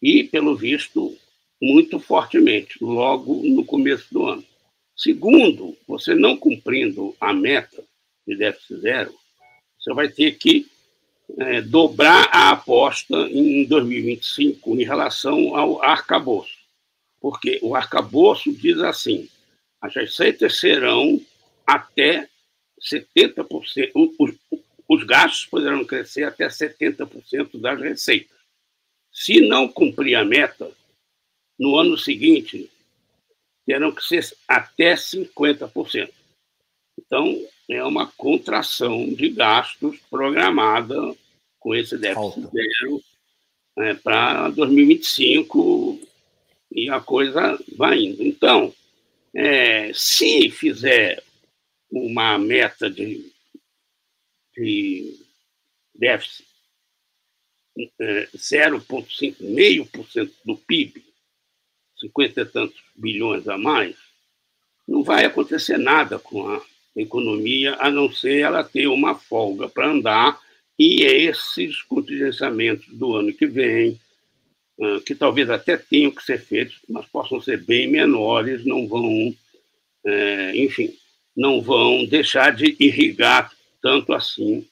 E, 0.00 0.24
pelo 0.24 0.56
visto, 0.56 1.14
muito 1.60 2.00
fortemente, 2.00 2.82
logo 2.82 3.42
no 3.44 3.62
começo 3.62 4.06
do 4.10 4.26
ano. 4.26 4.51
Segundo, 4.96 5.76
você 5.86 6.14
não 6.14 6.36
cumprindo 6.36 7.16
a 7.20 7.32
meta 7.32 7.82
de 8.26 8.36
déficit 8.36 8.80
zero, 8.80 9.14
você 9.78 9.92
vai 9.94 10.08
ter 10.08 10.32
que 10.38 10.70
é, 11.38 11.60
dobrar 11.62 12.28
a 12.32 12.50
aposta 12.50 13.16
em 13.30 13.64
2025 13.64 14.74
em 14.74 14.84
relação 14.84 15.56
ao 15.56 15.82
arcabouço. 15.82 16.58
Porque 17.20 17.58
o 17.62 17.74
arcabouço 17.74 18.52
diz 18.52 18.78
assim: 18.78 19.28
as 19.80 19.94
receitas 19.94 20.58
serão 20.58 21.20
até 21.66 22.28
70%, 22.80 23.90
os, 24.18 24.34
os 24.88 25.04
gastos 25.04 25.46
poderão 25.46 25.84
crescer 25.84 26.24
até 26.24 26.46
70% 26.48 27.60
das 27.60 27.80
receitas. 27.80 28.36
Se 29.12 29.40
não 29.40 29.68
cumprir 29.68 30.16
a 30.16 30.24
meta, 30.24 30.70
no 31.58 31.76
ano 31.76 31.96
seguinte, 31.96 32.70
terão 33.66 33.92
que 33.92 34.02
ser 34.02 34.24
até 34.46 34.94
50%. 34.94 36.10
Então, 36.98 37.46
é 37.68 37.82
uma 37.84 38.06
contração 38.12 39.12
de 39.12 39.30
gastos 39.30 39.98
programada 40.10 41.16
com 41.58 41.74
esse 41.74 41.96
déficit 41.96 42.48
zero 42.50 43.02
né, 43.76 43.94
para 43.94 44.50
2025 44.50 46.00
e 46.70 46.90
a 46.90 47.00
coisa 47.00 47.58
vai 47.76 47.98
indo. 48.00 48.22
Então, 48.22 48.74
é, 49.34 49.92
se 49.94 50.50
fizer 50.50 51.22
uma 51.90 52.38
meta 52.38 52.90
de, 52.90 53.30
de 54.56 55.18
déficit 55.94 56.46
é, 58.00 58.26
0,5%, 58.36 59.36
meio 59.40 59.86
por 59.86 60.06
cento 60.10 60.34
do 60.44 60.56
PIB, 60.56 61.11
50 62.02 62.40
e 62.40 62.44
tantos 62.44 62.82
bilhões 62.94 63.48
a 63.48 63.56
mais, 63.56 63.96
não 64.86 65.02
vai 65.02 65.24
acontecer 65.24 65.78
nada 65.78 66.18
com 66.18 66.48
a 66.48 66.60
economia, 66.96 67.76
a 67.78 67.90
não 67.90 68.12
ser 68.12 68.40
ela 68.40 68.64
ter 68.64 68.88
uma 68.88 69.14
folga 69.14 69.68
para 69.68 69.88
andar 69.88 70.40
e 70.78 71.02
esses 71.02 71.80
contingenciamentos 71.82 72.86
do 72.88 73.14
ano 73.14 73.32
que 73.32 73.46
vem, 73.46 73.98
ah, 74.80 75.00
que 75.04 75.14
talvez 75.14 75.48
até 75.48 75.76
tenham 75.76 76.10
que 76.10 76.22
ser 76.22 76.40
feitos, 76.40 76.80
mas 76.88 77.06
possam 77.06 77.40
ser 77.40 77.62
bem 77.62 77.86
menores, 77.86 78.64
não 78.64 78.88
vão, 78.88 79.34
é, 80.04 80.56
enfim, 80.56 80.94
não 81.36 81.62
vão 81.62 82.04
deixar 82.04 82.54
de 82.54 82.76
irrigar 82.80 83.52
tanto 83.80 84.12
assim 84.12 84.66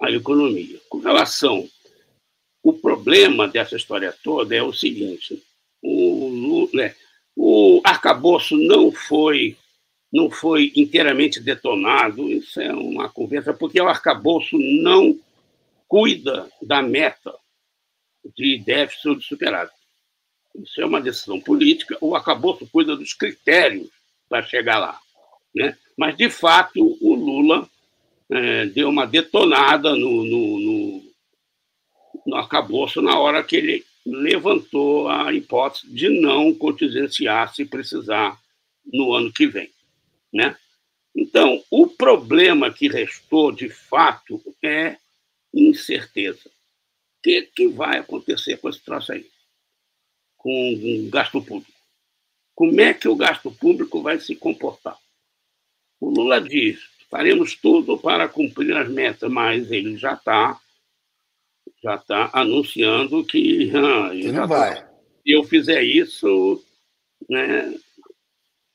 a 0.00 0.10
economia. 0.10 0.80
Com 0.88 0.98
relação, 0.98 1.68
o 2.62 2.72
problema 2.72 3.48
dessa 3.48 3.76
história 3.76 4.14
toda 4.22 4.54
é 4.54 4.62
o 4.62 4.72
seguinte: 4.72 5.42
o, 5.80 6.30
né, 6.72 6.94
o 7.36 7.80
arcabouço 7.84 8.56
não 8.56 8.92
foi 8.92 9.56
não 10.12 10.30
foi 10.30 10.70
inteiramente 10.76 11.40
detonado, 11.40 12.30
isso 12.30 12.60
é 12.60 12.70
uma 12.70 13.08
conversa, 13.08 13.54
porque 13.54 13.80
o 13.80 13.88
arcabouço 13.88 14.58
não 14.58 15.18
cuida 15.88 16.50
da 16.60 16.82
meta 16.82 17.34
de 18.36 18.58
déficit 18.58 19.08
ou 19.08 19.14
de 19.14 19.24
superávit. 19.24 19.74
Isso 20.54 20.82
é 20.82 20.84
uma 20.84 21.00
decisão 21.00 21.40
política, 21.40 21.96
o 21.98 22.14
arcabouço 22.14 22.68
cuida 22.70 22.94
dos 22.94 23.14
critérios 23.14 23.88
para 24.28 24.42
chegar 24.42 24.78
lá. 24.78 25.00
Né? 25.54 25.76
Mas, 25.96 26.14
de 26.14 26.28
fato, 26.28 26.98
o 27.00 27.14
Lula 27.14 27.66
é, 28.30 28.66
deu 28.66 28.90
uma 28.90 29.06
detonada 29.06 29.96
no, 29.96 30.24
no, 30.24 30.58
no, 30.58 31.04
no 32.26 32.36
arcabouço 32.36 33.00
na 33.00 33.18
hora 33.18 33.42
que 33.42 33.56
ele 33.56 33.84
levantou 34.04 35.08
a 35.08 35.32
hipótese 35.32 35.88
de 35.88 36.08
não 36.08 36.54
contingenciar 36.54 37.54
se 37.54 37.64
precisar 37.64 38.40
no 38.84 39.12
ano 39.12 39.32
que 39.32 39.46
vem. 39.46 39.70
Né? 40.32 40.56
Então, 41.14 41.62
o 41.70 41.86
problema 41.86 42.72
que 42.72 42.88
restou, 42.88 43.52
de 43.52 43.68
fato, 43.68 44.42
é 44.62 44.96
incerteza. 45.54 46.48
O 46.48 47.22
que, 47.22 47.42
que 47.42 47.68
vai 47.68 47.98
acontecer 47.98 48.56
com 48.56 48.68
esse 48.68 48.80
troço 48.80 49.12
aí? 49.12 49.30
Com 50.36 50.74
o 51.06 51.10
gasto 51.10 51.40
público? 51.42 51.72
Como 52.54 52.80
é 52.80 52.92
que 52.92 53.08
o 53.08 53.16
gasto 53.16 53.50
público 53.50 54.02
vai 54.02 54.18
se 54.18 54.34
comportar? 54.34 54.98
O 56.00 56.10
Lula 56.10 56.40
diz: 56.40 56.80
faremos 57.08 57.54
tudo 57.54 57.96
para 57.96 58.28
cumprir 58.28 58.76
as 58.76 58.88
metas, 58.88 59.30
mas 59.30 59.70
ele 59.70 59.96
já 59.96 60.14
está 60.14 60.60
já 61.82 61.98
tá 61.98 62.30
anunciando 62.32 63.24
que 63.24 63.70
ah, 63.76 64.12
não 64.32 64.46
vai. 64.46 64.76
Tá, 64.76 64.88
se 65.22 65.30
eu 65.30 65.44
fizer 65.44 65.82
isso, 65.82 66.62
né, 67.28 67.74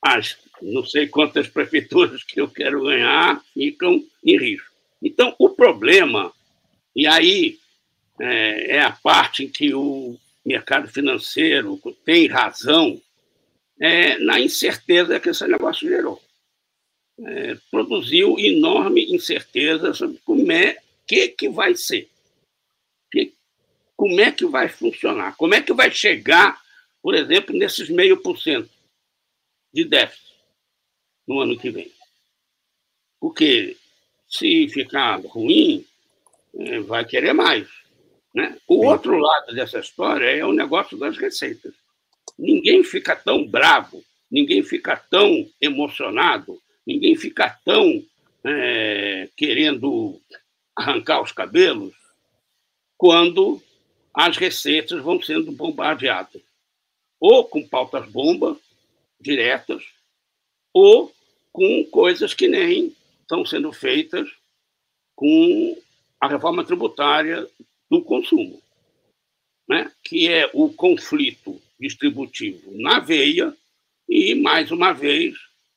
as 0.01 0.37
não 0.61 0.83
sei 0.83 1.07
quantas 1.07 1.47
prefeituras 1.47 2.23
que 2.23 2.41
eu 2.41 2.47
quero 2.47 2.83
ganhar 2.83 3.43
ficam 3.53 4.03
em 4.23 4.37
risco. 4.37 4.71
Então, 5.01 5.35
o 5.37 5.49
problema 5.49 6.33
e 6.95 7.05
aí 7.05 7.59
é, 8.19 8.77
é 8.77 8.81
a 8.81 8.91
parte 8.91 9.43
em 9.43 9.49
que 9.49 9.73
o 9.73 10.17
mercado 10.43 10.87
financeiro 10.87 11.79
tem 12.03 12.27
razão 12.27 12.99
é, 13.79 14.17
na 14.17 14.39
incerteza 14.39 15.19
que 15.19 15.29
esse 15.29 15.47
negócio 15.47 15.87
gerou. 15.87 16.19
É, 17.19 17.55
produziu 17.69 18.39
enorme 18.39 19.13
incerteza 19.13 19.93
sobre 19.93 20.19
como 20.25 20.51
é 20.51 20.77
que, 21.05 21.29
que 21.29 21.49
vai 21.49 21.75
ser, 21.75 22.09
como 23.97 24.21
é 24.21 24.31
que 24.31 24.45
vai 24.45 24.69
funcionar, 24.69 25.35
como 25.35 25.55
é 25.55 25.61
que 25.61 25.73
vai 25.73 25.91
chegar, 25.91 26.61
por 27.01 27.15
exemplo, 27.15 27.57
nesses 27.57 27.89
meio 27.89 28.21
por 28.21 28.37
cento 28.37 28.69
de 29.73 29.83
déficit 29.83 30.35
no 31.27 31.41
ano 31.41 31.57
que 31.57 31.71
vem. 31.71 31.91
Porque 33.19 33.75
se 34.29 34.69
ficar 34.69 35.19
ruim, 35.21 35.83
é, 36.55 36.79
vai 36.81 37.03
querer 37.03 37.33
mais. 37.33 37.67
Né? 38.33 38.55
O 38.67 38.81
Sim. 38.81 38.85
outro 38.87 39.17
lado 39.17 39.53
dessa 39.55 39.79
história 39.79 40.29
é 40.29 40.45
o 40.45 40.53
negócio 40.53 40.95
das 40.97 41.17
receitas. 41.17 41.73
Ninguém 42.37 42.83
fica 42.83 43.15
tão 43.15 43.47
bravo, 43.47 44.03
ninguém 44.29 44.61
fica 44.61 44.95
tão 44.95 45.49
emocionado, 45.59 46.61
ninguém 46.85 47.15
fica 47.15 47.49
tão 47.65 48.05
é, 48.43 49.27
querendo 49.35 50.21
arrancar 50.75 51.21
os 51.23 51.31
cabelos 51.31 51.95
quando 52.95 53.61
as 54.17 54.35
receitas 54.35 54.99
vão 55.03 55.21
sendo 55.21 55.51
bombardeadas. 55.51 56.41
Ou 57.19 57.45
com 57.45 57.67
pautas-bomba 57.67 58.59
diretas, 59.21 59.83
ou 60.73 61.13
com 61.51 61.85
coisas 61.91 62.33
que 62.33 62.47
nem 62.47 62.95
estão 63.21 63.45
sendo 63.45 63.71
feitas 63.71 64.27
com 65.15 65.79
a 66.19 66.27
reforma 66.27 66.65
tributária 66.65 67.47
do 67.89 68.01
consumo, 68.01 68.59
né? 69.69 69.91
que 70.03 70.27
é 70.27 70.49
o 70.51 70.73
conflito 70.73 71.61
distributivo 71.79 72.71
na 72.75 72.99
veia 72.99 73.55
e, 74.09 74.33
mais 74.33 74.71
uma 74.71 74.93
vez, 74.93 75.35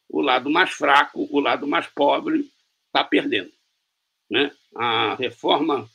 o 0.09 0.22
lado 0.22 0.49
mais 0.49 0.70
fraco, 0.70 1.28
o 1.30 1.41
lado 1.41 1.66
mais 1.66 1.86
pobre, 1.88 2.51
está 2.86 3.05
perdendo. 3.05 3.53
Né? 4.30 4.51
A 4.74 5.14
reforma 5.14 5.91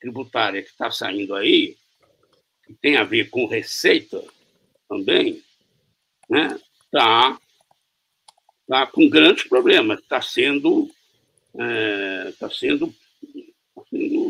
tributária 0.00 0.62
que 0.62 0.70
está 0.70 0.90
saindo 0.90 1.34
aí, 1.34 1.76
que 2.66 2.74
tem 2.74 2.96
a 2.96 3.04
ver 3.04 3.30
com 3.30 3.46
receita 3.46 4.22
também, 4.88 5.42
está 6.22 6.28
né? 6.28 6.60
Tá, 6.90 7.40
tá 8.66 8.86
com 8.86 9.08
grandes 9.08 9.44
problemas, 9.44 9.98
está 9.98 10.22
sendo, 10.22 10.90
é, 11.58 12.32
tá 12.38 12.48
tá 12.48 12.50
sendo 12.50 12.94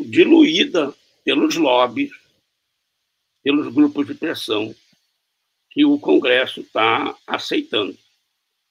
diluída 0.06 0.94
pelos 1.24 1.56
lobbies, 1.56 2.12
pelos 3.42 3.72
grupos 3.72 4.06
de 4.06 4.14
pressão 4.14 4.74
que 5.70 5.84
o 5.84 5.98
Congresso 5.98 6.60
está 6.60 7.16
aceitando. 7.26 7.96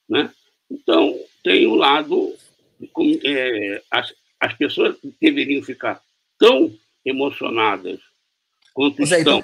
Né? 0.07 0.33
Então, 0.69 1.19
tem 1.43 1.67
um 1.67 1.75
lado. 1.75 2.33
É, 3.23 3.83
as, 3.91 4.13
as 4.39 4.53
pessoas 4.55 4.97
deveriam 5.21 5.61
ficar 5.63 6.01
tão 6.37 6.77
emocionadas 7.05 7.99
Zé. 9.05 9.21
Então, 9.21 9.43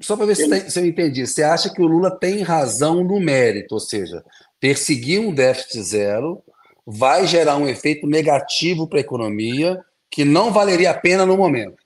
só 0.00 0.16
para 0.16 0.26
ver 0.26 0.36
se, 0.36 0.70
se 0.70 0.80
eu 0.80 0.86
entendi, 0.86 1.26
você 1.26 1.42
acha 1.42 1.72
que 1.72 1.80
o 1.80 1.86
Lula 1.86 2.10
tem 2.10 2.42
razão 2.42 3.04
no 3.04 3.20
mérito, 3.20 3.74
ou 3.74 3.80
seja, 3.80 4.24
perseguir 4.60 5.20
um 5.20 5.32
déficit 5.32 5.82
zero 5.82 6.42
vai 6.86 7.26
gerar 7.26 7.56
um 7.56 7.68
efeito 7.68 8.06
negativo 8.06 8.86
para 8.88 8.98
a 8.98 9.00
economia 9.00 9.80
que 10.10 10.24
não 10.24 10.52
valeria 10.52 10.90
a 10.90 10.98
pena 10.98 11.24
no 11.24 11.36
momento. 11.36 11.76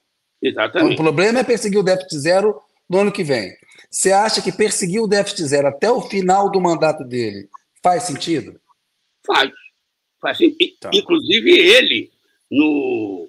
Exatamente. 0.43 0.93
Então, 0.93 0.93
o 0.93 0.97
problema 0.97 1.41
é 1.41 1.45
perseguir 1.45 1.79
o 1.79 1.83
déficit 1.83 2.19
zero 2.19 2.61
no 2.89 2.99
ano 2.99 3.13
que 3.13 3.23
vem. 3.23 3.53
Você 3.91 4.13
acha 4.13 4.43
que 4.43 4.53
perseguir 4.53 5.01
o 5.01 5.07
déficit 5.07 5.45
zero 5.45 5.69
até 5.69 5.91
o 5.91 6.03
final 6.03 6.51
do 6.51 6.61
mandato 6.61 7.05
dele 7.05 7.49
faz 7.83 8.05
sentido? 8.05 8.61
Faz. 9.27 9.51
faz 10.21 10.39
sentido. 10.39 10.77
Tá. 10.81 10.91
Inclusive, 10.93 11.51
ele, 11.51 12.11
no, 12.51 13.29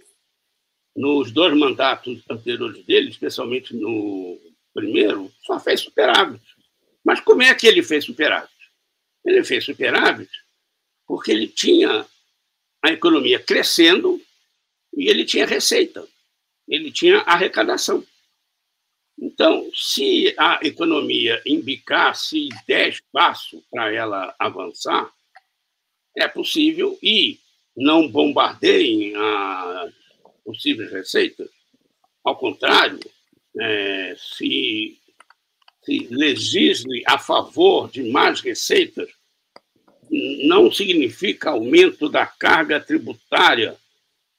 nos 1.00 1.32
dois 1.32 1.58
mandatos 1.58 2.22
anteriores 2.30 2.84
dele, 2.84 3.10
especialmente 3.10 3.74
no 3.74 4.38
primeiro, 4.74 5.32
só 5.46 5.58
fez 5.58 5.80
superávit. 5.80 6.44
Mas 7.06 7.22
como 7.22 7.42
é 7.42 7.56
que 7.56 7.66
ele 7.66 7.82
fez 7.82 8.04
superávit? 8.04 8.52
Ele 9.24 9.42
fez 9.46 9.64
superávit 9.64 10.30
porque 11.08 11.32
ele 11.32 11.48
tinha 11.48 12.06
a 12.84 12.92
economia 12.92 13.40
crescendo 13.40 14.22
e 14.94 15.08
ele 15.08 15.24
tinha 15.24 15.46
receita, 15.46 16.06
ele 16.68 16.92
tinha 16.92 17.20
arrecadação. 17.20 18.06
Então, 19.18 19.72
se 19.74 20.36
a 20.38 20.60
economia 20.64 21.42
embicasse 21.46 22.50
10 22.68 23.00
passos 23.10 23.64
para 23.72 23.94
ela 23.94 24.36
avançar, 24.38 25.10
é 26.18 26.28
possível 26.28 27.00
e 27.02 27.40
não 27.74 28.06
bombardeiem 28.06 29.16
as 29.16 29.99
possíveis 30.50 30.92
receitas. 30.92 31.48
Ao 32.24 32.36
contrário, 32.36 33.00
é, 33.60 34.16
se, 34.18 34.98
se 35.84 36.08
legisle 36.10 37.04
a 37.06 37.20
favor 37.20 37.88
de 37.92 38.10
mais 38.10 38.42
receitas, 38.42 39.10
não 40.48 40.72
significa 40.72 41.52
aumento 41.52 42.10
da 42.10 42.26
carga 42.26 42.80
tributária 42.80 43.78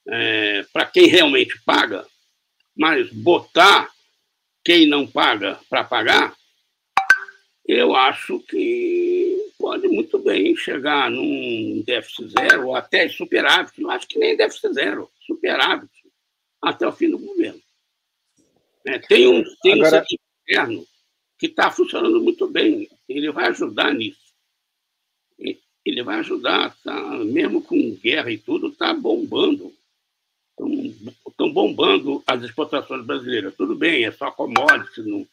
é, 0.08 0.64
para 0.72 0.86
quem 0.86 1.06
realmente 1.06 1.60
paga, 1.64 2.04
mas 2.76 3.08
botar 3.12 3.88
quem 4.64 4.88
não 4.88 5.06
paga 5.06 5.60
para 5.68 5.84
pagar, 5.84 6.34
eu 7.64 7.94
acho 7.94 8.40
que 8.40 9.52
pode 9.60 9.86
muito 9.86 10.18
bem 10.18 10.56
chegar 10.56 11.08
num 11.08 11.84
déficit 11.86 12.30
zero 12.30 12.68
ou 12.68 12.74
até 12.74 13.08
superávit. 13.08 13.80
Eu 13.80 13.90
acho 13.90 14.08
que 14.08 14.18
nem 14.18 14.36
déficit 14.36 14.72
zero, 14.72 15.08
superávit, 15.26 15.90
até 16.62 16.86
o 16.86 16.92
fim 16.92 17.10
do 17.10 17.18
governo. 17.18 17.60
É, 18.86 18.98
tem 18.98 19.28
um, 19.28 19.44
tem 19.62 19.74
Agora... 19.74 19.86
um 19.86 19.90
serviço 19.90 20.18
interno 20.42 20.86
que 21.38 21.46
está 21.46 21.70
funcionando 21.70 22.20
muito 22.20 22.46
bem. 22.46 22.88
Ele 23.08 23.30
vai 23.30 23.48
ajudar 23.48 23.94
nisso. 23.94 24.30
Ele 25.84 26.02
vai 26.02 26.18
ajudar, 26.20 26.76
tá, 26.84 27.18
mesmo 27.24 27.62
com 27.62 27.94
guerra 27.94 28.30
e 28.30 28.36
tudo, 28.36 28.68
está 28.68 28.92
bombando 28.92 29.72
estão 31.28 31.52
bombando 31.52 32.22
as 32.26 32.42
exportações 32.42 33.04
brasileiras. 33.04 33.54
Tudo 33.56 33.74
bem, 33.74 34.04
é 34.04 34.12
só 34.12 34.30
commodity, 34.30 35.02
não, 35.02 35.26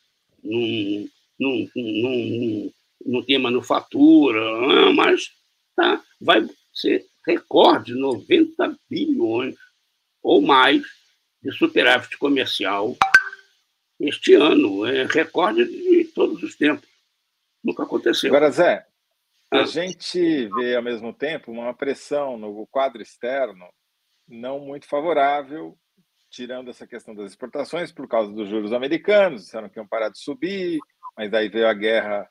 não, 0.43 1.09
não, 1.39 1.69
não, 1.75 2.73
não 3.05 3.23
tem 3.23 3.37
manufatura, 3.37 4.39
ah, 4.39 4.93
mas 4.93 5.31
tá, 5.75 6.01
vai 6.21 6.47
ser 6.73 7.05
recorde 7.25 7.93
90 7.93 8.77
bilhões 8.89 9.55
ou 10.23 10.41
mais 10.41 10.83
de 11.47 11.57
superávit 11.57 12.17
comercial 12.17 12.95
este 13.99 14.33
ano. 14.35 14.85
É 14.85 15.05
recorde 15.05 15.65
de 15.65 16.05
todos 16.13 16.43
os 16.43 16.55
tempos. 16.55 16.87
Nunca 17.63 17.83
aconteceu. 17.83 18.29
Agora, 18.29 18.51
Zé, 18.51 18.85
a 19.51 19.59
ah. 19.59 19.65
gente 19.65 20.49
vê 20.55 20.75
ao 20.75 20.83
mesmo 20.83 21.13
tempo 21.13 21.51
uma 21.51 21.73
pressão 21.73 22.37
no 22.37 22.67
quadro 22.67 23.01
externo 23.01 23.67
não 24.27 24.59
muito 24.59 24.85
favorável, 24.87 25.77
tirando 26.29 26.69
essa 26.69 26.85
questão 26.85 27.15
das 27.15 27.31
exportações 27.31 27.93
por 27.93 28.07
causa 28.09 28.31
dos 28.33 28.49
juros 28.49 28.73
americanos, 28.73 29.43
disseram 29.43 29.69
que 29.69 29.79
iam 29.79 29.87
parar 29.87 30.09
de 30.09 30.19
subir, 30.19 30.79
mas 31.15 31.31
daí 31.31 31.47
veio 31.47 31.65
a 31.65 31.73
guerra 31.73 32.29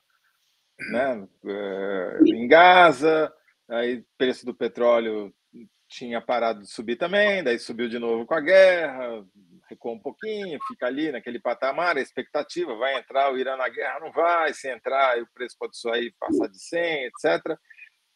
né, 0.91 1.27
eh, 1.43 2.19
em 2.27 2.47
Gaza, 2.47 3.33
aí 3.67 4.05
preço 4.15 4.45
do 4.45 4.53
petróleo 4.53 5.33
tinha 5.87 6.21
parado 6.21 6.61
de 6.61 6.67
subir 6.67 6.97
também, 6.97 7.43
daí 7.43 7.57
subiu 7.57 7.87
de 7.87 7.97
novo 7.97 8.25
com 8.25 8.33
a 8.33 8.41
guerra, 8.41 9.25
recuou 9.69 9.95
um 9.95 9.99
pouquinho, 9.99 10.59
fica 10.67 10.87
ali 10.87 11.11
naquele 11.11 11.39
patamar, 11.39 11.97
a 11.97 12.01
expectativa, 12.01 12.75
vai 12.75 12.97
entrar 12.97 13.31
o 13.31 13.37
Irã 13.37 13.55
na 13.55 13.69
guerra? 13.69 13.99
Não 13.99 14.11
vai, 14.11 14.53
se 14.53 14.69
entrar 14.69 15.21
o 15.21 15.27
preço 15.33 15.55
pode 15.59 15.77
sair, 15.77 16.13
passar 16.19 16.47
de 16.47 16.59
100, 16.59 17.05
etc. 17.05 17.57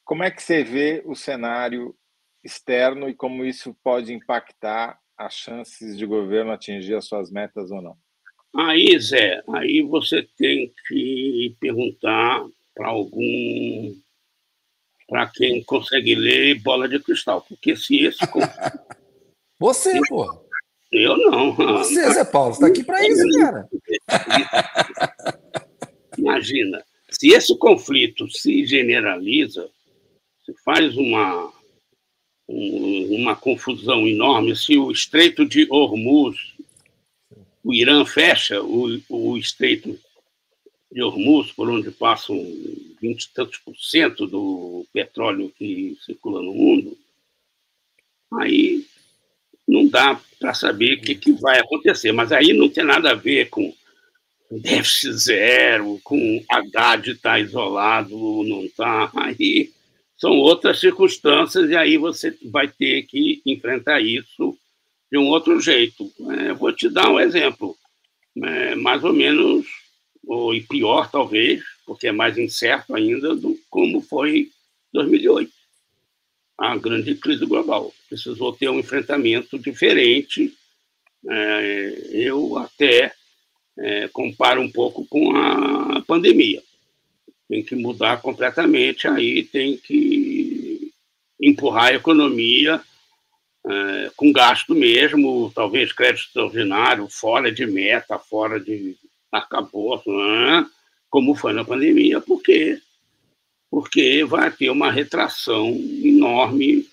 Como 0.04 0.24
é 0.24 0.32
que 0.32 0.42
você 0.42 0.64
vê 0.64 1.02
o 1.06 1.16
cenário 1.16 1.96
externo 2.44 3.08
e 3.08 3.14
como 3.14 3.46
isso 3.46 3.76
pode 3.84 4.14
impactar 4.14 5.00
as 5.18 5.34
chances 5.36 5.98
de 5.98 6.06
governo 6.06 6.52
atingir 6.52 6.96
as 6.96 7.06
suas 7.06 7.32
metas 7.32 7.72
ou 7.72 7.82
não? 7.82 7.98
Aí, 8.54 9.00
Zé, 9.00 9.42
aí 9.54 9.82
você 9.82 10.28
tem 10.38 10.74
que 10.88 11.56
perguntar 11.60 12.44
para 12.76 12.90
algum. 12.90 13.96
Para 15.12 15.28
quem 15.28 15.62
consegue 15.66 16.16
ler 16.16 16.62
bola 16.62 16.88
de 16.88 16.98
cristal, 16.98 17.42
porque 17.42 17.76
se 17.76 18.06
esse. 18.06 18.20
você, 19.60 20.00
pô. 20.08 20.42
Eu 20.90 21.18
não. 21.18 21.54
Você, 21.54 22.14
Zé 22.14 22.24
Paulo, 22.24 22.54
está 22.54 22.68
aqui 22.68 22.82
para 22.82 23.06
isso, 23.06 23.28
cara. 23.38 23.70
Imagina, 26.18 26.82
se 27.10 27.28
esse 27.28 27.58
conflito 27.58 28.30
se 28.32 28.66
generaliza, 28.66 29.70
se 30.46 30.54
faz 30.64 30.96
uma 30.96 31.52
uma 32.48 33.36
confusão 33.36 34.08
enorme. 34.08 34.56
Se 34.56 34.78
o 34.78 34.92
Estreito 34.92 35.46
de 35.46 35.68
Hormuz, 35.70 36.38
o 37.64 37.74
Irã 37.74 38.06
fecha 38.06 38.62
o, 38.62 39.02
o 39.10 39.38
Estreito 39.38 40.00
de 40.92 41.02
Hormuz, 41.02 41.52
por 41.52 41.70
onde 41.70 41.90
passam 41.90 42.36
20 43.02 43.24
e 43.24 43.30
tantos 43.34 43.58
por 43.60 43.76
cento 43.78 44.28
do 44.28 44.86
petróleo 44.92 45.54
que 45.58 45.98
circula 46.06 46.42
no 46.42 46.54
mundo, 46.54 46.98
aí 48.34 48.86
não 49.68 49.88
dá 49.88 50.20
para 50.40 50.54
saber 50.54 50.96
o 50.96 51.02
que, 51.02 51.16
que 51.16 51.32
vai 51.32 51.60
acontecer. 51.60 52.12
Mas 52.12 52.32
aí 52.32 52.52
não 52.52 52.70
tem 52.70 52.84
nada 52.84 53.12
a 53.12 53.16
ver 53.16 53.50
com 53.50 53.74
déficit 54.52 55.14
zero, 55.14 56.00
com 56.04 56.44
Haddad 56.50 57.12
estar 57.12 57.32
tá 57.32 57.40
isolado 57.40 58.18
ou 58.18 58.44
não 58.44 58.66
está. 58.66 59.10
Aí 59.16 59.72
são 60.18 60.32
outras 60.32 60.80
circunstâncias, 60.80 61.70
e 61.70 61.76
aí 61.76 61.98
você 61.98 62.38
vai 62.52 62.68
ter 62.68 63.04
que 63.04 63.42
enfrentar 63.46 64.02
isso 64.02 64.58
de 65.12 65.18
um 65.18 65.28
outro 65.28 65.60
jeito. 65.60 66.12
É, 66.32 66.54
vou 66.54 66.72
te 66.74 66.90
dar 66.90 67.10
um 67.10 67.20
exemplo, 67.20 67.76
é, 68.44 68.76
mais 68.76 69.04
ou 69.04 69.14
menos, 69.14 69.66
ou 70.26 70.54
e 70.54 70.62
pior 70.62 71.10
talvez, 71.10 71.64
porque 71.86 72.08
é 72.08 72.12
mais 72.12 72.38
incerto 72.38 72.96
ainda, 72.96 73.36
do 73.36 73.58
como 73.70 74.02
foi 74.02 74.50
2008, 74.94 75.52
a 76.58 76.78
grande 76.78 77.16
crise 77.16 77.46
global. 77.46 77.94
Precisou 78.08 78.54
ter 78.54 78.70
um 78.70 78.80
enfrentamento 78.80 79.58
diferente. 79.58 80.54
É, 81.30 82.10
eu 82.12 82.58
até 82.58 83.14
é, 83.78 84.08
comparo 84.10 84.62
um 84.62 84.72
pouco 84.72 85.06
com 85.08 85.36
a 85.36 86.02
pandemia. 86.02 86.62
Tem 87.48 87.64
que 87.64 87.76
mudar 87.76 88.22
completamente, 88.22 89.08
aí 89.08 89.44
tem 89.44 89.78
que 89.78 90.92
empurrar 91.40 91.88
a 91.88 91.96
economia 91.96 92.82
é, 93.66 94.12
com 94.16 94.32
gasto 94.32 94.74
mesmo, 94.74 95.52
talvez 95.54 95.92
crédito 95.92 96.26
extraordinário, 96.28 97.08
fora 97.10 97.52
de 97.52 97.66
meta, 97.66 98.18
fora 98.18 98.60
de 98.60 98.96
arcabouço, 99.32 100.10
né? 100.12 100.66
como 101.10 101.36
foi 101.36 101.54
na 101.54 101.66
pandemia, 101.66 102.22
porque 102.22 102.82
porque 103.70 104.26
vai 104.26 104.52
ter 104.52 104.70
uma 104.70 104.92
retração 104.92 105.70
enorme 106.04 106.86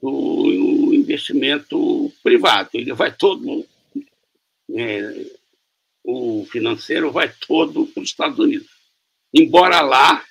do 0.00 0.92
investimento 0.92 2.12
privado. 2.22 2.68
Ele 2.74 2.92
vai 2.92 3.10
todo, 3.10 3.64
é, 4.70 5.26
o 6.04 6.46
financeiro 6.50 7.10
vai 7.10 7.32
todo 7.46 7.86
para 7.86 8.02
os 8.02 8.10
Estados 8.10 8.38
Unidos. 8.38 8.68
Embora 9.32 9.80
lá 9.80 10.22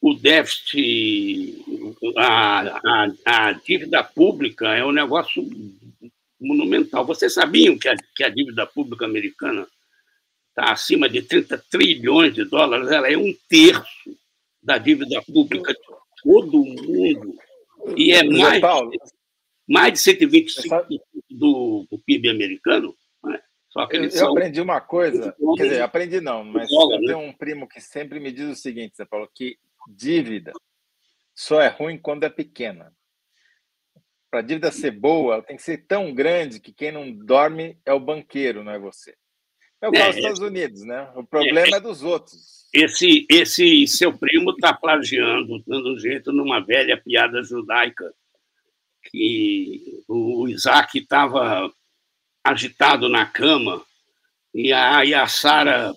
o 0.00 0.12
déficit, 0.14 1.64
a, 2.16 2.60
a, 2.60 3.08
a, 3.24 3.52
dívida 3.52 4.02
pública 4.02 4.74
é 4.74 4.84
um 4.84 4.92
negócio 4.92 5.48
monumental. 6.40 7.06
Vocês 7.06 7.32
sabiam 7.32 7.78
que 7.78 7.88
a, 7.88 7.94
que 8.14 8.24
a 8.24 8.28
dívida 8.28 8.66
pública 8.66 9.04
americana 9.04 9.68
está 10.56 10.72
acima 10.72 11.08
de 11.08 11.20
30 11.20 11.58
trilhões 11.70 12.34
de 12.34 12.44
dólares? 12.44 12.90
Ela 12.90 13.12
é 13.12 13.16
um 13.16 13.34
terço 13.48 14.16
da 14.62 14.78
dívida 14.78 15.20
pública 15.22 15.72
de 15.74 15.80
todo 16.22 16.64
mundo 16.64 17.36
e 17.94 18.12
é 18.12 18.24
mais, 18.24 18.62
mais 19.68 19.92
de 19.92 19.98
125% 19.98 21.00
do, 21.30 21.86
do 21.90 21.98
PIB 21.98 22.30
americano. 22.30 22.96
Né? 23.22 23.40
Só 23.68 23.86
que 23.86 23.98
eu, 23.98 24.08
eu 24.08 24.30
aprendi 24.30 24.60
uma 24.60 24.80
coisa, 24.80 25.36
quer 25.56 25.62
dizer, 25.62 25.82
aprendi 25.82 26.20
não, 26.20 26.42
mas 26.42 26.68
dólar, 26.70 26.96
eu 26.96 27.00
tenho 27.00 27.18
né? 27.18 27.26
um 27.26 27.32
primo 27.32 27.68
que 27.68 27.80
sempre 27.80 28.18
me 28.18 28.32
diz 28.32 28.48
o 28.48 28.60
seguinte, 28.60 28.96
você 28.96 29.04
falou 29.04 29.28
que 29.32 29.58
dívida 29.88 30.52
só 31.34 31.60
é 31.60 31.68
ruim 31.68 31.98
quando 31.98 32.24
é 32.24 32.30
pequena. 32.30 32.92
Para 34.30 34.40
a 34.40 34.42
dívida 34.42 34.72
ser 34.72 34.90
boa, 34.90 35.34
ela 35.34 35.42
tem 35.42 35.56
que 35.56 35.62
ser 35.62 35.86
tão 35.86 36.12
grande 36.12 36.58
que 36.58 36.72
quem 36.72 36.90
não 36.90 37.12
dorme 37.12 37.78
é 37.84 37.92
o 37.92 38.00
banqueiro, 38.00 38.64
não 38.64 38.72
é 38.72 38.78
você. 38.78 39.14
É 39.80 39.88
o 39.88 39.92
caso 39.92 40.06
dos 40.06 40.16
é, 40.16 40.18
Estados 40.18 40.40
Unidos, 40.40 40.82
né? 40.82 41.08
O 41.14 41.24
problema 41.24 41.60
é, 41.60 41.78
é 41.78 41.80
dos 41.80 42.02
outros. 42.02 42.66
Esse, 42.72 43.26
esse 43.30 43.86
seu 43.86 44.16
primo 44.16 44.50
está 44.50 44.72
plagiando, 44.72 45.62
dando 45.66 45.94
um 45.94 45.98
jeito 45.98 46.32
numa 46.32 46.60
velha 46.60 46.96
piada 46.96 47.42
judaica 47.42 48.12
que 49.10 50.02
o 50.08 50.48
Isaac 50.48 50.98
estava 50.98 51.70
agitado 52.44 53.08
na 53.08 53.24
cama 53.24 53.84
e 54.58 54.72
aí 54.72 55.12
a 55.12 55.26
Sara 55.26 55.94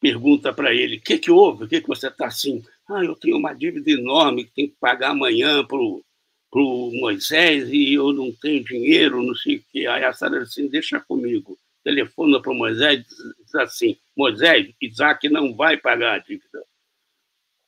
pergunta 0.00 0.52
para 0.52 0.74
ele: 0.74 0.96
o 0.96 1.00
que, 1.00 1.16
que 1.16 1.30
houve? 1.30 1.64
O 1.64 1.68
que, 1.68 1.80
que 1.80 1.86
você 1.86 2.08
está 2.08 2.26
assim? 2.26 2.60
Ah, 2.88 3.04
eu 3.04 3.14
tenho 3.14 3.36
uma 3.36 3.52
dívida 3.52 3.88
enorme 3.90 4.44
que 4.44 4.50
tem 4.50 4.68
que 4.68 4.76
pagar 4.80 5.10
amanhã 5.10 5.64
para 5.64 5.78
o 5.78 6.90
Moisés 7.00 7.68
e 7.70 7.94
eu 7.94 8.12
não 8.12 8.32
tenho 8.32 8.64
dinheiro, 8.64 9.22
não 9.22 9.34
sei 9.36 9.58
o 9.58 9.64
quê. 9.70 9.86
Aí 9.86 10.02
a 10.02 10.12
Sara 10.12 10.40
disse 10.40 10.60
assim: 10.60 10.68
deixa 10.68 10.98
comigo. 10.98 11.56
Telefona 11.82 12.40
para 12.40 12.52
o 12.52 12.54
Moisés 12.54 13.00
e 13.00 13.44
diz 13.44 13.54
assim: 13.54 13.98
Moisés, 14.16 14.72
Isaac 14.80 15.28
não 15.28 15.54
vai 15.54 15.76
pagar 15.76 16.14
a 16.14 16.18
dívida. 16.18 16.64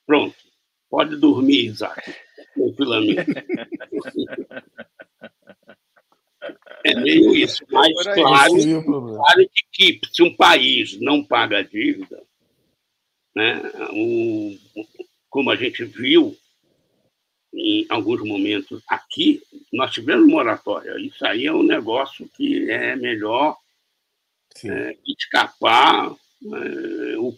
Pronto, 0.05 0.35
pode 0.89 1.15
dormir, 1.15 1.65
Isaac, 1.65 2.15
tranquilamente. 2.53 3.31
É 6.83 6.95
meio 6.95 7.33
isso, 7.33 7.63
mas 7.71 7.93
claro, 8.03 8.53
claro 8.83 9.49
que, 9.71 9.93
que 9.93 10.01
se 10.11 10.21
um 10.21 10.35
país 10.35 10.99
não 10.99 11.23
paga 11.23 11.59
a 11.59 11.63
dívida, 11.63 12.21
né, 13.33 13.61
um, 13.93 14.59
como 15.29 15.49
a 15.49 15.55
gente 15.55 15.85
viu 15.85 16.37
em 17.53 17.85
alguns 17.89 18.21
momentos 18.21 18.83
aqui, 18.87 19.41
nós 19.71 19.93
tivemos 19.93 20.27
moratória. 20.27 20.99
Isso 20.99 21.25
aí 21.25 21.45
é 21.45 21.53
um 21.53 21.63
negócio 21.63 22.29
que 22.35 22.69
é 22.69 22.95
melhor 22.95 23.57
é, 24.65 24.97
escapar 25.07 26.11
é, 26.11 27.17
o, 27.17 27.35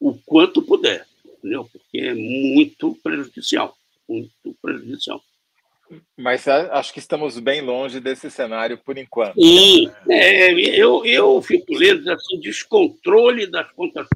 o 0.00 0.14
quanto 0.24 0.62
puder, 0.62 1.06
entendeu? 1.24 1.68
Porque 1.70 1.98
é 1.98 2.14
muito 2.14 2.96
prejudicial, 3.02 3.76
muito 4.08 4.56
prejudicial. 4.60 5.22
Mas 6.16 6.48
acho 6.48 6.92
que 6.92 6.98
estamos 6.98 7.38
bem 7.38 7.60
longe 7.60 8.00
desse 8.00 8.28
cenário 8.28 8.76
por 8.76 8.98
enquanto. 8.98 9.40
Sim, 9.40 9.88
é, 10.10 10.52
eu, 10.52 11.04
eu 11.04 11.40
fico 11.40 11.74
lendo 11.74 12.10
assim, 12.10 12.40
descontrole 12.40 13.46
das 13.46 13.70
contas 13.72 14.08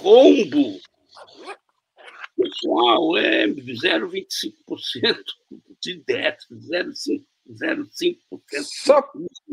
rombo 0.00 0.80
pessoal 2.38 3.16
é 3.16 3.46
0,25% 3.48 5.18
de 5.80 6.02
déficit, 6.06 6.54
0,5%. 6.54 7.24
Só, 8.62 9.02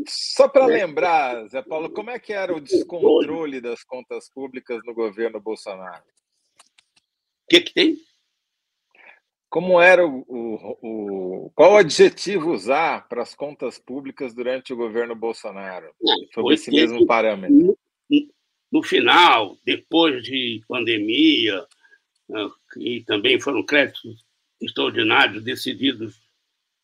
só 0.06 0.48
para 0.48 0.66
lembrar, 0.66 1.46
Zé 1.48 1.62
Paulo, 1.62 1.90
como 1.90 2.10
é 2.10 2.18
que 2.18 2.32
era 2.32 2.54
o 2.54 2.60
descontrole 2.60 3.60
das 3.60 3.82
contas 3.82 4.28
públicas 4.30 4.80
no 4.84 4.94
governo 4.94 5.40
Bolsonaro? 5.40 6.04
O 6.04 7.48
que, 7.48 7.60
que 7.60 7.72
tem? 7.72 7.96
Como 9.48 9.80
era 9.80 10.06
o, 10.06 10.24
o, 10.28 10.78
o, 11.46 11.50
qual 11.54 11.72
o 11.72 11.76
adjetivo 11.76 12.52
usar 12.52 13.08
para 13.08 13.22
as 13.22 13.34
contas 13.34 13.78
públicas 13.78 14.34
durante 14.34 14.72
o 14.72 14.76
governo 14.76 15.14
Bolsonaro? 15.14 15.94
Sobre 16.34 16.54
esse 16.54 16.70
mesmo 16.70 17.06
parâmetro 17.06 17.78
no 18.70 18.82
final, 18.82 19.56
depois 19.64 20.22
de 20.22 20.62
pandemia, 20.68 21.64
né, 22.28 22.50
e 22.78 23.02
também 23.04 23.40
foram 23.40 23.64
créditos 23.64 24.24
extraordinários 24.60 25.42
decididos 25.42 26.20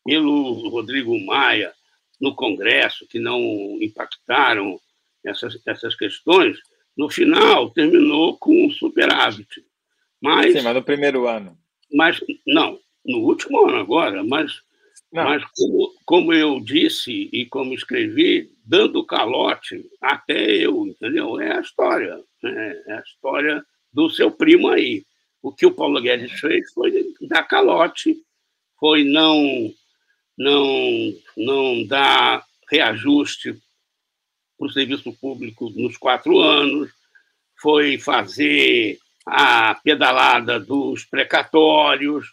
pelo 0.03 0.69
Rodrigo 0.69 1.17
Maia 1.25 1.73
no 2.19 2.35
Congresso, 2.35 3.07
que 3.07 3.19
não 3.19 3.39
impactaram 3.81 4.79
essas, 5.25 5.59
essas 5.65 5.95
questões, 5.95 6.57
no 6.97 7.09
final 7.09 7.69
terminou 7.71 8.37
com 8.37 8.65
um 8.65 8.71
superávit. 8.71 9.65
Mas, 10.21 10.53
Sim, 10.53 10.61
mas 10.61 10.75
no 10.75 10.83
primeiro 10.83 11.27
ano. 11.27 11.57
Mas, 11.91 12.19
não, 12.45 12.79
no 13.05 13.19
último 13.19 13.67
ano 13.67 13.77
agora, 13.77 14.23
mas 14.23 14.61
mas, 15.13 15.43
como, 15.55 15.93
como, 16.05 16.33
eu 16.33 16.59
disse 16.59 17.29
e 17.31 17.45
como 17.45 17.75
escrevi, 17.75 18.49
dando 18.65 19.05
calote 19.05 19.85
até 20.01 20.55
eu, 20.55 20.87
entendeu? 20.87 21.39
É 21.39 21.55
a 21.55 21.61
história. 21.61 22.19
Né? 22.41 22.81
É 22.87 22.93
a 22.93 23.01
história 23.01 23.63
do 23.93 24.09
seu 24.09 24.31
primo 24.31 24.69
aí. 24.69 25.05
O 25.39 25.51
que 25.51 25.67
o 25.67 25.71
Paulo 25.71 26.01
Guedes 26.01 26.31
fez 26.39 26.73
foi 26.73 27.13
dar 27.29 27.43
calote, 27.43 28.17
foi 28.79 29.03
não, 29.03 29.71
não, 30.37 31.13
não 31.37 31.85
dar 31.85 32.43
reajuste 32.69 33.53
para 34.57 34.67
o 34.67 34.71
serviço 34.71 35.13
público 35.13 35.69
nos 35.75 35.97
quatro 35.97 36.39
anos, 36.39 36.91
foi 37.61 37.97
fazer 37.97 38.97
a 39.25 39.75
pedalada 39.75 40.59
dos 40.59 41.05
precatórios, 41.05 42.27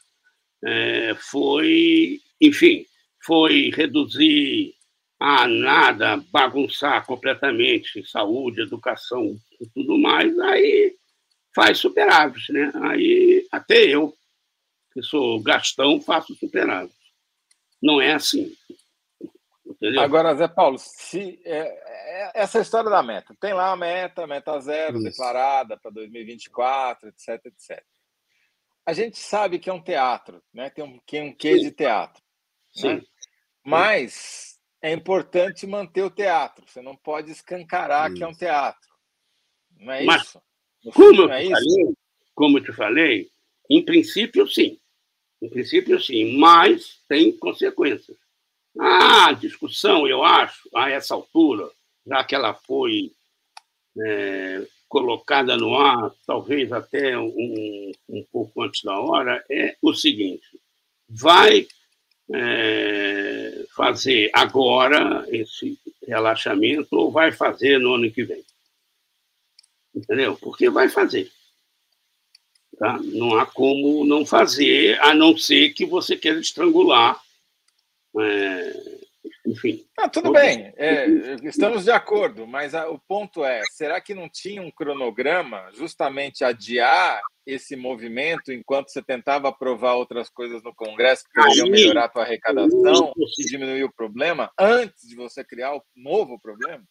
é, 0.64 1.14
foi 1.14 2.20
enfim, 2.40 2.86
foi 3.22 3.70
reduzir 3.70 4.74
a 5.18 5.46
nada, 5.46 6.16
bagunçar 6.32 7.04
completamente 7.04 8.02
saúde, 8.08 8.62
educação 8.62 9.36
e 9.60 9.68
tudo 9.68 9.98
mais, 9.98 10.36
aí 10.38 10.96
faz 11.54 11.78
superávit, 11.78 12.50
né? 12.52 12.72
Aí 12.76 13.46
até 13.52 13.84
eu, 13.84 14.14
que 14.92 15.02
sou 15.02 15.42
gastão, 15.42 16.00
faço 16.00 16.34
superávit. 16.36 16.94
Não 17.82 18.00
é 18.00 18.14
assim. 18.14 18.54
Entendeu? 19.66 20.02
Agora, 20.02 20.34
Zé 20.34 20.46
Paulo, 20.46 20.76
se 20.78 21.40
é, 21.44 21.58
é, 21.58 22.32
essa 22.34 22.60
história 22.60 22.90
da 22.90 23.02
meta, 23.02 23.34
tem 23.40 23.54
lá 23.54 23.72
a 23.72 23.76
meta, 23.76 24.26
meta 24.26 24.60
zero 24.60 24.96
Isso. 24.96 25.04
declarada 25.04 25.78
para 25.78 25.90
2024, 25.90 27.08
etc, 27.08 27.46
etc. 27.46 27.82
A 28.84 28.92
gente 28.92 29.18
sabe 29.18 29.58
que 29.58 29.70
é 29.70 29.72
um 29.72 29.82
teatro, 29.82 30.42
né? 30.52 30.68
Tem 30.70 30.84
um, 30.84 30.98
tem 31.06 31.22
um 31.22 31.34
quê 31.34 31.58
de 31.58 31.70
teatro. 31.70 32.22
Sim. 32.72 32.94
Né? 32.94 33.02
Mas 33.64 34.58
é 34.82 34.92
importante 34.92 35.66
manter 35.66 36.02
o 36.02 36.10
teatro. 36.10 36.66
Você 36.66 36.82
não 36.82 36.96
pode 36.96 37.30
escancarar 37.30 38.12
que 38.12 38.22
é 38.22 38.26
um 38.26 38.34
teatro. 38.34 38.90
Não 39.78 39.92
é 39.92 40.04
Mas, 40.04 40.22
isso? 40.22 40.42
como, 40.92 41.22
eu 41.22 41.32
é 41.32 41.42
isso? 41.44 41.52
Falei, 41.52 41.94
como 42.34 42.58
eu 42.58 42.64
te 42.64 42.72
falei, 42.72 43.30
em 43.70 43.84
princípio, 43.84 44.46
sim. 44.46 44.78
Em 45.42 45.48
princípio, 45.48 46.00
sim. 46.00 46.36
Mas 46.36 47.00
tem 47.08 47.36
consequências. 47.36 48.16
A 48.78 49.32
discussão, 49.32 50.06
eu 50.06 50.22
acho, 50.22 50.68
a 50.74 50.90
essa 50.90 51.14
altura, 51.14 51.68
já 52.06 52.22
que 52.24 52.34
ela 52.34 52.54
foi 52.54 53.12
é, 53.98 54.66
colocada 54.88 55.56
no 55.56 55.74
ar, 55.76 56.12
talvez 56.26 56.72
até 56.72 57.18
um, 57.18 57.92
um 58.08 58.24
pouco 58.32 58.62
antes 58.62 58.82
da 58.82 58.98
hora, 58.98 59.44
é 59.50 59.76
o 59.82 59.92
seguinte: 59.94 60.46
vai 61.08 61.66
é, 62.32 63.64
fazer 63.74 64.30
agora 64.32 65.26
esse 65.28 65.78
relaxamento 66.06 66.88
ou 66.92 67.10
vai 67.10 67.32
fazer 67.32 67.78
no 67.78 67.94
ano 67.94 68.10
que 68.10 68.24
vem? 68.24 68.44
Entendeu? 69.94 70.36
Porque 70.36 70.70
vai 70.70 70.88
fazer. 70.88 71.30
Tá? 72.80 72.98
Não 72.98 73.38
há 73.38 73.44
como 73.44 74.06
não 74.06 74.24
fazer, 74.24 74.98
a 75.02 75.12
não 75.14 75.36
ser 75.36 75.74
que 75.74 75.84
você 75.84 76.16
queira 76.16 76.40
estrangular. 76.40 77.20
É, 78.18 79.00
enfim. 79.46 79.84
Ah, 79.98 80.08
tudo 80.08 80.32
bem, 80.32 80.72
é, 80.78 81.06
estamos 81.42 81.84
de 81.84 81.90
acordo, 81.90 82.46
mas 82.46 82.74
a, 82.74 82.88
o 82.88 82.98
ponto 82.98 83.44
é: 83.44 83.60
será 83.70 84.00
que 84.00 84.14
não 84.14 84.30
tinha 84.30 84.62
um 84.62 84.70
cronograma 84.70 85.70
justamente 85.74 86.42
adiar 86.42 87.20
esse 87.46 87.76
movimento 87.76 88.50
enquanto 88.50 88.88
você 88.88 89.02
tentava 89.02 89.50
aprovar 89.50 89.96
outras 89.96 90.30
coisas 90.30 90.62
no 90.62 90.74
Congresso 90.74 91.24
que 91.24 91.38
poderiam 91.38 91.68
melhorar 91.68 92.04
a 92.04 92.08
tua 92.08 92.22
arrecadação 92.22 93.12
e 93.38 93.44
diminuir 93.44 93.84
o 93.84 93.92
problema 93.92 94.50
antes 94.58 95.06
de 95.06 95.14
você 95.14 95.44
criar 95.44 95.76
o 95.76 95.82
novo 95.94 96.40
problema? 96.40 96.82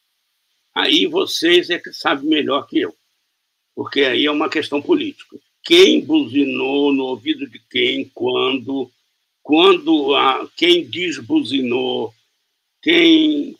Aí 0.75 1.07
vocês 1.07 1.71
é 1.71 1.79
que 1.79 1.91
sabem 1.91 2.29
melhor 2.29 2.67
que 2.67 2.79
eu, 2.79 2.93
porque 3.73 4.01
aí 4.01 4.27
é 4.27 4.31
uma 4.31 4.51
questão 4.51 4.79
política. 4.79 5.35
Quem 5.63 6.03
buzinou 6.03 6.93
no 6.93 7.05
ouvido 7.05 7.47
de 7.47 7.59
quem, 7.69 8.09
quando, 8.13 8.89
quando 9.43 10.15
a, 10.15 10.49
quem 10.55 10.85
desbuzinou, 10.85 12.13
quem 12.81 13.55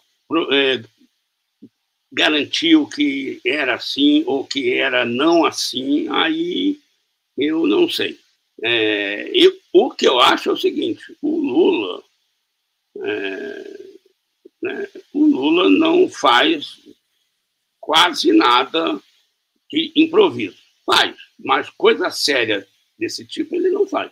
é, 0.52 0.84
garantiu 2.12 2.88
que 2.88 3.40
era 3.46 3.76
assim 3.76 4.24
ou 4.26 4.46
que 4.46 4.74
era 4.74 5.06
não 5.06 5.46
assim, 5.46 6.08
aí 6.10 6.80
eu 7.38 7.68
não 7.68 7.88
sei. 7.90 8.20
É, 8.62 9.30
eu, 9.34 9.58
o 9.72 9.92
que 9.92 10.08
eu 10.08 10.20
acho 10.20 10.50
é 10.50 10.54
o 10.54 10.58
seguinte: 10.58 11.16
o 11.22 11.40
Lula, 11.40 12.04
é, 12.98 13.80
né, 14.62 14.88
o 15.14 15.26
Lula 15.26 15.70
não 15.70 16.10
faz 16.10 16.80
quase 17.80 18.32
nada 18.34 19.02
de 19.70 19.92
improviso. 19.96 20.69
Faz, 20.90 21.16
mas 21.38 21.70
coisa 21.70 22.10
séria 22.10 22.68
desse 22.98 23.24
tipo 23.26 23.56
ele 23.56 23.70
não 23.70 23.86
faz. 23.86 24.12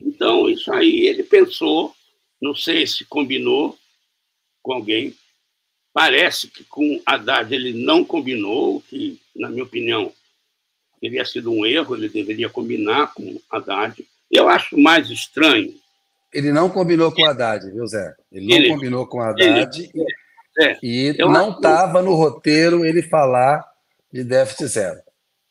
Então, 0.00 0.48
isso 0.48 0.72
aí 0.72 1.06
ele 1.06 1.24
pensou, 1.24 1.92
não 2.40 2.54
sei 2.54 2.86
se 2.86 3.04
combinou, 3.04 3.76
com 4.62 4.72
alguém. 4.72 5.14
Parece 5.92 6.48
que 6.48 6.64
com 6.64 7.02
Haddad 7.04 7.52
ele 7.52 7.84
não 7.84 8.04
combinou, 8.04 8.80
que, 8.82 9.20
na 9.34 9.50
minha 9.50 9.64
opinião, 9.64 10.12
teria 11.00 11.24
sido 11.24 11.52
um 11.52 11.66
erro, 11.66 11.96
ele 11.96 12.08
deveria 12.08 12.48
combinar 12.48 13.12
com 13.12 13.40
Haddad. 13.50 14.06
Eu 14.30 14.48
acho 14.48 14.78
mais 14.78 15.10
estranho. 15.10 15.74
Ele 16.32 16.52
não 16.52 16.70
combinou 16.70 17.12
com 17.12 17.26
Haddad, 17.26 17.68
viu, 17.70 17.86
Zé? 17.86 18.14
Ele 18.30 18.46
não 18.46 18.56
ele, 18.56 18.68
combinou 18.68 19.06
com 19.06 19.20
Haddad 19.20 19.90
ele, 19.92 20.06
é, 20.60 20.78
e 20.82 21.12
não 21.18 21.50
estava 21.50 22.00
no 22.00 22.14
roteiro 22.14 22.86
ele 22.86 23.02
falar 23.02 23.62
de 24.10 24.22
déficit 24.24 24.66
zero. 24.68 25.00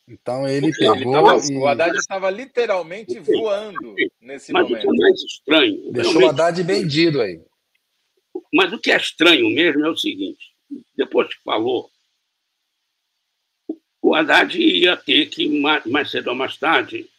Então 0.08 0.48
ele 0.48 0.72
pegou. 0.72 0.96
Ele 0.96 1.12
tava, 1.12 1.38
e... 1.38 1.58
O 1.58 1.68
Haddad 1.68 1.98
estava 1.98 2.30
literalmente 2.30 3.20
voando 3.20 3.96
nesse 4.20 4.52
Mas 4.52 4.64
momento. 4.64 4.86
Mas 4.86 4.94
o 4.94 4.96
que 4.96 5.02
é 5.02 5.06
mais 5.06 5.24
estranho. 5.24 5.92
Deixou 5.92 6.22
o 6.22 6.30
Haddad 6.30 6.64
vendido 6.64 7.22
aí. 7.22 7.42
Mas 8.54 8.74
o 8.74 8.80
que 8.80 8.92
é 8.92 8.98
estranho 8.98 9.50
mesmo 9.50 9.86
é 9.86 9.90
o 9.90 9.98
seguinte: 9.98 10.52
depois 10.96 11.28
que 11.28 11.42
falou, 11.44 11.90
o 14.02 14.16
Haddad 14.16 14.60
ia 14.60 14.98
ter 14.98 15.28
que, 15.28 15.48
mais 15.86 16.12
cedo 16.12 16.30
ou 16.30 16.36
mais 16.36 16.58
tarde, 16.58 17.10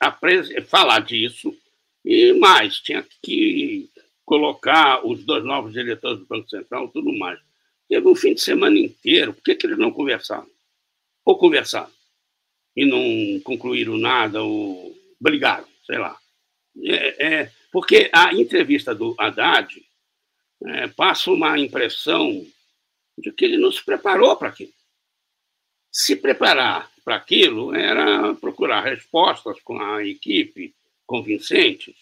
falar 0.66 1.01
disso 1.01 1.57
e 2.05 2.33
mais, 2.35 2.78
tinha 2.78 3.07
que 3.22 3.89
colocar 4.24 5.07
os 5.07 5.24
dois 5.24 5.45
novos 5.45 5.72
diretores 5.72 6.18
do 6.18 6.26
Banco 6.26 6.51
Central 6.51 6.87
e 6.87 6.93
tudo 6.93 7.12
mais. 7.18 7.39
Teve 7.89 8.09
um 8.09 8.14
fim 8.14 8.35
de 8.35 8.41
semana 8.41 8.78
inteiro, 8.78 9.33
por 9.33 9.43
que, 9.43 9.55
que 9.55 9.66
eles 9.66 9.78
não 9.78 9.93
conversaram? 9.93 10.49
Ou 11.24 11.39
conversaram 11.39 11.91
e 12.77 12.85
não 12.85 13.41
concluíram 13.41 13.97
nada, 13.99 14.43
ou 14.43 14.95
brigaram, 15.20 15.68
sei 15.85 15.99
lá. 15.99 16.18
É, 16.85 17.27
é, 17.27 17.53
porque 17.70 18.11
a 18.12 18.33
entrevista 18.35 18.95
do 18.95 19.14
Haddad 19.18 19.83
é, 20.64 20.89
passa 20.89 21.31
uma 21.31 21.59
impressão 21.59 22.47
de 23.18 23.33
que 23.33 23.45
ele 23.45 23.59
não 23.59 23.70
se 23.70 23.85
preparou 23.85 24.37
para 24.37 24.49
aquilo. 24.49 24.73
Se 25.93 26.16
preparar 26.16 26.91
para 27.05 27.16
aquilo 27.16 27.75
era 27.75 28.35
procurar 28.35 28.85
respostas 28.85 29.61
com 29.62 29.81
a 29.81 30.05
equipe 30.07 30.75
convincentes, 31.07 31.95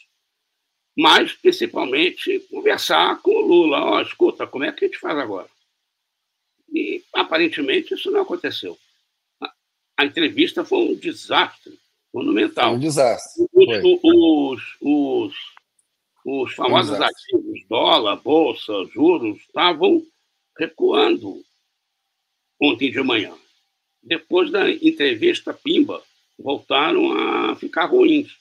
mas 0.97 1.33
principalmente 1.33 2.41
conversar 2.51 3.21
com 3.23 3.31
o 3.31 3.41
Lula. 3.41 3.81
Ó, 3.81 3.97
oh, 3.97 4.01
escuta, 4.03 4.47
como 4.47 4.65
é 4.65 4.73
que 4.73 4.85
a 4.85 4.89
gente 4.89 5.01
faz 5.01 5.19
agora? 5.19 5.49
E 6.73 7.03
aparentemente 7.13 7.95
isso 7.95 8.11
não 8.11 8.23
aconteceu. 8.23 8.79
A, 10.01 10.07
entrevista 10.07 10.65
foi 10.65 10.79
um 10.79 10.95
desastre 10.95 11.79
monumental. 12.13 12.71
Foi 12.71 12.77
um 12.77 12.81
desastre. 12.81 13.47
Os, 13.53 14.01
os, 14.03 14.63
os, 14.81 15.35
os 16.25 16.55
famosos 16.55 16.97
Exato. 16.97 17.13
ativos, 17.13 17.61
dólar, 17.69 18.17
bolsa, 18.17 18.73
juros, 18.93 19.39
estavam 19.41 20.03
recuando 20.59 21.43
ontem 22.61 22.91
de 22.91 23.03
manhã. 23.03 23.35
Depois 24.03 24.51
da 24.51 24.71
entrevista 24.71 25.53
Pimba, 25.53 26.03
voltaram 26.39 27.13
a 27.13 27.57
ficar 27.57 27.87
ruins. 27.87 28.35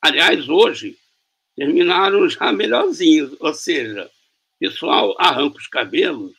Aliás, 0.00 0.48
hoje, 0.48 0.96
terminaram 1.54 2.28
já 2.30 2.50
melhorzinhos, 2.52 3.36
ou 3.38 3.52
seja, 3.52 4.06
o 4.06 4.58
pessoal 4.58 5.14
arranca 5.18 5.58
os 5.58 5.66
cabelos, 5.66 6.32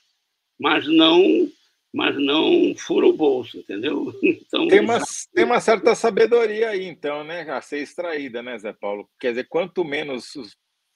mas 0.60 0.88
não 0.88 1.51
mas 1.93 2.15
não 2.15 2.75
fura 2.75 3.07
o 3.07 3.13
bolso, 3.13 3.57
entendeu? 3.57 4.13
Então, 4.23 4.67
tem, 4.67 4.79
uma, 4.79 4.99
tem 5.33 5.45
uma 5.45 5.59
certa 5.59 5.95
sabedoria 5.95 6.69
aí, 6.69 6.85
então, 6.85 7.23
né, 7.23 7.41
a 7.49 7.61
ser 7.61 7.79
extraída, 7.79 8.41
né, 8.41 8.57
Zé 8.57 8.73
Paulo? 8.73 9.09
Quer 9.19 9.31
dizer, 9.31 9.47
quanto 9.47 9.83
menos 9.83 10.33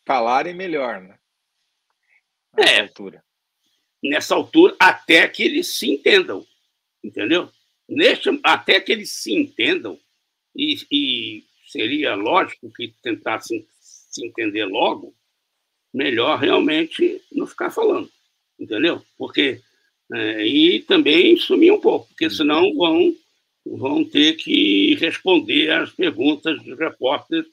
falarem, 0.05 0.53
melhor, 0.53 1.01
né? 1.01 1.17
Nessa 2.55 2.73
é, 2.73 2.81
altura. 2.81 3.23
Nessa 4.03 4.35
altura, 4.35 4.75
até 4.79 5.27
que 5.27 5.43
eles 5.43 5.75
se 5.75 5.89
entendam, 5.89 6.45
entendeu? 7.03 7.49
Neste, 7.87 8.29
até 8.43 8.79
que 8.79 8.91
eles 8.91 9.11
se 9.11 9.33
entendam, 9.33 9.99
e, 10.55 10.75
e 10.91 11.43
seria 11.67 12.15
lógico 12.15 12.71
que 12.71 12.93
tentassem 13.01 13.65
se 13.79 14.25
entender 14.25 14.65
logo, 14.65 15.15
melhor 15.93 16.39
realmente 16.39 17.21
não 17.31 17.47
ficar 17.47 17.69
falando, 17.69 18.09
entendeu? 18.59 19.03
Porque 19.17 19.61
é, 20.13 20.45
e 20.45 20.79
também 20.81 21.37
sumir 21.37 21.71
um 21.71 21.79
pouco, 21.79 22.07
porque 22.07 22.29
senão 22.29 22.75
vão 22.75 23.15
vão 23.65 24.03
ter 24.03 24.33
que 24.37 24.95
responder 24.95 25.71
às 25.71 25.91
perguntas 25.91 26.61
dos 26.63 26.77
repórteres 26.77 27.45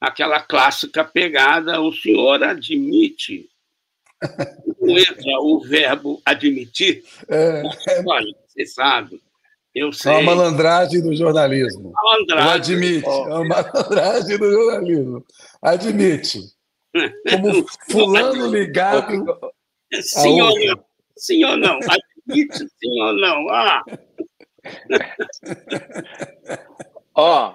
aquela 0.00 0.40
clássica 0.40 1.04
pegada, 1.04 1.80
o 1.80 1.92
senhor 1.92 2.42
admite. 2.42 3.48
Não 4.80 4.96
entra 4.98 5.40
o 5.40 5.60
verbo 5.60 6.20
admitir. 6.24 7.04
É. 7.28 7.62
Olha, 8.06 8.34
você 8.46 8.66
sabe. 8.66 9.20
Eu 9.74 9.92
sei. 9.92 10.12
É 10.12 10.16
uma 10.16 10.34
malandragem 10.34 11.02
do 11.02 11.14
jornalismo. 11.14 11.92
Malandragem. 11.92 12.52
Admite. 12.52 13.06
É 13.06 13.10
uma 13.10 13.44
malandragem 13.44 14.38
do 14.38 14.50
jornalismo. 14.50 15.26
Admite. 15.62 16.40
Como 17.30 17.66
fulano 17.90 18.50
ligado. 18.50 19.24
Não? 19.24 20.84
Sim 21.20 21.44
ou 21.44 21.56
não? 21.56 21.76
Admite 21.76 22.58
sim 22.58 23.02
ou 23.02 23.12
não? 23.12 23.48
Ah! 23.50 23.84
Ó, 27.14 27.54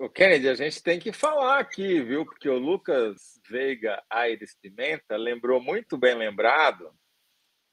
o 0.00 0.08
Kennedy, 0.08 0.48
a 0.48 0.54
gente 0.54 0.82
tem 0.82 0.98
que 0.98 1.12
falar 1.12 1.58
aqui, 1.58 2.00
viu? 2.00 2.24
Porque 2.24 2.48
o 2.48 2.58
Lucas 2.58 3.38
Veiga 3.50 4.02
Aires 4.08 4.56
Pimenta 4.62 5.16
lembrou 5.16 5.60
muito 5.60 5.98
bem 5.98 6.14
lembrado 6.14 6.90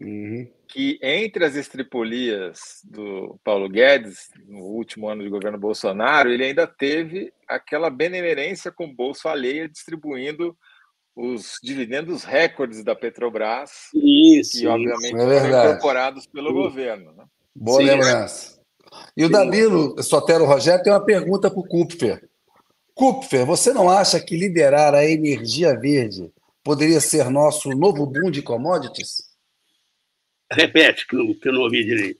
uhum. 0.01 0.51
que 0.67 0.99
entre 1.01 1.45
as 1.45 1.55
estripulias 1.55 2.82
do 2.84 3.39
Paulo 3.41 3.69
Guedes, 3.69 4.30
no 4.45 4.59
último 4.59 5.07
ano 5.07 5.23
de 5.23 5.30
governo 5.30 5.57
Bolsonaro, 5.57 6.30
ele 6.30 6.43
ainda 6.43 6.67
teve 6.67 7.32
aquela 7.47 7.89
benemerência 7.89 8.73
com 8.73 8.86
o 8.86 8.93
bolso 8.93 9.30
alheia 9.30 9.69
distribuindo 9.69 10.57
os 11.16 11.59
dividendos 11.63 12.24
recordes 12.24 12.84
da 12.84 12.93
Petrobras, 12.93 13.89
isso, 13.93 14.59
que 14.59 14.68
obviamente 14.68 15.16
é 15.16 15.18
foram 15.18 15.47
incorporados 15.47 16.28
pelo 16.28 16.53
governo. 16.53 17.13
Né? 17.13 17.26
Boa 17.55 17.80
Sim, 17.80 17.86
lembrança. 17.86 18.59
E 19.16 19.24
o 19.24 19.30
Danilo 19.30 20.01
Sotero 20.03 20.45
Rogério 20.45 20.84
tem 20.84 20.91
uma 20.91 21.03
pergunta 21.03 21.49
para 21.49 21.59
o 21.59 21.68
Kupfer. 21.68 22.28
Kupfer, 22.93 23.45
você 23.45 23.74
não 23.74 23.89
acha 23.89 24.20
que 24.20 24.38
liderar 24.38 24.93
a 24.93 25.05
energia 25.05 25.78
verde 25.78 26.32
poderia 26.63 26.99
ser 26.99 27.30
nosso 27.30 27.70
novo 27.70 28.05
boom 28.05 28.30
de 28.30 28.41
commodities? 28.41 29.24
Repete, 30.51 31.07
que 31.07 31.16
eu, 31.16 31.39
que 31.39 31.49
eu 31.49 31.53
não 31.53 31.61
ouvi 31.61 31.84
direito. 31.84 32.20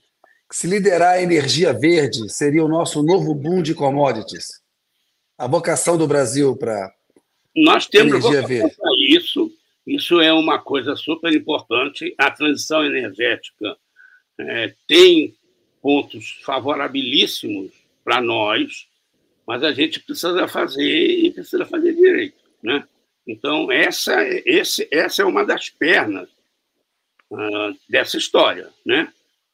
Se 0.50 0.66
liderar 0.66 1.14
a 1.14 1.22
energia 1.22 1.72
verde 1.72 2.28
seria 2.32 2.64
o 2.64 2.68
nosso 2.68 3.02
novo 3.02 3.34
boom 3.34 3.62
de 3.62 3.74
commodities? 3.74 4.60
A 5.36 5.46
vocação 5.46 5.98
do 5.98 6.06
Brasil 6.06 6.56
para 6.56 6.95
Nós 7.56 7.86
temos 7.86 8.22
isso. 8.98 9.50
Isso 9.86 10.20
é 10.20 10.32
uma 10.32 10.58
coisa 10.58 10.96
super 10.96 11.32
importante. 11.32 12.14
A 12.18 12.30
transição 12.30 12.84
energética 12.84 13.76
é, 14.38 14.74
tem 14.86 15.34
pontos 15.80 16.40
favorabilíssimos 16.44 17.72
para 18.04 18.20
nós, 18.20 18.88
mas 19.46 19.62
a 19.62 19.72
gente 19.72 20.00
precisa 20.00 20.46
fazer 20.48 20.82
e 20.82 21.30
precisa 21.30 21.64
fazer 21.64 21.94
direito, 21.94 22.42
né? 22.62 22.86
Então 23.26 23.70
essa 23.70 24.14
esse, 24.44 24.88
essa 24.90 25.22
é 25.22 25.24
uma 25.24 25.44
das 25.44 25.68
pernas 25.68 26.28
uh, 27.30 27.76
dessa 27.88 28.18
história, 28.18 28.68
né? 28.84 29.12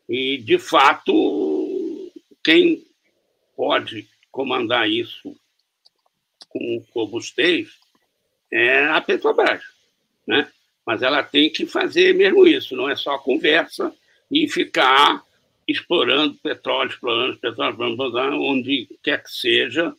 E 0.09 0.38
de 0.38 0.59
fato 0.59 2.12
quem 2.42 2.84
pode 3.55 4.09
comandar 4.30 4.88
isso 4.88 5.36
com 6.48 6.84
robustez 6.94 7.81
é 8.53 8.86
a 8.86 9.00
Petrobras, 9.00 9.62
né? 10.26 10.48
Mas 10.84 11.03
ela 11.03 11.22
tem 11.22 11.50
que 11.50 11.64
fazer 11.66 12.14
mesmo 12.14 12.46
isso, 12.46 12.76
não 12.76 12.90
é 12.90 12.96
só 12.96 13.16
conversa 13.18 13.94
e 14.30 14.48
ficar 14.48 15.22
explorando 15.66 16.34
petróleo, 16.34 16.90
explorando 16.90 17.38
petróleo, 17.38 18.42
onde 18.42 18.88
quer 19.03 19.22
que 19.22 19.30
seja, 19.30 19.94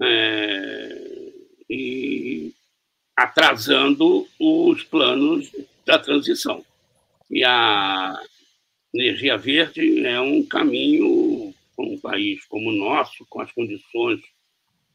é, 0.00 1.32
e 1.68 2.52
atrasando 3.16 4.28
os 4.38 4.84
planos 4.84 5.50
da 5.84 5.98
transição. 5.98 6.64
E 7.30 7.44
a 7.44 8.14
energia 8.94 9.36
verde 9.36 10.06
é 10.06 10.20
um 10.20 10.44
caminho 10.44 11.54
para 11.74 11.84
um 11.84 11.98
país 11.98 12.44
como 12.46 12.70
o 12.70 12.74
nosso, 12.74 13.26
com 13.28 13.40
as 13.40 13.50
condições, 13.52 14.20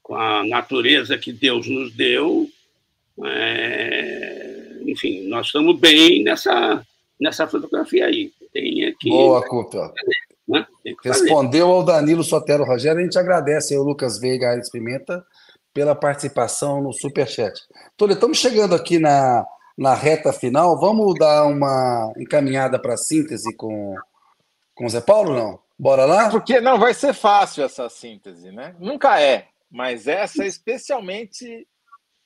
com 0.01 0.15
a 0.15 0.43
natureza 0.45 1.17
que 1.17 1.33
Deus 1.33 1.67
nos 1.67 1.93
deu. 1.93 2.49
É, 3.25 4.79
enfim, 4.85 5.27
nós 5.27 5.47
estamos 5.47 5.79
bem 5.79 6.23
nessa, 6.23 6.85
nessa 7.19 7.47
fotografia 7.47 8.05
aí. 8.05 8.31
Tem 8.53 8.95
que. 8.99 9.09
Boa, 9.09 9.47
Cupa. 9.47 9.93
Né? 10.47 10.65
Respondeu 11.03 11.69
ao 11.69 11.83
Danilo 11.83 12.23
Sotero 12.23 12.63
Rogério. 12.63 12.99
A 12.99 13.03
gente 13.03 13.17
agradece 13.17 13.75
ao 13.75 13.83
Lucas 13.83 14.19
Veiga 14.19 14.49
Aires 14.49 14.69
Pimenta 14.69 15.23
pela 15.73 15.95
participação 15.95 16.81
no 16.81 16.91
Superchat. 16.91 17.53
Tolê, 17.95 18.13
estamos 18.13 18.37
chegando 18.37 18.75
aqui 18.75 18.99
na, 18.99 19.45
na 19.77 19.93
reta 19.93 20.33
final. 20.33 20.77
Vamos 20.79 21.17
dar 21.17 21.45
uma 21.45 22.11
encaminhada 22.17 22.77
para 22.77 22.95
a 22.95 22.97
síntese 22.97 23.55
com, 23.55 23.95
com 24.75 24.85
o 24.85 24.89
Zé 24.89 24.99
Paulo, 24.99 25.33
não? 25.33 25.59
Bora 25.79 26.05
lá? 26.05 26.29
Porque 26.29 26.59
não 26.59 26.77
vai 26.77 26.93
ser 26.93 27.13
fácil 27.13 27.63
essa 27.63 27.89
síntese, 27.89 28.51
né? 28.51 28.75
Nunca 28.79 29.19
é, 29.19 29.47
mas 29.69 30.07
essa 30.07 30.43
é 30.43 30.47
especialmente 30.47 31.67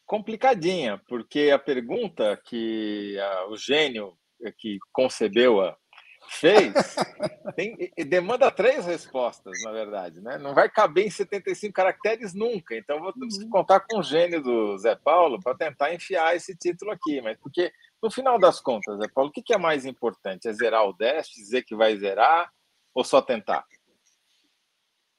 complicadinha, 0.06 1.02
porque 1.08 1.52
a 1.52 1.60
pergunta 1.60 2.40
que 2.46 3.18
a, 3.20 3.48
o 3.50 3.58
gênio 3.58 4.18
que 4.58 4.78
concebeu 4.92 5.62
a, 5.62 5.76
fez, 6.30 6.74
tem, 7.56 7.76
demanda 8.08 8.52
três 8.52 8.86
respostas, 8.86 9.54
na 9.64 9.72
verdade, 9.72 10.22
né? 10.22 10.38
Não 10.38 10.54
vai 10.54 10.70
caber 10.70 11.06
em 11.06 11.10
75 11.10 11.74
caracteres 11.74 12.34
nunca. 12.34 12.76
Então, 12.76 13.00
vou 13.00 13.14
ter 13.14 13.28
que 13.28 13.44
uhum. 13.44 13.50
contar 13.50 13.80
com 13.82 14.00
o 14.00 14.04
gênio 14.04 14.42
do 14.42 14.78
Zé 14.78 14.96
Paulo 14.96 15.40
para 15.42 15.56
tentar 15.56 15.94
enfiar 15.94 16.36
esse 16.36 16.56
título 16.56 16.92
aqui. 16.92 17.22
Mas 17.22 17.38
porque, 17.38 17.72
no 18.02 18.12
final 18.12 18.40
das 18.40 18.60
contas, 18.60 18.98
Zé 18.98 19.08
Paulo, 19.14 19.30
o 19.30 19.34
que 19.34 19.54
é 19.54 19.58
mais 19.58 19.86
importante? 19.86 20.48
É 20.48 20.54
zerar 20.54 20.88
o 20.88 20.94
déficit, 20.94 21.36
dizer 21.36 21.64
que 21.64 21.76
vai 21.76 21.96
zerar 21.96 22.50
ou 22.94 23.04
só 23.04 23.22
tentar? 23.22 23.66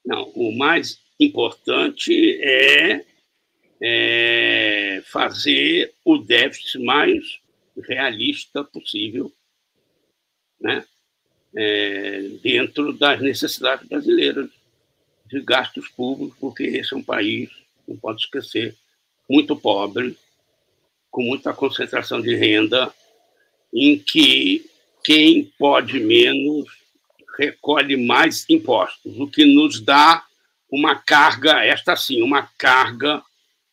Não, 0.04 0.24
o 0.34 0.56
mais 0.56 1.00
importante 1.18 2.40
é, 2.42 3.04
é 3.80 5.02
fazer 5.06 5.92
o 6.04 6.18
déficit 6.18 6.78
mais 6.82 7.40
realista 7.76 8.64
possível, 8.64 9.32
né? 10.60 10.84
é, 11.54 12.22
dentro 12.42 12.92
das 12.92 13.20
necessidades 13.20 13.88
brasileiras 13.88 14.50
de 15.26 15.40
gastos 15.40 15.88
públicos, 15.88 16.36
porque 16.38 16.64
esse 16.64 16.94
é 16.94 16.96
um 16.96 17.02
país, 17.02 17.50
não 17.86 17.96
pode 17.96 18.22
esquecer, 18.22 18.76
muito 19.28 19.56
pobre, 19.56 20.16
com 21.10 21.22
muita 21.22 21.52
concentração 21.52 22.20
de 22.20 22.34
renda, 22.34 22.92
em 23.72 23.98
que 23.98 24.70
quem 25.02 25.44
pode 25.58 25.98
menos 25.98 26.68
recolhe 27.38 27.96
mais 27.96 28.48
impostos, 28.48 29.18
o 29.18 29.26
que 29.26 29.44
nos 29.44 29.80
dá 29.80 30.24
uma 30.70 30.96
carga, 30.96 31.64
esta 31.64 31.96
sim, 31.96 32.22
uma 32.22 32.42
carga 32.58 33.22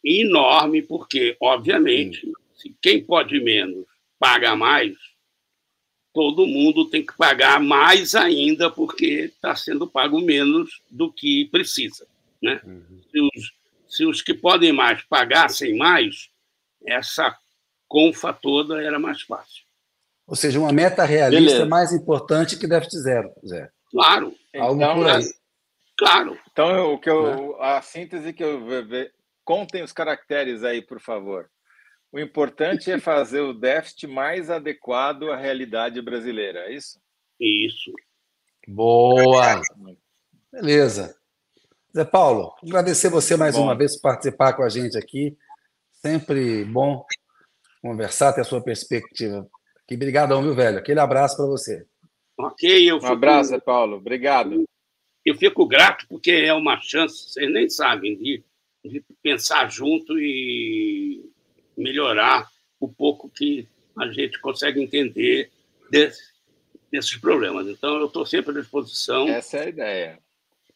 enorme, 0.04 0.82
porque, 0.82 1.38
obviamente, 1.40 2.32
se 2.56 2.76
quem 2.82 3.04
pode 3.04 3.40
menos 3.40 3.86
paga 4.20 4.56
mais, 4.56 4.94
todo 6.14 6.48
mundo 6.48 6.90
tem 6.90 7.06
que 7.06 7.16
pagar 7.18 7.60
mais 7.60 8.14
ainda 8.14 8.70
porque 8.70 9.32
está 9.36 9.56
sendo 9.56 9.88
pago 9.88 10.22
menos 10.22 10.82
do 10.90 11.12
que 11.12 11.46
precisa. 11.52 12.06
Né? 12.42 12.62
Uhum. 12.64 13.02
Se, 13.12 13.22
os, 13.22 13.52
se 13.88 14.06
os 14.06 14.22
que 14.22 14.34
podem 14.34 14.72
mais 14.72 15.02
pagassem 15.04 15.76
mais, 15.76 16.30
essa 16.86 17.36
confa 17.88 18.34
toda 18.34 18.82
era 18.82 19.00
mais 19.00 19.22
fácil. 19.22 19.64
Ou 20.26 20.36
seja, 20.36 20.60
uma 20.60 20.72
meta 20.72 21.04
realista 21.04 21.42
Beleza. 21.42 21.64
é 21.64 21.68
mais 21.68 21.92
importante 21.92 22.58
que 22.58 22.68
déficit 22.68 23.02
zero, 23.02 23.32
Zé. 23.46 23.70
Claro. 23.92 24.34
Algo 24.56 24.82
então, 24.82 24.96
por 24.96 25.10
aí. 25.10 25.24
Claro. 25.98 26.40
Então, 26.52 26.94
o 26.94 27.00
que 27.00 27.10
eu, 27.10 27.50
né? 27.50 27.56
a 27.60 27.82
síntese 27.82 28.34
que 28.34 28.44
eu 28.44 28.66
ver, 28.66 29.14
contem 29.44 29.84
os 29.84 29.92
caracteres 29.92 30.64
aí, 30.64 30.82
por 30.82 31.00
favor. 31.00 31.50
O 32.12 32.20
importante 32.20 32.92
é 32.92 33.00
fazer 33.00 33.42
o 33.42 33.54
déficit 33.54 34.08
mais 34.08 34.50
adequado 34.50 35.32
à 35.32 35.36
realidade 35.36 36.02
brasileira, 36.02 36.60
é 36.68 36.74
isso? 36.74 37.00
Isso. 37.40 37.92
Boa! 38.68 39.62
Beleza. 40.52 41.16
Zé 41.96 42.06
Paulo, 42.06 42.54
agradecer 42.64 43.10
você 43.10 43.36
mais 43.36 43.56
bom. 43.56 43.64
uma 43.64 43.76
vez 43.76 43.96
por 43.96 44.10
participar 44.10 44.54
com 44.54 44.64
a 44.64 44.70
gente 44.70 44.98
aqui. 44.98 45.38
Sempre 45.92 46.66
bom 46.66 47.06
conversar, 47.82 48.34
ter 48.34 48.42
a 48.42 48.46
sua 48.46 48.64
perspectiva. 48.64 49.48
Que 49.88 49.96
obrigadão, 49.96 50.42
viu, 50.42 50.56
velho? 50.56 50.78
Aquele 50.78 51.00
abraço 51.00 51.36
para 51.36 51.46
você. 51.46 51.86
Ok, 52.38 52.90
eu 52.90 53.00
fico... 53.00 53.12
Um 53.12 53.16
abraço, 53.16 53.50
Zé 53.50 53.60
Paulo. 53.60 53.98
Obrigado. 53.98 54.64
Eu 55.26 55.36
fico 55.36 55.68
grato 55.68 56.06
porque 56.08 56.32
é 56.32 56.54
uma 56.54 56.80
chance, 56.80 57.30
vocês 57.30 57.52
nem 57.52 57.70
sabem, 57.70 58.16
de, 58.84 59.00
de 59.00 59.06
pensar 59.22 59.70
junto 59.72 60.20
e 60.20 61.24
melhorar 61.78 62.48
o 62.80 62.88
pouco 62.88 63.30
que 63.30 63.68
a 63.98 64.08
gente 64.12 64.40
consegue 64.40 64.82
entender 64.82 65.50
desse, 65.90 66.22
desses 66.92 67.18
problemas. 67.18 67.68
Então, 67.68 67.98
eu 67.98 68.08
estou 68.08 68.26
sempre 68.26 68.52
à 68.52 68.62
disposição. 68.62 69.28
Essa 69.28 69.58
é 69.58 69.66
a 69.66 69.70
ideia. 69.70 70.20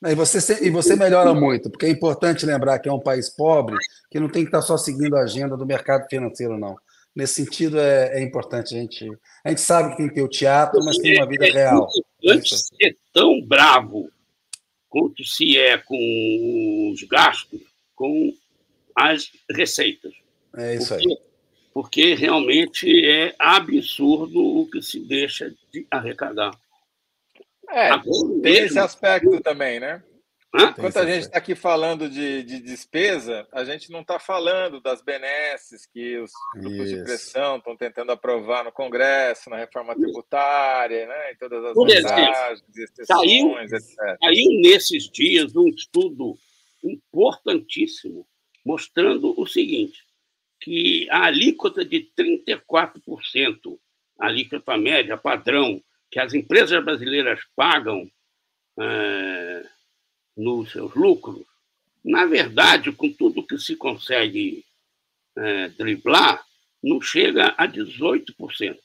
E 0.06 0.14
você, 0.14 0.66
e 0.66 0.70
você 0.70 0.96
melhora 0.96 1.34
muito, 1.34 1.72
porque 1.72 1.88
é 1.88 1.90
importante 1.90 2.46
lembrar 2.46 2.78
que 2.78 2.88
é 2.88 2.94
um 2.94 3.00
país 3.00 3.30
pobre, 3.30 3.76
que 4.12 4.20
não 4.20 4.30
tem 4.30 4.44
que 4.44 4.50
estar 4.50 4.62
só 4.62 4.78
seguindo 4.78 5.16
a 5.16 5.22
agenda 5.22 5.58
do 5.58 5.66
mercado 5.66 6.08
financeiro, 6.08 6.58
não. 6.58 6.78
Nesse 7.16 7.44
sentido, 7.44 7.80
é, 7.80 8.20
é 8.20 8.24
importante 8.24 8.76
a 8.76 8.80
gente. 8.80 9.10
A 9.44 9.50
gente 9.50 9.62
sabe 9.62 9.90
que 9.90 9.98
tem 9.98 10.08
que 10.08 10.14
ter 10.14 10.22
o 10.22 10.30
teatro, 10.30 10.80
mas 10.86 11.00
tem 11.00 11.18
uma 11.18 11.28
vida 11.28 11.46
real. 11.46 11.90
Antes 12.30 12.68
ser 12.68 12.96
tão 13.12 13.42
bravo 13.42 14.08
quanto 14.88 15.24
se 15.26 15.58
é 15.58 15.80
com 15.80 16.92
os 16.94 17.02
gastos, 17.04 17.60
com 17.98 18.32
as 18.96 19.32
receitas. 19.52 20.14
É 20.56 20.76
isso 20.76 20.94
porque, 20.94 21.10
aí. 21.10 21.18
Porque 21.74 22.14
realmente 22.14 23.06
é 23.06 23.36
absurdo 23.38 24.40
o 24.40 24.70
que 24.70 24.82
se 24.82 25.00
deixa 25.00 25.54
de 25.74 25.86
arrecadar. 25.92 26.52
É, 27.70 27.90
Agora, 27.90 28.42
tem 28.42 28.60
esse 28.60 28.80
aspecto 28.80 29.42
também, 29.42 29.80
né? 29.80 30.02
Hã? 30.56 30.70
Enquanto 30.70 30.98
a 30.98 31.06
gente 31.06 31.24
está 31.24 31.38
aqui 31.38 31.54
falando 31.54 32.10
de, 32.10 32.42
de, 32.44 32.60
despesa, 32.62 33.46
a 33.52 33.66
gente 33.66 33.92
não 33.92 34.00
está 34.00 34.18
falando 34.18 34.80
das 34.80 35.02
benesses 35.02 35.86
que 35.86 36.18
os 36.18 36.32
grupos 36.56 36.88
Isso. 36.88 36.96
de 36.96 37.04
pressão 37.04 37.58
estão 37.58 37.76
tentando 37.76 38.14
aprovar 38.14 38.64
no 38.64 38.72
Congresso, 38.72 39.50
na 39.50 39.58
reforma 39.58 39.94
tributária, 39.94 41.06
né? 41.06 41.34
e 41.34 41.36
todas 41.36 41.66
as 41.66 41.74
Por 41.74 41.88
vantagens, 41.88 42.64
exceções, 42.78 43.74
etc. 43.74 44.18
Saiu 44.24 44.62
nesses 44.62 45.10
dias 45.10 45.54
um 45.56 45.68
estudo 45.68 46.38
importantíssimo 46.84 48.28
mostrando 48.66 49.34
o 49.40 49.46
seguinte: 49.48 50.04
que 50.60 51.08
a 51.10 51.26
alíquota 51.26 51.86
de 51.86 52.12
34%, 52.18 53.80
a 54.20 54.28
alíquota 54.28 54.78
média 54.78 55.18
padrão, 55.18 55.82
que 56.12 56.20
as 56.20 56.34
empresas 56.34 56.84
brasileiras 56.84 57.40
pagam 57.56 58.10
é, 58.80 59.66
nos 60.36 60.72
seus 60.72 60.94
lucros, 60.94 61.46
na 62.04 62.26
verdade, 62.26 62.92
com 62.92 63.12
tudo 63.12 63.46
que 63.46 63.58
se 63.58 63.76
consegue 63.76 64.64
é, 65.36 65.70
driblar, 65.70 66.44
não 66.84 67.02
chega 67.02 67.54
a 67.58 67.68
18%. 67.68 68.78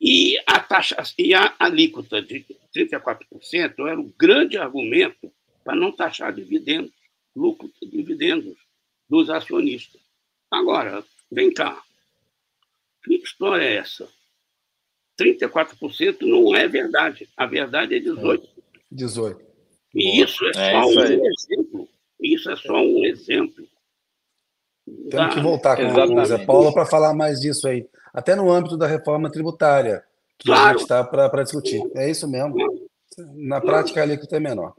E 0.00 0.38
a 0.46 0.60
taxa 0.60 0.96
e 1.18 1.34
a 1.34 1.54
alíquota 1.58 2.20
de 2.20 2.44
34% 2.74 3.88
era 3.88 3.98
o 3.98 4.12
grande 4.18 4.58
argumento 4.58 5.32
para 5.66 5.74
não 5.74 5.90
taxar 5.90 6.32
dividendos, 6.32 6.92
lucro 7.34 7.68
de 7.82 7.90
dividendos 7.90 8.56
dos 9.10 9.28
acionistas. 9.28 10.00
Agora, 10.48 11.02
vem 11.30 11.52
cá. 11.52 11.82
Que 13.02 13.16
história 13.16 13.64
é 13.64 13.76
essa? 13.78 14.08
34% 15.20 16.18
não 16.20 16.54
é 16.54 16.68
verdade. 16.68 17.28
A 17.36 17.46
verdade 17.46 17.96
é 17.96 18.00
18%. 18.00 18.48
18. 18.92 19.44
E 19.92 20.22
isso 20.22 20.44
é, 20.44 20.50
é 20.50 20.72
só 20.72 20.88
isso 20.88 21.00
um 21.00 21.26
exemplo. 21.26 21.88
Isso 22.20 22.50
é 22.50 22.56
só 22.56 22.76
um 22.76 23.04
exemplo. 23.04 23.68
Temos 25.10 25.34
que 25.34 25.40
voltar 25.40 25.74
com 25.76 25.82
Exatamente. 25.82 26.20
o 26.20 26.26
Zé 26.26 26.46
Paulo 26.46 26.72
para 26.72 26.86
falar 26.86 27.12
mais 27.12 27.40
disso 27.40 27.66
aí. 27.66 27.88
Até 28.14 28.36
no 28.36 28.52
âmbito 28.52 28.76
da 28.76 28.86
reforma 28.86 29.32
tributária, 29.32 30.04
que 30.38 30.46
claro. 30.46 30.64
a 30.64 30.72
gente 30.72 30.82
está 30.82 31.02
para 31.02 31.42
discutir. 31.42 31.82
É 31.96 32.08
isso 32.08 32.28
mesmo. 32.28 32.54
Na 33.34 33.60
prática, 33.60 34.00
a 34.00 34.04
alíquota 34.04 34.36
é 34.36 34.40
menor. 34.40 34.74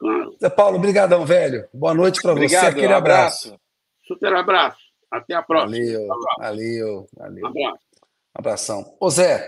Claro. 0.00 0.34
Zé 0.40 0.48
Paulo, 0.48 0.78
obrigadão, 0.78 1.26
velho. 1.26 1.68
Boa 1.74 1.92
noite 1.92 2.22
para 2.22 2.32
você. 2.32 2.56
Aquele 2.56 2.88
um 2.88 2.96
abraço. 2.96 3.48
abraço. 3.48 3.62
Super 4.08 4.34
abraço. 4.34 4.78
Até 5.10 5.34
a 5.34 5.42
próxima. 5.42 5.76
Valeu, 5.76 6.08
valeu, 6.38 7.06
valeu. 7.14 7.44
Um 7.44 7.48
abraço. 7.48 7.84
Abração. 8.34 8.96
Ô 8.98 9.10
Zé, 9.10 9.46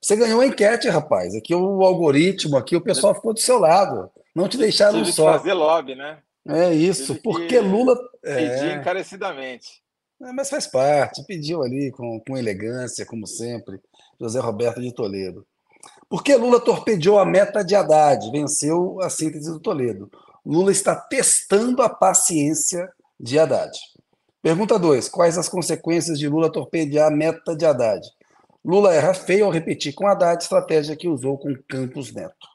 você 0.00 0.16
ganhou 0.16 0.40
a 0.40 0.46
enquete, 0.46 0.88
rapaz. 0.88 1.36
Aqui 1.36 1.54
o 1.54 1.84
algoritmo, 1.84 2.56
aqui 2.56 2.74
o 2.74 2.80
pessoal 2.80 3.14
ficou 3.14 3.32
do 3.32 3.38
seu 3.38 3.58
lado. 3.58 4.10
Não 4.34 4.48
te 4.48 4.58
deixaram 4.58 4.98
Tive 4.98 5.12
só. 5.12 5.34
fazer 5.34 5.52
lobby, 5.52 5.94
né? 5.94 6.18
É 6.48 6.74
isso, 6.74 7.14
Tive 7.14 7.20
porque 7.20 7.60
Lula. 7.60 7.96
Pedir 8.20 8.72
é... 8.72 8.74
encarecidamente. 8.74 9.82
É, 10.20 10.32
mas 10.32 10.50
faz 10.50 10.66
parte, 10.66 11.24
pediu 11.26 11.62
ali 11.62 11.92
com, 11.92 12.20
com 12.26 12.36
elegância, 12.36 13.06
como 13.06 13.26
sempre, 13.26 13.80
José 14.20 14.40
Roberto 14.40 14.80
de 14.80 14.92
Toledo. 14.92 15.46
Por 16.12 16.22
que 16.22 16.36
Lula 16.36 16.60
torpedeou 16.60 17.18
a 17.18 17.24
meta 17.24 17.64
de 17.64 17.74
Haddad? 17.74 18.30
Venceu 18.30 19.00
a 19.00 19.08
síntese 19.08 19.50
do 19.50 19.58
Toledo. 19.58 20.10
Lula 20.44 20.70
está 20.70 20.94
testando 20.94 21.80
a 21.80 21.88
paciência 21.88 22.92
de 23.18 23.38
Haddad. 23.38 23.72
Pergunta 24.42 24.78
2. 24.78 25.08
Quais 25.08 25.38
as 25.38 25.48
consequências 25.48 26.18
de 26.18 26.28
Lula 26.28 26.52
torpedear 26.52 27.08
a 27.08 27.10
meta 27.10 27.56
de 27.56 27.64
Haddad? 27.64 28.06
Lula 28.62 28.92
erra 28.92 29.14
feio 29.14 29.46
ao 29.46 29.50
repetir 29.50 29.94
com 29.94 30.06
Haddad 30.06 30.36
a 30.36 30.38
estratégia 30.38 30.94
que 30.94 31.08
usou 31.08 31.38
com 31.38 31.56
Campos 31.66 32.12
Neto. 32.12 32.46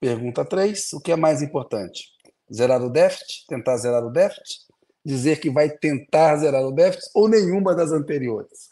Pergunta 0.00 0.42
3. 0.42 0.94
O 0.94 1.00
que 1.02 1.12
é 1.12 1.16
mais 1.16 1.42
importante? 1.42 2.08
Zerar 2.50 2.82
o 2.82 2.88
déficit? 2.88 3.46
Tentar 3.46 3.76
zerar 3.76 4.06
o 4.06 4.10
déficit? 4.10 4.60
Dizer 5.04 5.38
que 5.38 5.50
vai 5.50 5.68
tentar 5.68 6.38
zerar 6.38 6.62
o 6.62 6.72
déficit 6.72 7.10
ou 7.14 7.28
nenhuma 7.28 7.74
das 7.74 7.92
anteriores? 7.92 8.70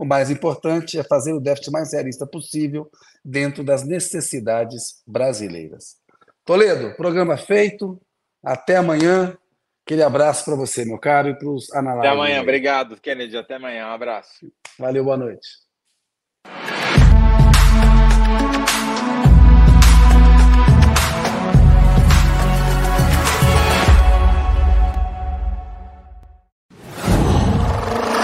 O 0.00 0.04
mais 0.06 0.30
importante 0.30 0.98
é 0.98 1.02
fazer 1.02 1.34
o 1.34 1.40
déficit 1.40 1.70
mais 1.70 1.92
realista 1.92 2.26
possível 2.26 2.90
dentro 3.22 3.62
das 3.62 3.84
necessidades 3.86 5.02
brasileiras. 5.06 5.98
Toledo, 6.42 6.96
programa 6.96 7.36
feito. 7.36 8.00
Até 8.42 8.76
amanhã. 8.76 9.36
Aquele 9.84 10.02
abraço 10.02 10.46
para 10.46 10.56
você, 10.56 10.86
meu 10.86 10.98
caro, 10.98 11.28
e 11.28 11.38
para 11.38 11.50
os 11.50 11.70
analistas. 11.74 12.08
Até 12.08 12.18
amanhã. 12.18 12.40
Obrigado, 12.40 12.98
Kennedy. 12.98 13.36
Até 13.36 13.56
amanhã. 13.56 13.88
Um 13.88 13.90
abraço. 13.90 14.50
Valeu, 14.78 15.04
boa 15.04 15.18
noite. 15.18 15.48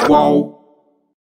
Qual? 0.07 0.57